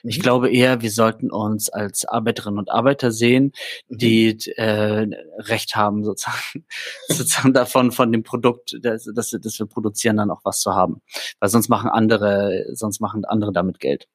[0.03, 0.23] Ich mhm.
[0.23, 3.53] glaube eher, wir sollten uns als Arbeiterinnen und Arbeiter sehen,
[3.89, 3.99] mhm.
[3.99, 5.09] die äh,
[5.39, 6.67] Recht haben, sozusagen,
[7.09, 11.01] sozusagen davon, von dem Produkt, das, das, das wir produzieren, dann auch was zu haben.
[11.41, 14.09] Weil sonst machen andere, sonst machen andere damit Geld.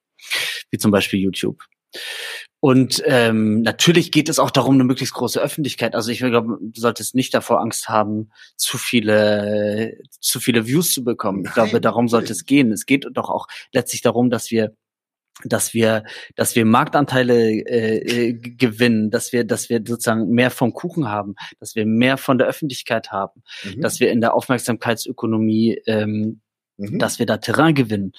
[0.70, 1.62] Wie zum Beispiel YouTube.
[2.60, 5.96] Und ähm, natürlich geht es auch darum, eine möglichst große Öffentlichkeit.
[5.96, 11.02] Also ich glaube, du solltest nicht davor Angst haben, zu viele, zu viele Views zu
[11.02, 11.44] bekommen.
[11.44, 12.70] Ich glaube, darum sollte es gehen.
[12.70, 14.76] Es geht doch auch letztlich darum, dass wir
[15.44, 16.04] dass wir,
[16.36, 21.34] dass wir Marktanteile äh, äh, gewinnen, dass wir, dass wir sozusagen mehr vom Kuchen haben,
[21.58, 23.80] dass wir mehr von der Öffentlichkeit haben, mhm.
[23.80, 26.40] dass wir in der Aufmerksamkeitsökonomie ähm,
[26.76, 26.98] mhm.
[26.98, 28.12] dass wir da Terrain gewinnen.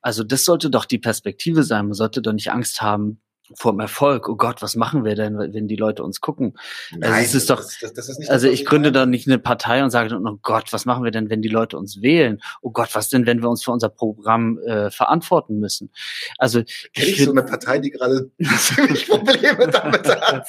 [0.00, 1.86] Also das sollte doch die Perspektive sein.
[1.86, 3.20] Man sollte doch nicht Angst haben,
[3.54, 4.28] vom Erfolg.
[4.28, 6.54] Oh Gott, was machen wir denn, wenn die Leute uns gucken?
[6.90, 9.38] Also Nein, also es ist doch, das, das, ist also ich gründe da nicht eine
[9.38, 12.40] Partei und sage, oh Gott, was machen wir denn, wenn die Leute uns wählen?
[12.62, 15.90] Oh Gott, was denn, wenn wir uns für unser Programm äh, verantworten müssen?
[16.38, 20.46] Also Kenn ich, ich so eine Partei, die gerade ziemlich Probleme damit hat.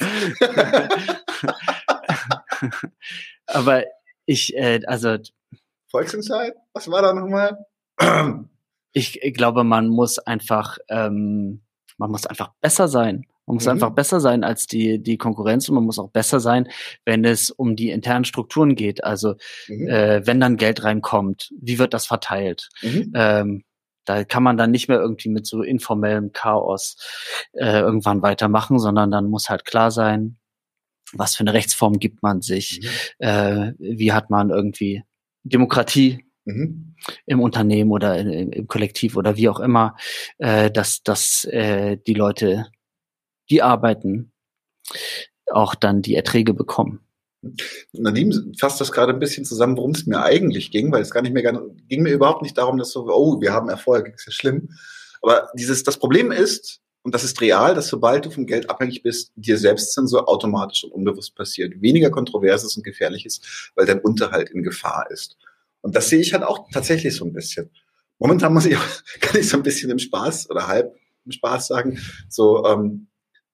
[3.48, 3.84] Aber
[4.26, 5.18] ich, äh, also
[5.90, 7.66] Volksentscheid, was war da nochmal?
[8.94, 11.62] ich glaube, man muss einfach ähm,
[12.02, 13.28] man muss einfach besser sein.
[13.46, 13.74] Man muss mhm.
[13.74, 16.68] einfach besser sein als die, die Konkurrenz und man muss auch besser sein,
[17.06, 19.04] wenn es um die internen Strukturen geht.
[19.04, 19.36] Also
[19.68, 19.88] mhm.
[19.88, 22.70] äh, wenn dann Geld reinkommt, wie wird das verteilt?
[22.82, 23.12] Mhm.
[23.16, 23.64] Ähm,
[24.06, 26.98] da kann man dann nicht mehr irgendwie mit so informellem Chaos
[27.54, 30.38] äh, irgendwann weitermachen, sondern dann muss halt klar sein,
[31.14, 33.26] was für eine Rechtsform gibt man sich, mhm.
[33.28, 35.04] äh, wie hat man irgendwie
[35.44, 36.91] Demokratie mhm.
[37.26, 39.96] Im Unternehmen oder im, im, Kollektiv oder wie auch immer,
[40.38, 42.68] äh, dass, dass äh, die Leute,
[43.50, 44.32] die arbeiten,
[45.52, 47.02] auch dann die Erträge bekommen.
[47.92, 51.22] Nadim fasst das gerade ein bisschen zusammen, worum es mir eigentlich ging, weil es gar
[51.22, 54.32] nicht mehr ging mir überhaupt nicht darum, dass so, oh, wir haben Erfolg, ist ja
[54.32, 54.70] schlimm.
[55.22, 59.02] Aber dieses, das Problem ist, und das ist real, dass sobald du vom Geld abhängig
[59.02, 61.82] bist, dir Selbstzensur automatisch und unbewusst passiert.
[61.82, 65.36] Weniger kontroverses und gefährliches, weil dein Unterhalt in Gefahr ist.
[65.82, 67.70] Und das sehe ich halt auch tatsächlich so ein bisschen.
[68.20, 68.86] Momentan muss ich auch,
[69.20, 70.96] kann ich so ein bisschen im Spaß oder halb
[71.26, 72.00] im Spaß sagen,
[72.30, 73.08] so ähm,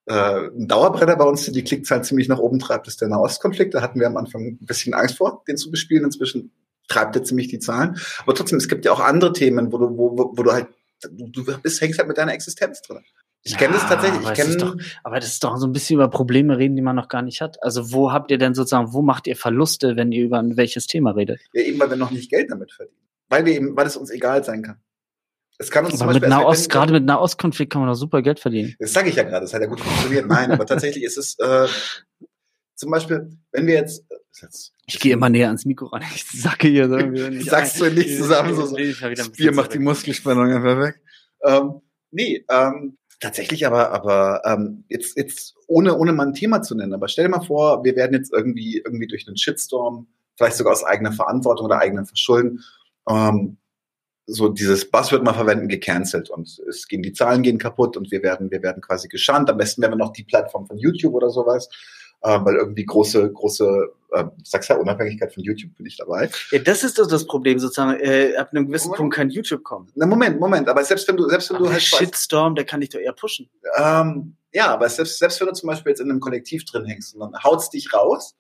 [0.06, 3.74] äh, ein Dauerbrenner bei uns, der die Klickzahlen ziemlich nach oben treibt, ist der Nahostkonflikt.
[3.74, 6.06] Da hatten wir am Anfang ein bisschen Angst vor, den zu bespielen.
[6.06, 6.52] Inzwischen
[6.88, 8.00] treibt er ziemlich die Zahlen.
[8.24, 10.68] Aber trotzdem, es gibt ja auch andere Themen, wo du, wo, wo du halt,
[11.02, 13.04] du, du bist, hängst halt mit deiner Existenz drin.
[13.48, 14.28] Ich ja, kenne das tatsächlich.
[14.28, 16.98] Ich kenn, doch, aber das ist doch so ein bisschen über Probleme reden, die man
[16.98, 17.64] noch gar nicht hat.
[17.64, 20.86] Also wo habt ihr denn sozusagen, wo macht ihr Verluste, wenn ihr über ein welches
[20.86, 21.40] Thema redet?
[21.54, 23.00] Ja, eben weil wir noch nicht Geld damit verdienen.
[23.30, 24.82] Weil wir eben, weil es uns egal sein kann.
[25.60, 28.76] Es kann uns aber mit Nahost, gerade mit Nahostkonflikt kann man doch super Geld verdienen.
[28.80, 30.28] Das sage ich ja gerade, das hat ja gut funktioniert.
[30.28, 31.68] Nein, aber tatsächlich ist es äh,
[32.76, 34.06] zum Beispiel, wenn wir jetzt,
[34.40, 37.00] jetzt ich gehe immer näher ans Mikro ran, ich sacke hier so
[37.50, 38.76] Sagst du nicht zusammen, so, so.
[38.76, 41.02] Bier macht die Muskelspannung einfach weg.
[41.44, 46.76] Ähm, nee, ähm, Tatsächlich aber, aber ähm, jetzt, jetzt ohne, ohne mal ein Thema zu
[46.76, 50.58] nennen, aber stell dir mal vor, wir werden jetzt irgendwie, irgendwie durch einen Shitstorm, vielleicht
[50.58, 52.64] sogar aus eigener Verantwortung oder eigenem Verschulden,
[53.10, 53.58] ähm,
[54.28, 58.22] so dieses Buzzword mal verwenden, gecancelt und es gehen, die Zahlen gehen kaputt und wir
[58.22, 59.50] werden, wir werden quasi geschannt.
[59.50, 61.70] Am besten wären wir noch die Plattform von YouTube oder sowas
[62.22, 66.30] äh, weil irgendwie große, große, äh, sagst ja, Unabhängigkeit von YouTube bin ich dabei.
[66.52, 68.00] Ja, das ist doch das Problem sozusagen.
[68.00, 68.98] Äh, ab einem gewissen Moment.
[68.98, 69.92] Punkt kann YouTube kommen.
[69.96, 72.82] Na Moment, Moment, aber selbst wenn du, selbst wenn aber du halt Shitstorm, der kann
[72.82, 73.50] dich doch eher pushen.
[73.78, 77.14] Ähm, ja, aber selbst, selbst wenn du zum Beispiel jetzt in einem Kollektiv drin hängst
[77.16, 78.36] und dann haut's dich raus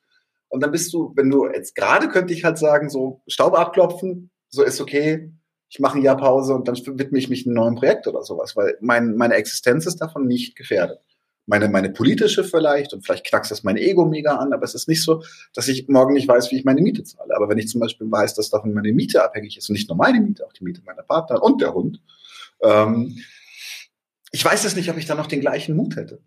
[0.49, 4.31] und dann bist du, wenn du jetzt gerade könnte ich halt sagen, so Staub abklopfen,
[4.49, 5.31] so ist okay,
[5.69, 8.55] ich mache ein Jahr Pause und dann widme ich mich einem neuen Projekt oder sowas,
[8.55, 11.01] weil mein, meine Existenz ist davon nicht gefährdet
[11.47, 14.87] meine, meine politische vielleicht und vielleicht knackst das mein Ego mega an, aber es ist
[14.87, 17.35] nicht so, dass ich morgen nicht weiß, wie ich meine Miete zahle.
[17.35, 19.97] Aber wenn ich zum Beispiel weiß, dass davon meine Miete abhängig ist und nicht nur
[19.97, 22.01] meine Miete, auch die Miete meiner Partner und der Hund,
[22.61, 23.17] ähm,
[24.31, 26.21] ich weiß es nicht, ob ich da noch den gleichen Mut hätte.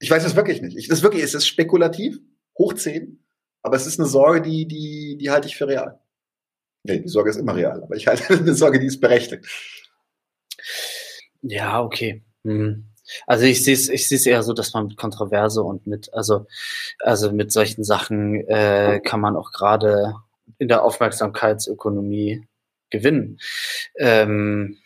[0.00, 0.76] Ich weiß es wirklich nicht.
[0.76, 2.18] Ich, das wirklich, es ist spekulativ,
[2.58, 3.24] hoch zehn,
[3.62, 6.00] aber es ist eine Sorge, die, die, die halte ich für real.
[6.82, 9.46] Nee, die Sorge ist immer real, aber ich halte eine Sorge, die ist berechtigt.
[11.42, 12.24] Ja, okay.
[12.44, 12.87] Hm.
[13.26, 16.12] Also ich sehe es ich sehe es eher so, dass man mit Kontroverse und mit
[16.12, 16.46] also
[17.00, 20.14] also mit solchen Sachen äh, kann man auch gerade
[20.58, 22.46] in der Aufmerksamkeitsökonomie
[22.90, 23.38] gewinnen.
[23.98, 24.78] Ähm,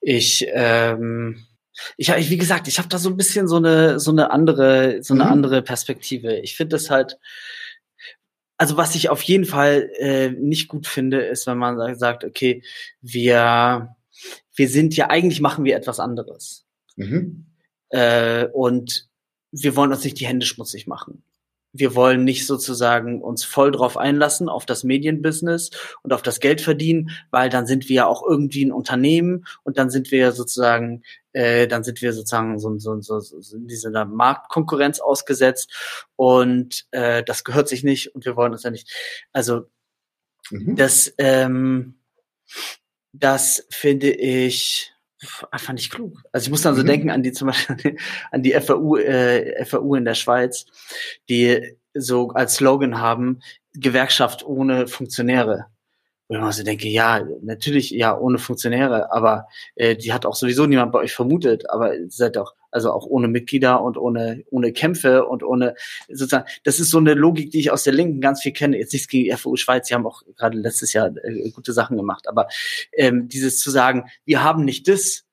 [0.00, 1.46] ich ähm,
[1.96, 5.14] ich, wie gesagt, ich habe da so ein bisschen so eine so eine andere so
[5.14, 5.30] eine mhm.
[5.30, 6.36] andere Perspektive.
[6.36, 7.18] Ich finde es halt
[8.60, 12.62] also was ich auf jeden Fall äh, nicht gut finde, ist, wenn man sagt, okay,
[13.00, 13.96] wir,
[14.54, 16.66] wir sind ja, eigentlich machen wir etwas anderes.
[16.96, 17.46] Mhm.
[17.90, 19.08] Äh, und
[19.52, 21.22] wir wollen uns nicht die Hände schmutzig machen
[21.72, 25.70] wir wollen nicht sozusagen uns voll drauf einlassen auf das Medienbusiness
[26.02, 29.78] und auf das Geld verdienen, weil dann sind wir ja auch irgendwie ein Unternehmen und
[29.78, 31.02] dann sind wir sozusagen,
[31.32, 37.22] äh, dann sind wir sozusagen so, so, so, so in dieser Marktkonkurrenz ausgesetzt und äh,
[37.22, 38.90] das gehört sich nicht und wir wollen uns ja nicht.
[39.32, 39.66] Also
[40.50, 40.74] mhm.
[40.74, 42.00] das, ähm,
[43.12, 44.92] das finde ich
[45.50, 46.22] einfach nicht klug.
[46.32, 46.86] Also ich muss dann so mhm.
[46.86, 47.96] denken an die zum Beispiel
[48.30, 50.66] an die FAU, äh, FAU in der Schweiz,
[51.28, 53.40] die so als Slogan haben
[53.74, 55.66] Gewerkschaft ohne Funktionäre.
[56.28, 60.36] Wo ich mir so denke, ja, natürlich, ja, ohne Funktionäre, aber äh, die hat auch
[60.36, 64.44] sowieso niemand bei euch vermutet, aber ihr seid auch, also auch ohne Mitglieder und ohne,
[64.50, 65.74] ohne Kämpfe und ohne,
[66.08, 68.78] sozusagen, das ist so eine Logik, die ich aus der Linken ganz viel kenne.
[68.78, 71.96] Jetzt nichts gegen die FU Schweiz, die haben auch gerade letztes Jahr äh, gute Sachen
[71.96, 72.48] gemacht, aber
[72.92, 75.24] ähm, dieses zu sagen, wir haben nicht das,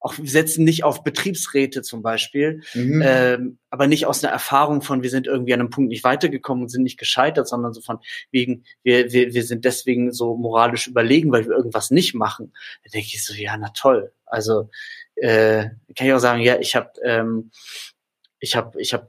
[0.00, 3.02] auch wir setzen nicht auf Betriebsräte zum Beispiel, mhm.
[3.04, 6.64] ähm, aber nicht aus einer Erfahrung von, wir sind irgendwie an einem Punkt nicht weitergekommen
[6.64, 7.98] und sind nicht gescheitert, sondern so von
[8.30, 12.52] wegen, wir, wir, wir sind deswegen so moralisch überlegen, weil wir irgendwas nicht machen.
[12.82, 14.12] Da denke ich so, ja, na toll.
[14.24, 14.70] Also
[15.20, 17.50] äh, kann ich auch sagen, ja, ich habe ähm,
[18.40, 19.06] ich habe, ich habe,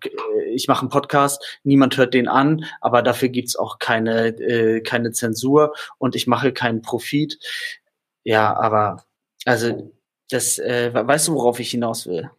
[0.53, 5.11] ich mache einen Podcast, niemand hört den an, aber dafür gibt's auch keine, äh, keine
[5.11, 7.39] Zensur und ich mache keinen Profit.
[8.23, 9.05] Ja, aber
[9.45, 9.91] also
[10.29, 12.29] das, äh, weißt du, worauf ich hinaus will?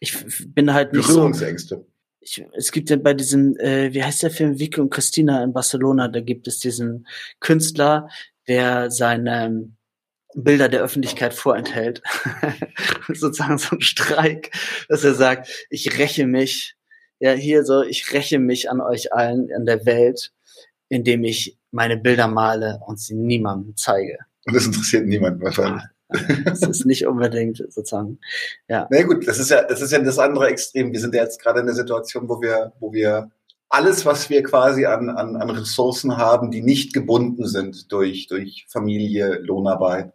[0.00, 0.16] Ich
[0.48, 1.76] bin halt nicht Berührungsängste.
[1.76, 1.86] So,
[2.20, 5.52] ich, es gibt ja bei diesem, äh, wie heißt der Film, Vicky und Christina in
[5.52, 7.06] Barcelona, da gibt es diesen
[7.38, 8.08] Künstler,
[8.48, 9.70] der seine
[10.34, 12.02] Bilder der Öffentlichkeit vorenthält.
[13.08, 14.50] Sozusagen so ein Streik,
[14.88, 16.76] dass er sagt, ich räche mich,
[17.18, 20.32] ja, hier so, ich räche mich an euch allen in der Welt,
[20.88, 24.18] indem ich meine Bilder male und sie niemandem zeige.
[24.46, 25.82] Und das interessiert niemanden wahrscheinlich.
[26.44, 28.18] Das ist nicht unbedingt sozusagen,
[28.68, 28.88] ja.
[28.90, 30.92] Na gut, das ist ja, das ist ja das andere Extrem.
[30.92, 33.30] Wir sind ja jetzt gerade in der Situation, wo wir, wo wir
[33.70, 38.66] alles, was wir quasi an, an, an Ressourcen haben, die nicht gebunden sind durch, durch
[38.68, 40.12] Familie, Lohnarbeit,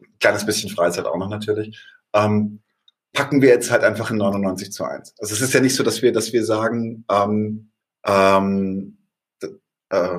[0.00, 1.82] ein kleines bisschen Freizeit auch noch natürlich,
[2.12, 2.60] ähm,
[3.14, 5.14] packen wir jetzt halt einfach in 99 zu 1.
[5.18, 7.70] Also es ist ja nicht so, dass wir, dass wir sagen, ähm,
[8.06, 8.98] ähm,
[9.88, 10.18] äh,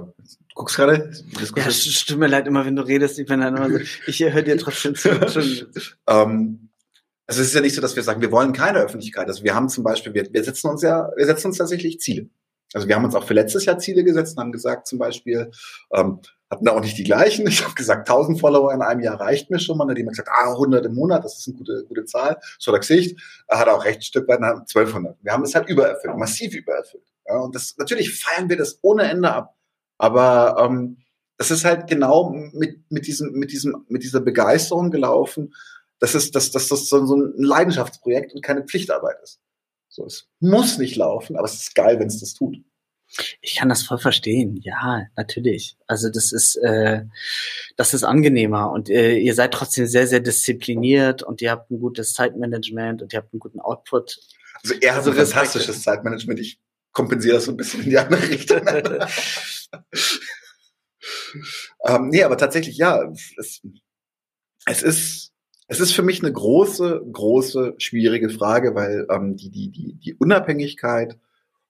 [0.55, 1.11] guckst gerade?
[1.55, 3.19] Ja, es tut mir leid immer, wenn du redest.
[3.19, 5.09] Ich bin dann immer so, ich höre dir trotzdem zu.
[6.07, 6.69] ähm,
[7.27, 9.27] also es ist ja nicht so, dass wir sagen, wir wollen keine Öffentlichkeit.
[9.27, 12.27] Also wir haben zum Beispiel, wir, wir setzen uns ja, wir setzen uns tatsächlich Ziele.
[12.73, 15.51] Also wir haben uns auch für letztes Jahr Ziele gesetzt und haben gesagt zum Beispiel,
[15.93, 16.19] ähm,
[16.49, 17.47] hatten da auch nicht die gleichen.
[17.47, 19.93] Ich habe gesagt, 1000 Follower in einem Jahr reicht mir schon mal.
[19.93, 22.37] Die haben gesagt, ah, 100 im Monat, das ist eine gute, gute Zahl.
[22.57, 25.17] So hat er hat auch recht, Stück weit, 1200.
[25.21, 27.03] Wir haben es halt übererfüllt, massiv übererfüllt.
[27.27, 29.55] Ja, und das, natürlich feiern wir das ohne Ende ab.
[29.97, 30.97] Aber ähm,
[31.37, 35.53] das ist halt genau mit, mit, diesem, mit, diesem, mit dieser Begeisterung gelaufen,
[35.99, 39.39] dass, es, dass, dass das so ein Leidenschaftsprojekt und keine Pflichtarbeit ist.
[39.99, 42.55] So, es muss nicht laufen, aber es ist geil, wenn es das tut.
[43.41, 45.75] Ich kann das voll verstehen, ja, natürlich.
[45.87, 47.03] Also das ist, äh,
[47.75, 51.81] das ist angenehmer und äh, ihr seid trotzdem sehr, sehr diszipliniert und ihr habt ein
[51.81, 54.19] gutes Zeitmanagement und ihr habt einen guten Output.
[54.63, 56.39] Also er hat so ein fantastisches Zeitmanagement.
[56.39, 56.61] Ich
[56.93, 58.61] kompensiere das so ein bisschen in die andere Richtung.
[61.85, 63.03] ähm, nee, aber tatsächlich, ja,
[63.37, 63.61] es,
[64.65, 65.33] es ist,
[65.69, 70.15] es ist für mich eine große, große, schwierige Frage, weil ähm, die, die, die, die
[70.15, 71.17] Unabhängigkeit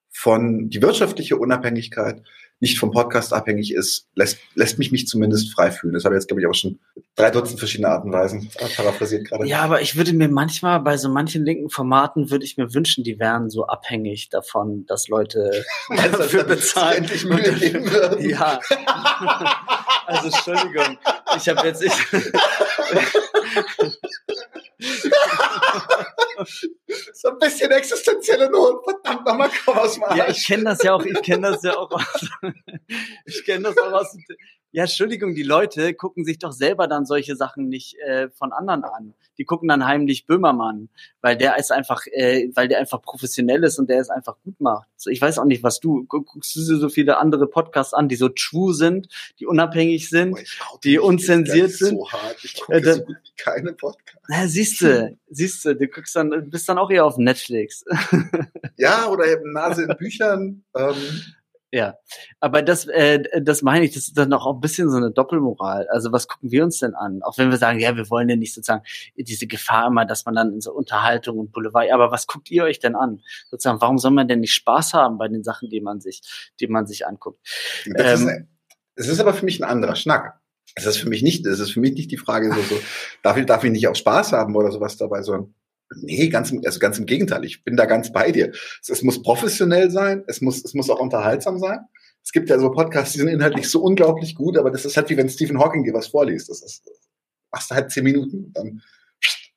[0.10, 2.24] von, die wirtschaftliche Unabhängigkeit
[2.62, 5.94] nicht vom Podcast abhängig ist, lässt, lässt mich mich zumindest frei fühlen.
[5.94, 6.80] Das habe ich jetzt, glaube ich, auch schon
[7.16, 9.46] drei Dutzend verschiedene Arten und Weisen paraphrasiert gerade.
[9.46, 13.04] Ja, aber ich würde mir manchmal bei so manchen linken Formaten würde ich mir wünschen,
[13.04, 17.04] die wären so abhängig davon, dass Leute dafür bezahlen.
[17.04, 18.30] Endlich Mühe geben würden.
[18.30, 18.60] Ja.
[20.06, 20.98] also Entschuldigung,
[21.38, 21.92] ich habe jetzt ich
[27.14, 28.84] so ein bisschen existenzielle Not.
[28.84, 30.18] Verdammt nochmal, komm aus dem Arsch.
[30.18, 32.30] Ja, ich kenne das ja auch, ich kenne das ja auch aus,
[33.26, 34.16] ich kenne das auch aus,
[34.72, 38.84] ja, Entschuldigung, die Leute gucken sich doch selber dann solche Sachen nicht äh, von anderen
[38.84, 39.14] an.
[39.40, 40.90] Die gucken dann heimlich Böhmermann,
[41.22, 44.60] weil der ist einfach, äh, weil der einfach professionell ist und der es einfach gut
[44.62, 44.88] macht.
[44.96, 48.16] So, ich weiß auch nicht, was du guckst du so viele andere Podcasts an, die
[48.16, 49.08] so true sind,
[49.40, 51.98] die unabhängig sind, oh, die unzensiert sind.
[51.98, 52.38] So hart.
[52.44, 53.02] Ich gucke äh, so
[53.38, 54.28] keine Podcasts.
[54.28, 57.84] Na, siehst du, siehst du, du guckst dann, bist dann auch eher auf Netflix.
[58.78, 60.64] ja, oder eben Nase in Büchern.
[60.76, 60.96] Ähm,
[61.72, 61.96] Ja,
[62.40, 65.88] aber das, äh, das meine ich, das ist dann auch ein bisschen so eine Doppelmoral.
[65.90, 67.22] Also was gucken wir uns denn an?
[67.22, 68.84] Auch wenn wir sagen, ja, wir wollen ja nicht sozusagen
[69.16, 72.64] diese Gefahr immer, dass man dann in so Unterhaltung und Boulevard, aber was guckt ihr
[72.64, 73.22] euch denn an?
[73.52, 76.22] Sozusagen, warum soll man denn nicht Spaß haben bei den Sachen, die man sich,
[76.60, 77.40] die man sich anguckt?
[77.96, 78.46] Das ähm, ist,
[78.96, 80.40] es ist aber für mich ein anderer Schnack.
[80.76, 82.82] Es ist für mich nicht, es ist für mich nicht die Frage so, so
[83.22, 85.54] darf ich, darf ich nicht auch Spaß haben oder sowas dabei, sondern
[85.96, 87.44] Nee, ganz, also ganz im Gegenteil.
[87.46, 88.52] Ich bin da ganz bei dir.
[88.82, 90.24] Es, es, muss professionell sein.
[90.28, 91.80] Es muss, es muss auch unterhaltsam sein.
[92.24, 95.10] Es gibt ja so Podcasts, die sind inhaltlich so unglaublich gut, aber das ist halt
[95.10, 96.50] wie wenn Stephen Hawking dir was vorliest.
[96.50, 96.84] Das ist,
[97.52, 98.82] machst du halt zehn Minuten, dann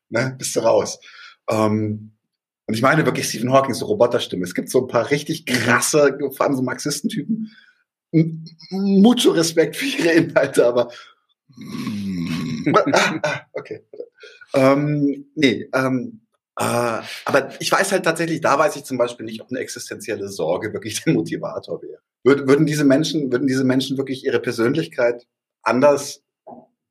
[0.09, 0.98] ne, bist du raus.
[1.50, 2.12] Ähm,
[2.66, 4.44] und ich meine wirklich Stephen Hawking, so Roboterstimme.
[4.44, 7.50] Es gibt so ein paar richtig krasse, vor allem so Marxistentypen.
[8.70, 10.90] Mucho Respekt für ihre Inhalte, aber
[12.74, 13.84] ah, ah, okay.
[14.54, 16.22] Ähm, nee, ähm,
[16.58, 20.28] äh, aber ich weiß halt tatsächlich, da weiß ich zum Beispiel nicht, ob eine existenzielle
[20.28, 22.00] Sorge wirklich der Motivator wäre.
[22.24, 25.26] Würd, würden diese Menschen, würden diese Menschen wirklich ihre Persönlichkeit
[25.62, 26.22] anders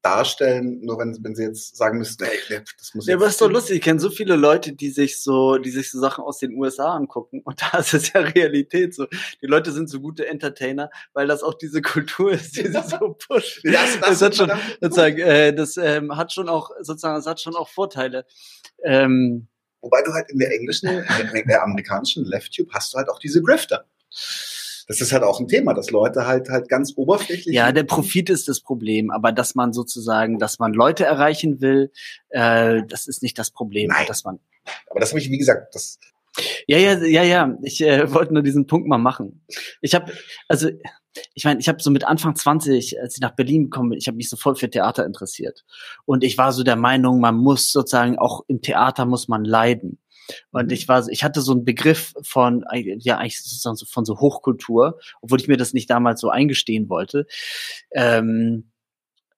[0.01, 3.49] darstellen, nur wenn, wenn sie jetzt sagen müssten, hey, das muss Ja, aber ist doch
[3.49, 3.77] lustig.
[3.77, 6.95] Ich kenne so viele Leute, die sich so, die sich so Sachen aus den USA
[6.95, 7.41] angucken.
[7.43, 9.07] Und da ist es ja Realität so.
[9.41, 13.13] Die Leute sind so gute Entertainer, weil das auch diese Kultur ist, die sie so
[13.13, 13.61] pusht.
[13.63, 14.51] das, das, das hat schon,
[14.81, 18.25] sozusagen, äh, das ähm, hat schon auch, sozusagen, das hat schon auch Vorteile.
[18.83, 19.47] Ähm,
[19.81, 23.19] Wobei du halt in der englischen, in der amerikanischen Left Tube hast du halt auch
[23.19, 23.85] diese Grifter
[24.91, 27.55] das ist halt auch ein Thema, dass Leute halt halt ganz oberflächlich.
[27.55, 31.93] Ja, der Profit ist das Problem, aber dass man sozusagen, dass man Leute erreichen will,
[32.27, 34.05] äh, das ist nicht das Problem, Nein.
[34.07, 34.39] dass man.
[34.89, 35.97] Aber das habe ich wie gesagt, das.
[36.67, 37.57] Ja, ja, ja, ja.
[37.61, 39.45] Ich äh, wollte nur diesen Punkt mal machen.
[39.79, 40.11] Ich habe,
[40.49, 40.69] also
[41.35, 44.07] ich meine, ich habe so mit Anfang 20, als ich nach Berlin gekommen bin, ich
[44.07, 45.63] habe mich so voll für Theater interessiert.
[46.03, 49.99] Und ich war so der Meinung, man muss sozusagen auch im Theater muss man leiden.
[50.51, 50.71] Und mhm.
[50.71, 54.99] ich war, ich hatte so einen Begriff von, ja, eigentlich sozusagen so von so Hochkultur,
[55.21, 57.27] obwohl ich mir das nicht damals so eingestehen wollte.
[57.91, 58.71] Ähm,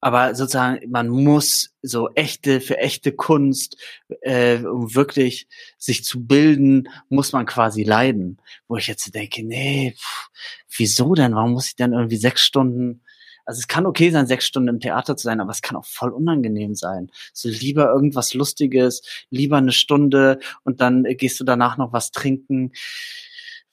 [0.04, 3.78] aber sozusagen, man muss so echte, für echte Kunst,
[4.20, 5.48] äh, um wirklich
[5.78, 8.42] sich zu bilden, muss man quasi leiden.
[8.68, 10.30] Wo ich jetzt denke, nee, pff,
[10.78, 11.36] wieso denn?
[11.36, 13.02] Warum muss ich denn irgendwie sechs Stunden
[13.46, 15.86] also es kann okay sein, sechs Stunden im Theater zu sein, aber es kann auch
[15.86, 17.12] voll unangenehm sein.
[17.34, 22.72] So lieber irgendwas Lustiges, lieber eine Stunde und dann gehst du danach noch was trinken.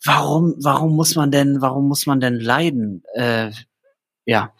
[0.05, 3.03] Warum, warum muss man denn, warum muss man denn leiden?
[3.15, 3.53] Äh,
[4.25, 4.53] ja.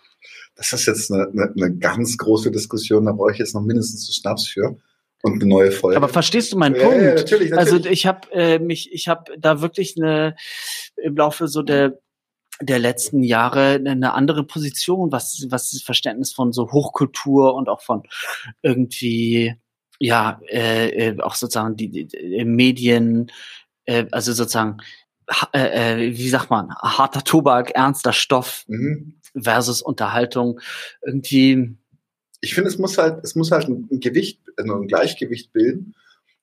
[0.55, 4.07] Das ist jetzt eine, eine, eine ganz große Diskussion, da brauche ich jetzt noch mindestens
[4.07, 4.77] einen Schnaps für
[5.23, 5.97] und eine neue Folge.
[5.97, 7.03] Aber verstehst du meinen ja, Punkt?
[7.03, 7.73] Ja, natürlich, natürlich.
[7.73, 10.37] Also ich habe äh, mich, ich habe da wirklich eine
[10.97, 11.99] im Laufe so der
[12.61, 17.81] der letzten Jahre eine andere Position, was, was das Verständnis von so Hochkultur und auch
[17.81, 18.03] von
[18.63, 19.55] irgendwie,
[19.99, 23.31] ja, äh, äh auch sozusagen die, die Medien,
[23.87, 24.79] äh, also sozusagen,
[25.53, 29.15] äh, äh, wie sagt man, harter Tobak, ernster Stoff mhm.
[29.35, 30.61] versus Unterhaltung
[31.05, 31.77] irgendwie.
[32.43, 35.95] Ich finde, es muss halt, es muss halt ein Gewicht, also ein Gleichgewicht bilden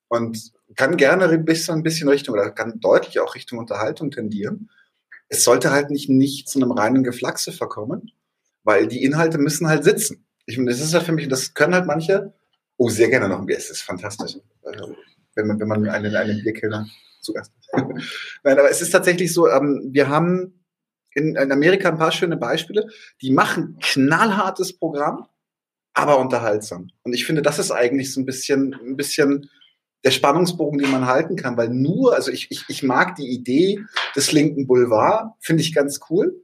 [0.07, 4.69] und kann gerne ein bisschen, ein bisschen Richtung oder kann deutlich auch Richtung Unterhaltung tendieren
[5.29, 8.11] es sollte halt nicht, nicht zu einem reinen Geflaxe verkommen,
[8.63, 10.25] weil die Inhalte müssen halt sitzen.
[10.45, 12.33] Ich meine, das ist ja für mich, das können halt manche,
[12.77, 14.37] oh, sehr gerne noch ein Bier, es ist fantastisch.
[14.63, 14.95] Also,
[15.35, 16.87] wenn man, wenn man einen, einen Bierkiller
[17.21, 17.87] zu Gast hat.
[18.43, 20.63] Nein, aber es ist tatsächlich so, ähm, wir haben
[21.13, 22.87] in, in Amerika ein paar schöne Beispiele,
[23.21, 25.27] die machen knallhartes Programm,
[25.93, 26.89] aber unterhaltsam.
[27.03, 29.49] Und ich finde, das ist eigentlich so ein bisschen, ein bisschen
[30.03, 33.79] der Spannungsbogen, den man halten kann, weil nur, also ich, ich, ich mag die Idee
[34.15, 36.43] des linken Boulevard, finde ich ganz cool.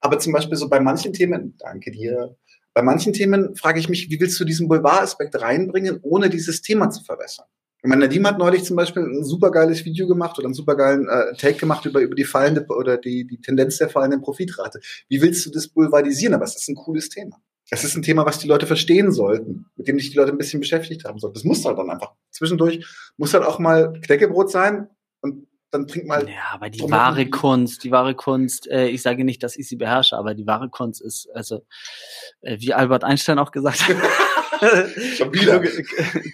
[0.00, 2.36] Aber zum Beispiel so bei manchen Themen, danke dir,
[2.74, 6.90] bei manchen Themen frage ich mich, wie willst du diesen Boulevard-Aspekt reinbringen, ohne dieses Thema
[6.90, 7.46] zu verwässern?
[7.82, 11.36] Ich meine, Nadim hat neulich zum Beispiel ein supergeiles Video gemacht oder einen supergeilen äh,
[11.36, 14.80] Take gemacht über, über die fallende oder die, die Tendenz der fallenden Profitrate.
[15.08, 16.34] Wie willst du das boulevardisieren?
[16.34, 17.40] Aber es ist ein cooles Thema
[17.70, 20.38] es ist ein Thema, was die Leute verstehen sollten, mit dem sich die Leute ein
[20.38, 21.34] bisschen beschäftigt haben sollten.
[21.34, 22.12] Das muss halt dann einfach.
[22.30, 22.86] Zwischendurch
[23.16, 24.88] muss halt auch mal Knäckebrot sein
[25.20, 26.28] und dann trinkt mal.
[26.28, 29.76] Ja, aber die wahre Kunst, die wahre Kunst, äh, ich sage nicht, dass ich sie
[29.76, 31.66] beherrsche, aber die wahre Kunst ist, also,
[32.42, 33.96] äh, wie Albert Einstein auch gesagt hat.
[35.16, 35.60] Schon wieder.
[35.60, 35.84] Kluge,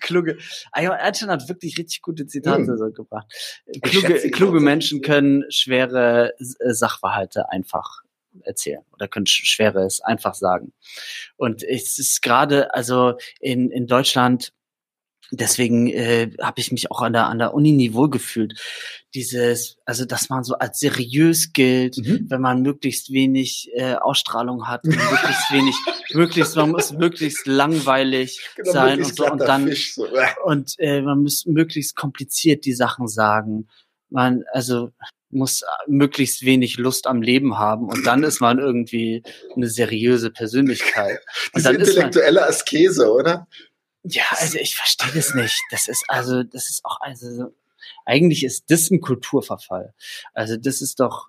[0.01, 0.39] kluge.
[0.73, 2.77] Albert Einstein hat wirklich richtig gute Zitate hm.
[2.77, 3.27] so gebracht.
[3.83, 8.03] Kluge, kluge Menschen können schwere äh, Sachverhalte einfach
[8.43, 10.73] erzählen oder können Schweres einfach sagen.
[11.37, 14.53] Und es ist gerade, also in, in Deutschland,
[15.33, 18.59] deswegen äh, habe ich mich auch an der an der Uni Niveau gefühlt.
[19.15, 22.27] Dieses, also dass man so als seriös gilt, mhm.
[22.29, 25.75] wenn man möglichst wenig äh, Ausstrahlung hat, möglichst wenig,
[26.15, 30.07] möglichst man muss möglichst langweilig genau, sein und so und dann Fisch, so.
[30.45, 33.69] und äh, man muss möglichst kompliziert die Sachen sagen
[34.11, 34.91] man, also
[35.31, 39.23] muss möglichst wenig Lust am Leben haben und dann ist man irgendwie
[39.55, 41.21] eine seriöse Persönlichkeit.
[41.53, 43.47] Und Diese ist man, intellektuelle Askese, oder?
[44.03, 45.61] ja, also ich verstehe das nicht.
[45.71, 47.55] Das ist also, das ist auch, also so-
[48.05, 49.95] eigentlich ist das ein Kulturverfall.
[50.35, 51.29] Also das ist doch,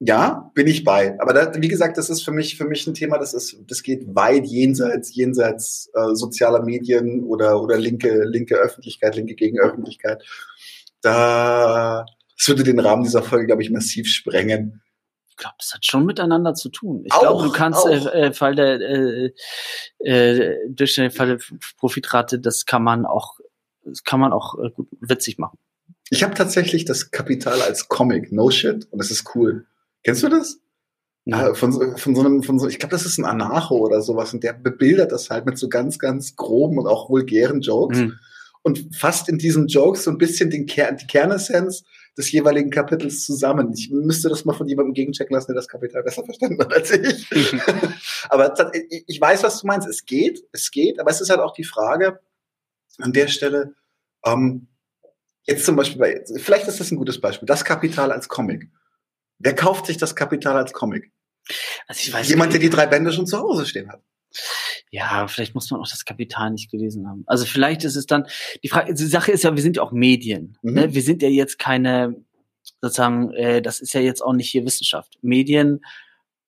[0.00, 1.18] Ja, bin ich bei.
[1.20, 3.82] Aber da, wie gesagt, das ist für mich für mich ein Thema, das ist, das
[3.82, 10.22] geht weit jenseits jenseits äh, sozialer Medien oder oder linke linke Öffentlichkeit, linke Gegenöffentlichkeit.
[11.00, 12.04] Da
[12.38, 14.82] das würde den Rahmen dieser Folge, glaube ich, massiv sprengen.
[15.28, 17.02] ich glaube, das hat schon miteinander zu tun.
[17.04, 17.96] Ich glaube, du kannst äh,
[18.26, 19.32] äh, Fall der äh,
[19.98, 21.38] äh, durchschnittliche Fall der
[21.78, 23.38] Profitrate, das kann man auch,
[23.84, 25.58] das kann man auch äh, gut witzig machen.
[26.10, 29.66] Ich habe tatsächlich das Kapital als Comic, no shit, und das ist cool.
[30.02, 30.58] Kennst du das?
[31.24, 31.48] Ja.
[31.50, 34.02] Äh, Von, so- von so einem, von so, ich glaube, das ist ein Anarcho oder
[34.02, 37.98] sowas, und der bebildert das halt mit so ganz, ganz groben und auch vulgären Jokes.
[37.98, 38.18] Mhm.
[38.62, 41.84] und fasst in diesen Jokes so ein bisschen den Kern, die Kernessenz
[42.16, 43.72] des jeweiligen Kapitels zusammen.
[43.72, 46.90] Ich müsste das mal von jemandem gegenchecken lassen, der das Kapital besser verstanden hat als
[46.92, 47.28] ich.
[48.28, 49.88] aber tats- ich ich weiß, was du meinst.
[49.88, 52.20] Es geht, es geht, aber es ist halt auch die Frage
[52.98, 53.74] an der Stelle,
[54.24, 54.68] ähm,
[55.44, 58.68] jetzt zum Beispiel bei, vielleicht ist das ein gutes Beispiel, das Kapital als Comic.
[59.38, 61.10] Wer kauft sich das Kapital als Comic?
[61.86, 64.02] Also ich weiß Jemand, der die drei Bände schon zu Hause stehen hat.
[64.94, 67.24] Ja, vielleicht muss man auch das Kapital nicht gelesen haben.
[67.26, 68.28] Also vielleicht ist es dann,
[68.62, 70.56] die Frage, die Sache ist ja, wir sind ja auch Medien.
[70.62, 70.72] Mhm.
[70.72, 70.94] Ne?
[70.94, 72.14] Wir sind ja jetzt keine,
[72.80, 75.18] sozusagen, äh, das ist ja jetzt auch nicht hier Wissenschaft.
[75.20, 75.80] Medien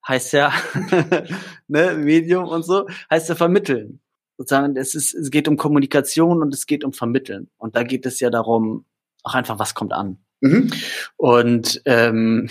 [0.07, 0.53] heißt ja,
[1.67, 3.99] ne, Medium und so, heißt ja vermitteln.
[4.39, 7.51] Sozusagen, es ist, es geht um Kommunikation und es geht um Vermitteln.
[7.59, 8.85] Und da geht es ja darum,
[9.25, 10.19] auch einfach, was kommt an.
[10.41, 10.71] Mhm.
[11.17, 12.49] Und ähm,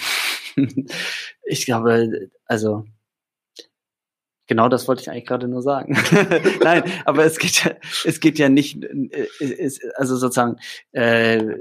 [1.45, 2.83] ich glaube, also
[4.47, 5.97] genau das wollte ich eigentlich gerade nur sagen.
[6.63, 7.71] Nein, aber es geht ja,
[8.05, 10.57] es geht ja nicht, äh, es, also sozusagen
[10.91, 11.55] äh,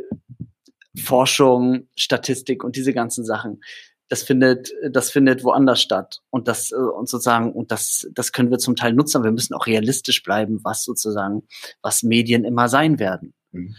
[1.03, 3.63] Forschung, Statistik und diese ganzen Sachen.
[4.09, 6.21] Das findet, das findet woanders statt.
[6.31, 9.19] Und das, äh, und sozusagen, und das, das können wir zum Teil nutzen.
[9.19, 11.43] aber Wir müssen auch realistisch bleiben, was sozusagen,
[11.83, 13.35] was Medien immer sein werden.
[13.53, 13.75] Mhm.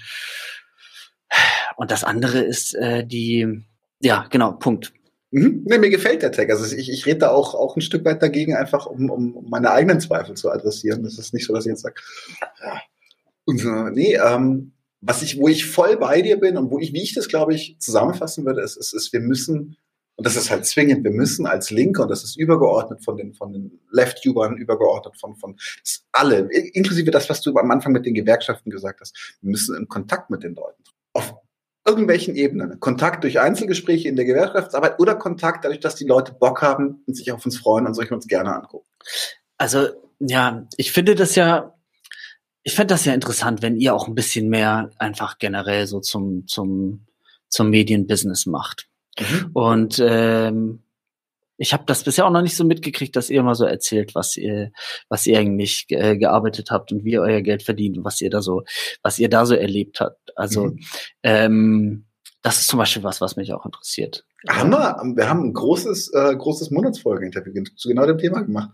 [1.77, 3.65] Und das andere ist äh, die,
[4.01, 4.93] ja, genau, Punkt.
[5.35, 5.63] Mhm.
[5.65, 6.49] Nee, mir gefällt der Tag.
[6.49, 9.71] Also ich, ich rede da auch, auch ein Stück weit dagegen, einfach um, um meine
[9.71, 11.03] eigenen Zweifel zu adressieren.
[11.03, 11.95] Das ist nicht so, dass ich jetzt sage,
[12.39, 12.81] ja.
[13.43, 14.71] Und, nee, ähm,
[15.01, 17.53] was ich, wo ich voll bei dir bin und wo ich, wie ich das, glaube
[17.53, 19.75] ich, zusammenfassen würde, ist, ist, ist, wir müssen,
[20.15, 23.33] und das ist halt zwingend, wir müssen als Linke, und das ist übergeordnet von den,
[23.33, 25.57] von den Left-Ubern, übergeordnet von, von
[26.13, 29.89] alle, inklusive das, was du am Anfang mit den Gewerkschaften gesagt hast, wir müssen in
[29.89, 30.81] Kontakt mit den Leuten.
[31.11, 31.35] Auf
[31.85, 32.79] irgendwelchen Ebenen.
[32.79, 37.15] Kontakt durch Einzelgespräche in der Gewerkschaftsarbeit oder Kontakt dadurch, dass die Leute Bock haben und
[37.15, 38.87] sich auf uns freuen und solche uns gerne angucken.
[39.57, 39.89] Also,
[40.19, 41.75] ja, ich finde das ja,
[42.63, 46.47] ich fände das ja interessant, wenn ihr auch ein bisschen mehr einfach generell so zum,
[46.47, 47.05] zum,
[47.47, 48.87] zum Medienbusiness macht.
[49.53, 50.81] Und ähm,
[51.57, 54.35] ich habe das bisher auch noch nicht so mitgekriegt, dass ihr mal so erzählt, was
[54.35, 54.71] ihr,
[55.09, 58.29] was ihr eigentlich äh, gearbeitet habt und wie ihr euer Geld verdient und was ihr
[58.29, 58.63] da so,
[59.01, 60.37] was ihr da so erlebt habt.
[60.37, 60.79] Also Mhm.
[61.23, 62.05] ähm,
[62.41, 64.23] das ist zum Beispiel was, was mich auch interessiert.
[64.47, 68.69] Haben wir, wir haben ein großes, äh, großes Monatsfolge-Interview zu genau dem Thema gemacht.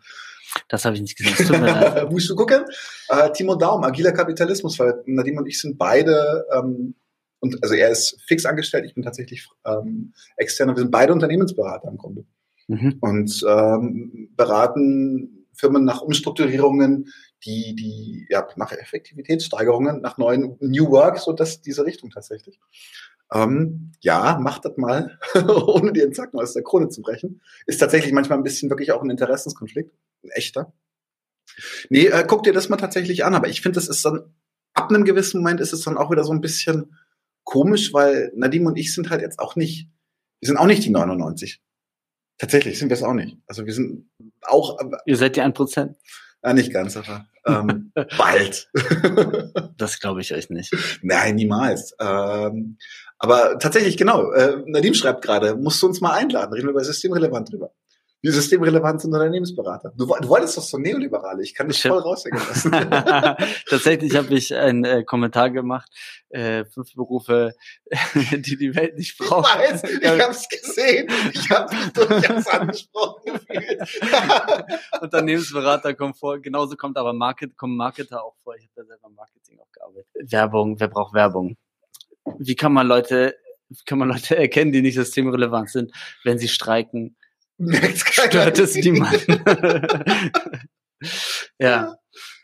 [0.68, 1.32] Das habe ich nicht gesehen.
[2.12, 2.66] Musst du gucken?
[3.08, 6.95] Äh, Timo Daum, agiler Kapitalismus, weil Nadim und ich sind beide, ähm,
[7.40, 11.88] und also er ist fix angestellt, ich bin tatsächlich ähm, externer, wir sind beide Unternehmensberater
[11.88, 12.26] im Grunde.
[12.72, 12.98] Mhm.
[13.02, 17.11] und ähm, beraten Firmen nach Umstrukturierungen,
[17.43, 22.61] die, die, ja, nach Effektivitätssteigerungen, nach neuen New Work, so dass diese Richtung tatsächlich.
[23.34, 25.19] Ähm, ja, macht das mal,
[25.65, 27.41] ohne den Zacken aus der Krone zu brechen.
[27.65, 29.93] Ist tatsächlich manchmal ein bisschen wirklich auch ein Interessenskonflikt,
[30.23, 30.72] ein echter.
[31.89, 34.34] Nee, äh, guck dir das mal tatsächlich an, aber ich finde, das ist dann,
[34.73, 36.95] ab einem gewissen Moment ist es dann auch wieder so ein bisschen
[37.43, 39.89] komisch, weil Nadim und ich sind halt jetzt auch nicht,
[40.39, 41.61] wir sind auch nicht die 99.
[42.41, 43.38] Tatsächlich sind wir es auch nicht.
[43.45, 44.09] Also wir sind
[44.41, 45.95] auch, Ihr seid die ein Prozent.
[46.41, 48.68] äh, nicht ganz, aber ähm, bald.
[49.77, 50.73] Das glaube ich euch nicht.
[51.03, 51.95] Nein, niemals.
[51.99, 52.77] Ähm,
[53.19, 54.31] aber tatsächlich, genau.
[54.31, 57.73] Äh, Nadim schreibt gerade, musst du uns mal einladen, reden wir bei Systemrelevant drüber.
[58.23, 59.93] Wie systemrelevant sind Unternehmensberater?
[59.98, 62.72] Du, du wolltest doch so Neoliberale, ich kann dich Ich voll raushängen lassen.
[63.69, 65.91] Tatsächlich habe ich einen äh, Kommentar gemacht,
[66.30, 67.56] äh, fünf Berufe,
[68.31, 69.57] die die Welt nicht Ich braucht.
[69.57, 71.07] weiß, ich hab's gesehen.
[71.34, 73.39] Ich habe mich durchaus angesprochen.
[75.02, 78.56] Unternehmensberater kommt vor, genauso kommt aber Market, kommen Marketer auch vor.
[78.56, 80.31] Ich habe da selber im Marketing auch gearbeitet.
[80.31, 81.57] Werbung, wer braucht Werbung?
[82.38, 83.35] Wie kann man Leute,
[83.69, 85.91] wie kann man Leute erkennen, die nicht systemrelevant sind,
[86.23, 87.15] wenn sie streiken?
[87.62, 88.32] Merkt's keiner.
[88.32, 89.44] Stört es niemanden?
[91.60, 91.96] ja.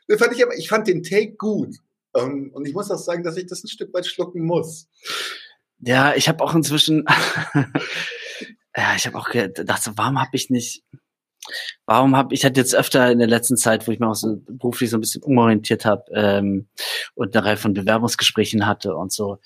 [0.08, 1.76] Das fand ich, aber, ich fand den Take gut.
[2.16, 4.88] Ähm, und ich muss auch sagen, dass ich das ein Stück weit schlucken muss.
[5.80, 7.06] Ja, ich habe auch inzwischen,
[8.76, 10.84] ja, ich habe auch gedacht, warum habe ich nicht,
[11.86, 14.38] warum habe ich hatte jetzt öfter in der letzten Zeit, wo ich mich auch so
[14.48, 16.68] beruflich so ein bisschen umorientiert habe ähm,
[17.16, 19.40] und eine Reihe von Bewerbungsgesprächen hatte und so,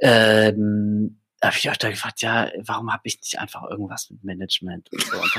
[0.00, 5.02] ähm, habe ich öfter gefragt, ja, warum habe ich nicht einfach irgendwas mit Management und
[5.02, 5.16] so.
[5.16, 5.30] Und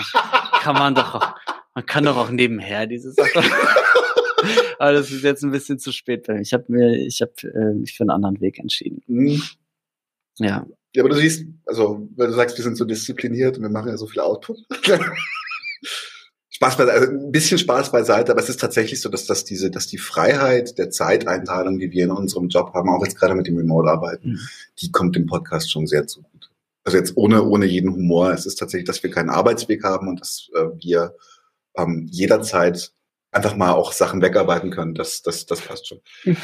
[0.61, 1.35] kann man doch auch,
[1.76, 3.43] man kann doch auch nebenher diese Sache.
[4.80, 6.41] Aber das ist jetzt ein bisschen zu spät bei mir.
[6.41, 9.03] Ich habe mir, ich habe äh, mich für einen anderen Weg entschieden.
[9.07, 9.43] Mhm.
[10.38, 10.65] Ja.
[10.95, 13.89] Ja, aber du siehst, also, weil du sagst, wir sind so diszipliniert und wir machen
[13.89, 14.57] ja so viel Output.
[16.61, 19.72] Spaß beiseite, also ein bisschen Spaß beiseite, aber es ist tatsächlich so, dass das diese,
[19.72, 23.48] dass die Freiheit der Zeiteinteilung, die wir in unserem Job haben, auch jetzt gerade mit
[23.48, 24.40] dem Remote-Arbeiten, mhm.
[24.81, 26.52] die kommt dem Podcast schon sehr zu gut.
[26.84, 28.34] Also jetzt ohne, ohne jeden Humor.
[28.34, 31.15] Es ist tatsächlich, dass wir keinen Arbeitsweg haben und dass äh, wir
[31.77, 32.91] ähm, jederzeit
[33.31, 34.95] einfach mal auch Sachen wegarbeiten können.
[34.95, 36.02] Das, das, das passt schon.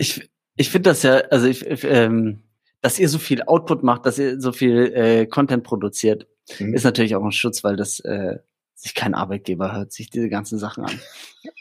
[0.00, 2.44] Ich, ich finde das ja, also ich, ähm,
[2.82, 6.28] dass ihr so viel Output macht, dass ihr so viel äh, Content produziert,
[6.60, 6.72] mhm.
[6.72, 8.38] ist natürlich auch ein Schutz, weil das äh,
[8.78, 11.00] sich kein Arbeitgeber hört sich diese ganzen Sachen an.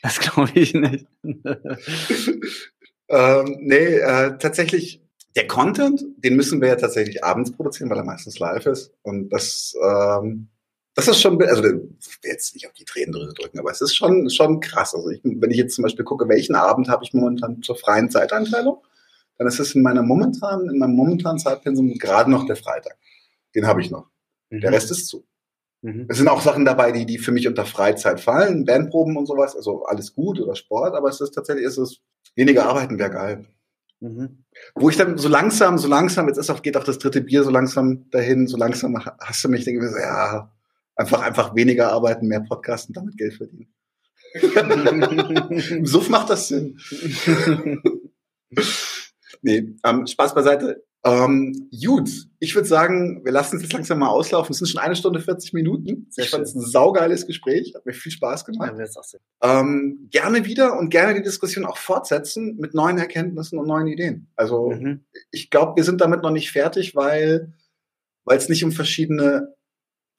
[0.03, 1.07] Das glaube ich nicht.
[3.09, 5.01] ähm, nee, äh, tatsächlich,
[5.35, 8.93] der Content, den müssen wir ja tatsächlich abends produzieren, weil er meistens live ist.
[9.01, 10.49] Und das, ähm,
[10.93, 11.63] das ist schon, also
[12.23, 14.93] jetzt nicht auf die Tränendrüse drücken, aber es ist schon, schon krass.
[14.93, 18.09] Also ich, wenn ich jetzt zum Beispiel gucke, welchen Abend habe ich momentan zur freien
[18.11, 18.83] Zeiteinteilung,
[19.37, 22.97] dann ist es in meiner momentanen, in meinem momentanen Zeitpensum gerade noch der Freitag.
[23.55, 24.09] Den habe ich noch.
[24.49, 24.61] Mhm.
[24.61, 25.25] Der Rest ist zu.
[25.81, 26.05] Mhm.
[26.09, 29.55] Es sind auch Sachen dabei, die, die für mich unter Freizeit fallen, Bandproben und sowas,
[29.55, 32.01] also alles gut oder Sport, aber es ist tatsächlich, ist es
[32.35, 33.45] weniger arbeiten wäre geil.
[33.99, 34.43] Mhm.
[34.75, 37.43] Wo ich dann so langsam, so langsam, jetzt ist auch, geht auch das dritte Bier
[37.43, 40.51] so langsam dahin, so langsam hast du mich, denke ich mir so, ja,
[40.95, 43.73] einfach, einfach weniger arbeiten, mehr Podcasten, damit Geld verdienen.
[45.69, 46.79] Im Suff macht das Sinn.
[49.41, 50.83] nee, ähm, Spaß beiseite.
[51.07, 52.09] Ähm, gut,
[52.39, 54.51] ich würde sagen, wir lassen es jetzt langsam mal auslaufen.
[54.51, 56.07] Es sind schon eine Stunde 40 Minuten.
[56.09, 58.73] Sehr ich fand es ein saugeiles Gespräch, hat mir viel Spaß gemacht.
[58.77, 63.87] Ja, ähm, gerne wieder und gerne die Diskussion auch fortsetzen mit neuen Erkenntnissen und neuen
[63.87, 64.27] Ideen.
[64.35, 65.05] Also mhm.
[65.31, 67.53] ich glaube, wir sind damit noch nicht fertig, weil
[68.27, 69.55] weil es nicht um verschiedene,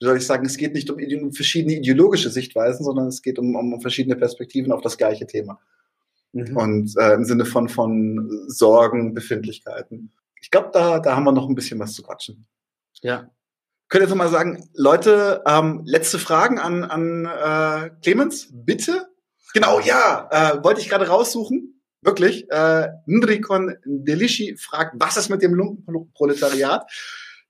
[0.01, 3.39] wie soll ich sagen, es geht nicht um, um verschiedene ideologische Sichtweisen, sondern es geht
[3.39, 5.61] um, um verschiedene Perspektiven auf das gleiche Thema.
[6.33, 6.57] Mhm.
[6.57, 10.11] Und äh, im Sinne von, von Sorgen, Befindlichkeiten.
[10.41, 12.47] Ich glaube, da, da haben wir noch ein bisschen was zu quatschen.
[13.03, 13.31] Ja.
[13.89, 19.09] Könnt ihr so mal sagen, Leute, ähm, letzte Fragen an, an äh, Clemens, bitte?
[19.55, 21.83] Genau, ja, äh, wollte ich gerade raussuchen.
[22.03, 22.51] Wirklich.
[22.51, 26.89] Äh, Ndrikon Delishi fragt, was ist mit dem Lumpenproletariat?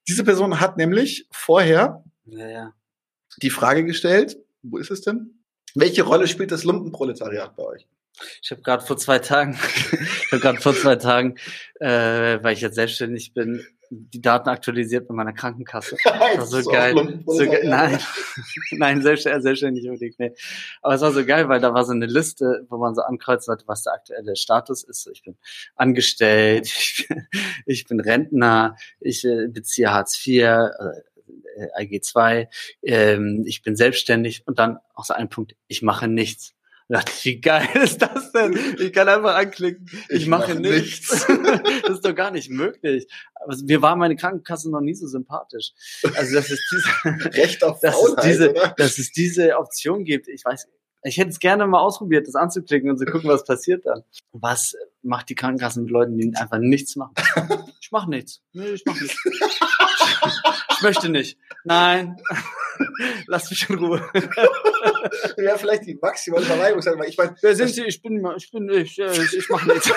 [0.09, 2.75] Diese Person hat nämlich vorher ja, ja.
[3.43, 5.45] die Frage gestellt, wo ist es denn?
[5.75, 7.89] Welche Rolle spielt das Lumpenproletariat bei euch?
[8.43, 9.59] Ich habe gerade vor zwei Tagen,
[9.93, 11.37] ich habe gerade vor zwei Tagen,
[11.81, 15.97] äh, weil ich jetzt selbstständig bin, die Daten aktualisiert mit meiner Krankenkasse.
[16.05, 17.23] Das war so geil.
[17.27, 17.99] So ge nein,
[18.73, 20.33] nein, selbstständig, selbstständig unbedingt, nee.
[20.83, 23.47] Aber es war so geil, weil da war so eine Liste, wo man so ankreuzen
[23.47, 25.09] sollte, was der aktuelle Status ist.
[25.13, 25.37] Ich bin
[25.77, 27.27] angestellt, ich bin,
[27.67, 30.69] ich bin Rentner, ich äh, beziehe Hartz IV, äh,
[31.79, 32.49] IG2,
[32.83, 36.55] ähm, ich bin selbstständig und dann auch so ein Punkt, ich mache nichts
[36.89, 38.59] dachte ich, wie geil ist das denn?
[38.79, 41.29] Ich kann einfach anklicken, ich, ich mache, mache nichts.
[41.29, 41.53] nichts.
[41.83, 43.07] das ist doch gar nicht möglich.
[43.35, 45.73] Aber mir war meine Krankenkasse noch nie so sympathisch.
[46.17, 46.89] Also, dass es diese,
[47.37, 48.75] Recht auf dass Faulheit, es diese, oder?
[48.77, 50.29] dass es diese Option gibt.
[50.29, 50.67] Ich weiß,
[51.05, 54.03] ich hätte es gerne mal ausprobiert, das anzuklicken und zu gucken, was passiert dann.
[54.33, 57.15] Was macht die Krankenkasse mit Leuten, die einfach nichts machen?
[57.81, 58.43] Ich mache nichts.
[58.53, 59.17] Nee, ich mache nichts.
[60.79, 61.37] Ich möchte nicht.
[61.65, 62.17] Nein.
[63.27, 64.01] Lass mich in Ruhe.
[65.37, 67.35] ja, vielleicht die maximale Verweigerung, weil ich meine.
[67.43, 67.85] Wer sind Sie?
[67.85, 69.93] Ich bin, ich bin, ich, äh, ich, ich mache nichts.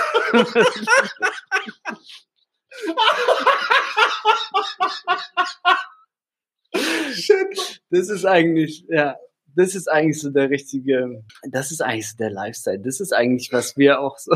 [7.13, 7.81] Shit.
[7.91, 9.17] Das ist eigentlich, ja,
[9.55, 12.79] das ist eigentlich so der richtige, das ist eigentlich so der Lifestyle.
[12.79, 14.35] Das ist eigentlich, was wir auch so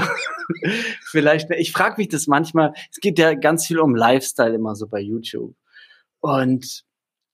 [1.10, 4.88] vielleicht, ich frage mich das manchmal, es geht ja ganz viel um Lifestyle immer so
[4.88, 5.56] bei YouTube.
[6.26, 6.84] Und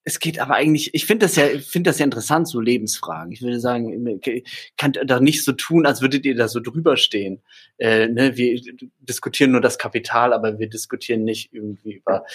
[0.04, 3.32] es geht aber eigentlich, ich finde das ja, finde das ja interessant, so Lebensfragen.
[3.32, 4.20] Ich würde sagen,
[4.76, 7.42] kann doch nicht so tun, als würdet ihr da so drüber stehen.
[7.78, 8.60] Äh, ne, wir
[9.00, 12.26] diskutieren nur das Kapital, aber wir diskutieren nicht irgendwie über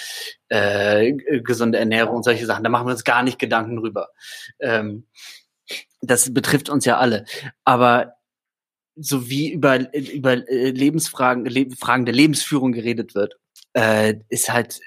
[0.48, 2.64] äh, gesunde Ernährung und solche Sachen.
[2.64, 4.08] Da machen wir uns gar nicht Gedanken drüber.
[4.58, 5.04] Ähm,
[6.00, 7.26] das betrifft uns ja alle.
[7.64, 8.14] Aber
[8.94, 13.36] so wie über, über äh, Lebensfragen, Fragen der Lebensführung geredet wird,
[13.74, 14.80] äh, ist halt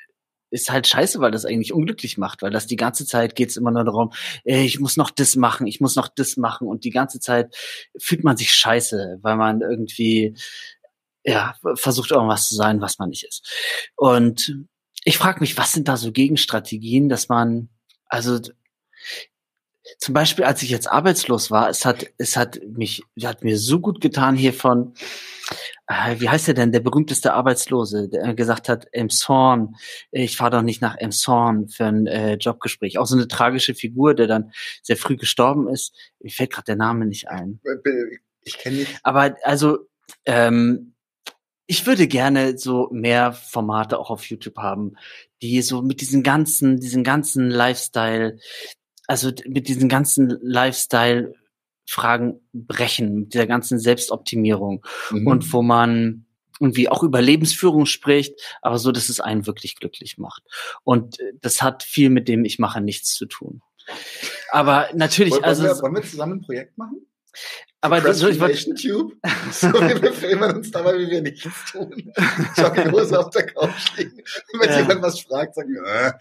[0.51, 3.57] ist halt scheiße, weil das eigentlich unglücklich macht, weil das die ganze Zeit geht es
[3.57, 4.11] immer nur darum,
[4.43, 7.55] ey, ich muss noch das machen, ich muss noch das machen und die ganze Zeit
[7.97, 10.35] fühlt man sich scheiße, weil man irgendwie
[11.23, 13.47] ja, versucht irgendwas zu sein, was man nicht ist.
[13.95, 14.55] Und
[15.03, 17.69] ich frage mich, was sind da so Gegenstrategien, dass man,
[18.05, 18.39] also
[19.97, 23.79] zum Beispiel, als ich jetzt arbeitslos war, es hat, es hat mich, hat mir so
[23.79, 24.93] gut getan hier von,
[25.87, 29.75] äh, wie heißt der denn, der berühmteste Arbeitslose, der gesagt hat, Emshorn,
[30.11, 32.97] ich fahre doch nicht nach Emshorn für ein äh, Jobgespräch.
[32.97, 34.51] Auch so eine tragische Figur, der dann
[34.83, 35.95] sehr früh gestorben ist.
[36.19, 37.59] Mir fällt gerade der Name nicht ein.
[38.43, 38.99] Ich kenne nicht.
[39.03, 39.79] Aber also,
[40.25, 40.93] ähm,
[41.71, 44.95] ich würde gerne so mehr Formate auch auf YouTube haben,
[45.43, 48.39] die so mit diesen ganzen, diesen ganzen Lifestyle,
[49.09, 51.33] also mit diesen ganzen Lifestyle
[51.87, 55.25] Fragen brechen, mit dieser ganzen Selbstoptimierung mhm.
[55.25, 56.25] und wo man
[56.59, 60.43] irgendwie auch über Lebensführung spricht, aber so, dass es einen wirklich glücklich macht.
[60.83, 63.61] Und äh, das hat viel mit dem Ich mache nichts zu tun.
[64.51, 65.63] Aber natürlich, wollen, also.
[65.63, 67.07] Wir, wollen wir zusammen ein Projekt machen?
[67.81, 69.15] Aber das, ich wollte, Tube,
[69.51, 72.11] so wir filmen uns dabei, wie wir nichts tun.
[72.57, 74.17] Jogginghose auf der Couch liegen.
[74.53, 74.79] Und wenn ja.
[74.81, 76.13] jemand was fragt, sagen wir,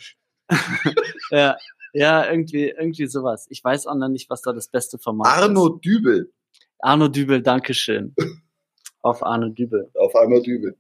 [0.51, 1.37] äh.
[1.37, 1.57] ja.
[1.93, 3.47] Ja, irgendwie, irgendwie sowas.
[3.51, 5.85] Ich weiß auch noch nicht, was da das beste Format Arno ist.
[5.85, 6.33] Dübel.
[6.79, 8.15] Arno Dübel, Dankeschön.
[9.03, 9.91] Auf Arno Dübel.
[9.95, 10.77] Auf Arno Dübel.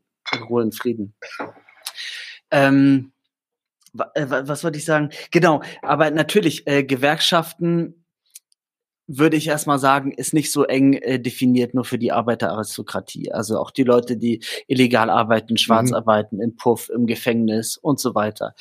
[0.48, 1.14] Ruhe und Frieden.
[2.50, 3.12] Ähm,
[4.14, 5.10] äh, was wollte ich sagen?
[5.30, 8.04] Genau, aber natürlich, äh, Gewerkschaften
[9.08, 13.32] würde ich erstmal sagen, ist nicht so eng äh, definiert nur für die Arbeiteraristokratie.
[13.32, 15.96] Also auch die Leute, die illegal arbeiten, schwarz mhm.
[15.96, 18.54] arbeiten, im Puff, im Gefängnis und so weiter.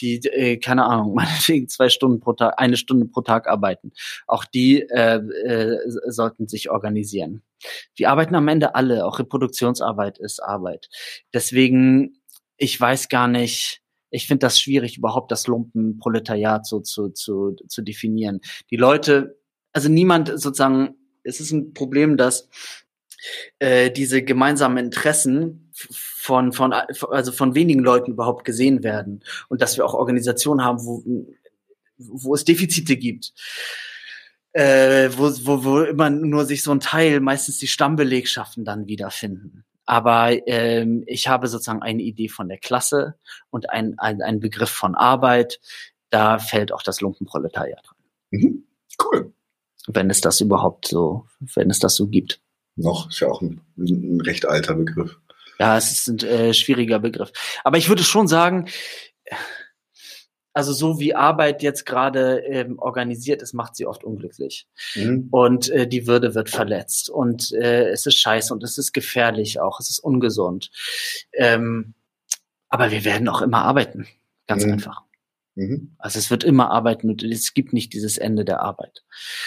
[0.00, 3.92] Die, äh, keine Ahnung, meinetwegen zwei Stunden pro Tag, eine Stunde pro Tag arbeiten.
[4.26, 5.78] Auch die äh, äh,
[6.08, 7.42] sollten sich organisieren.
[7.94, 10.88] Wir arbeiten am Ende alle, auch Reproduktionsarbeit ist Arbeit.
[11.34, 12.22] Deswegen,
[12.56, 17.82] ich weiß gar nicht, ich finde das schwierig, überhaupt das Lumpenproletariat so zu, zu, zu
[17.82, 18.40] definieren.
[18.70, 19.39] Die Leute
[19.72, 22.48] also niemand sozusagen, es ist ein Problem, dass
[23.58, 29.76] äh, diese gemeinsamen Interessen von, von, also von wenigen Leuten überhaupt gesehen werden und dass
[29.76, 31.02] wir auch Organisationen haben, wo,
[31.96, 33.32] wo es Defizite gibt.
[34.52, 39.64] Äh, wo, wo, wo immer nur sich so ein Teil, meistens die Stammbelegschaften dann wiederfinden.
[39.86, 43.14] Aber ähm, ich habe sozusagen eine Idee von der Klasse
[43.50, 45.60] und ein, ein, ein Begriff von Arbeit.
[46.10, 48.40] Da fällt auch das Lumpenproletariat rein.
[48.40, 48.64] Mhm.
[49.00, 49.32] Cool
[49.94, 52.40] wenn es das überhaupt so, wenn es das so gibt.
[52.76, 55.18] Noch ist ja auch ein, ein recht alter Begriff.
[55.58, 57.32] Ja, es ist ein äh, schwieriger Begriff.
[57.64, 58.68] Aber ich würde schon sagen,
[60.52, 64.66] also so wie Arbeit jetzt gerade ähm, organisiert ist, macht sie oft unglücklich.
[64.94, 65.28] Mhm.
[65.30, 67.10] Und äh, die Würde wird verletzt.
[67.10, 69.80] Und äh, es ist scheiße und es ist gefährlich auch.
[69.80, 70.70] Es ist ungesund.
[71.32, 71.94] Ähm,
[72.68, 74.06] aber wir werden auch immer arbeiten.
[74.46, 74.72] Ganz mhm.
[74.72, 75.02] einfach.
[75.60, 75.94] Mhm.
[75.98, 79.02] Also es wird immer arbeiten und es gibt nicht dieses Ende der Arbeit.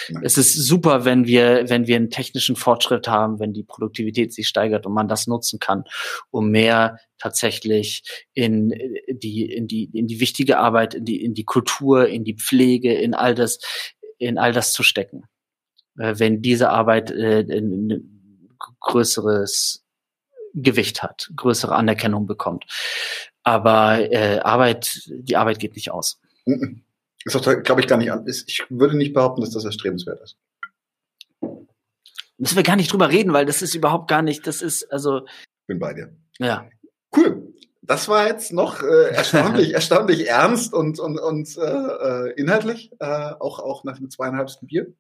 [0.09, 0.23] Nein.
[0.23, 4.47] Es ist super, wenn wir, wenn wir einen technischen Fortschritt haben, wenn die Produktivität sich
[4.47, 5.85] steigert und man das nutzen kann,
[6.29, 8.03] um mehr tatsächlich
[8.33, 8.69] in
[9.09, 12.93] die, in die, in die wichtige Arbeit, in die, in die Kultur, in die Pflege,
[12.93, 13.57] in all das,
[14.19, 15.23] in all das zu stecken.
[15.97, 18.21] Äh, wenn diese Arbeit äh, ein
[18.81, 19.83] größeres
[20.53, 22.65] Gewicht hat, größere Anerkennung bekommt.
[23.43, 26.19] Aber äh, Arbeit, die Arbeit geht nicht aus.
[27.25, 28.25] Ist doch, glaube ich, gar nicht an.
[28.27, 30.37] Ich würde nicht behaupten, dass das erstrebenswert ist.
[32.37, 35.25] Müssen wir gar nicht drüber reden, weil das ist überhaupt gar nicht, das ist, also.
[35.67, 36.15] Bin bei dir.
[36.39, 36.67] Ja.
[37.15, 37.53] Cool.
[37.81, 43.05] Das war jetzt noch äh, erstaunlich, erstaunlich ernst und, und, und äh, äh, inhaltlich, äh,
[43.39, 44.93] auch, auch nach dem zweieinhalbsten Bier.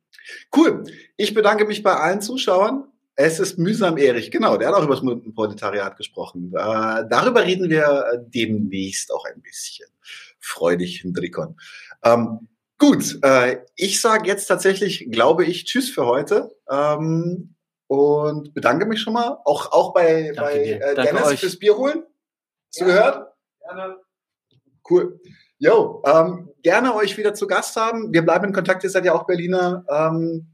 [0.55, 0.83] Cool.
[1.17, 2.85] Ich bedanke mich bei allen Zuschauern.
[3.15, 4.31] Es ist mühsam, Erich.
[4.31, 6.51] Genau, der hat auch über das Proletariat gesprochen.
[6.55, 9.87] Äh, darüber reden wir demnächst auch ein bisschen.
[10.39, 11.55] Freudig, Hendrikon.
[12.03, 12.47] Ähm,
[12.79, 16.55] gut, äh, ich sage jetzt tatsächlich, glaube ich, Tschüss für heute.
[16.69, 17.55] Ähm,
[17.87, 19.37] und bedanke mich schon mal.
[19.45, 21.39] Auch, auch bei, bei äh, Dennis euch.
[21.39, 22.03] fürs Bier holen.
[22.69, 23.27] Hast du gehört?
[23.59, 23.97] Gerne.
[24.89, 25.19] Cool.
[25.59, 28.11] Jo, ähm, gerne euch wieder zu Gast haben.
[28.11, 29.85] Wir bleiben in Kontakt, ihr seid ja auch Berliner.
[29.87, 30.52] Ähm,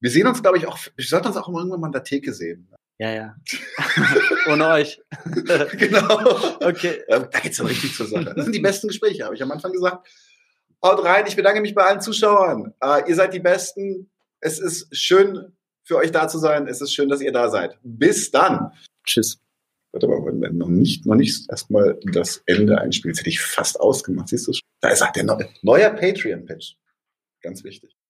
[0.00, 2.32] wir sehen uns, glaube ich, auch, wir sollten uns auch irgendwann mal in der Theke
[2.32, 2.68] sehen.
[2.98, 3.36] Ja, ja.
[4.52, 5.00] Ohne euch.
[5.78, 6.56] genau.
[6.60, 7.02] Okay.
[7.08, 8.32] Da geht's so richtig zur Sache.
[8.36, 10.06] Das sind die besten Gespräche, habe ich am Anfang gesagt.
[10.84, 11.24] Haut rein.
[11.26, 12.74] Ich bedanke mich bei allen Zuschauern.
[12.84, 14.10] Uh, ihr seid die Besten.
[14.40, 16.66] Es ist schön für euch da zu sein.
[16.66, 17.78] Es ist schön, dass ihr da seid.
[17.82, 18.72] Bis dann.
[19.06, 19.40] Tschüss.
[19.92, 24.28] Warte mal, wenn noch nicht, noch nicht erstmal das Ende einspielt, hätte ich fast ausgemacht.
[24.28, 24.52] Siehst du?
[24.80, 26.74] Da ist der neue, neuer Patreon-Pitch.
[27.42, 27.96] Ganz wichtig.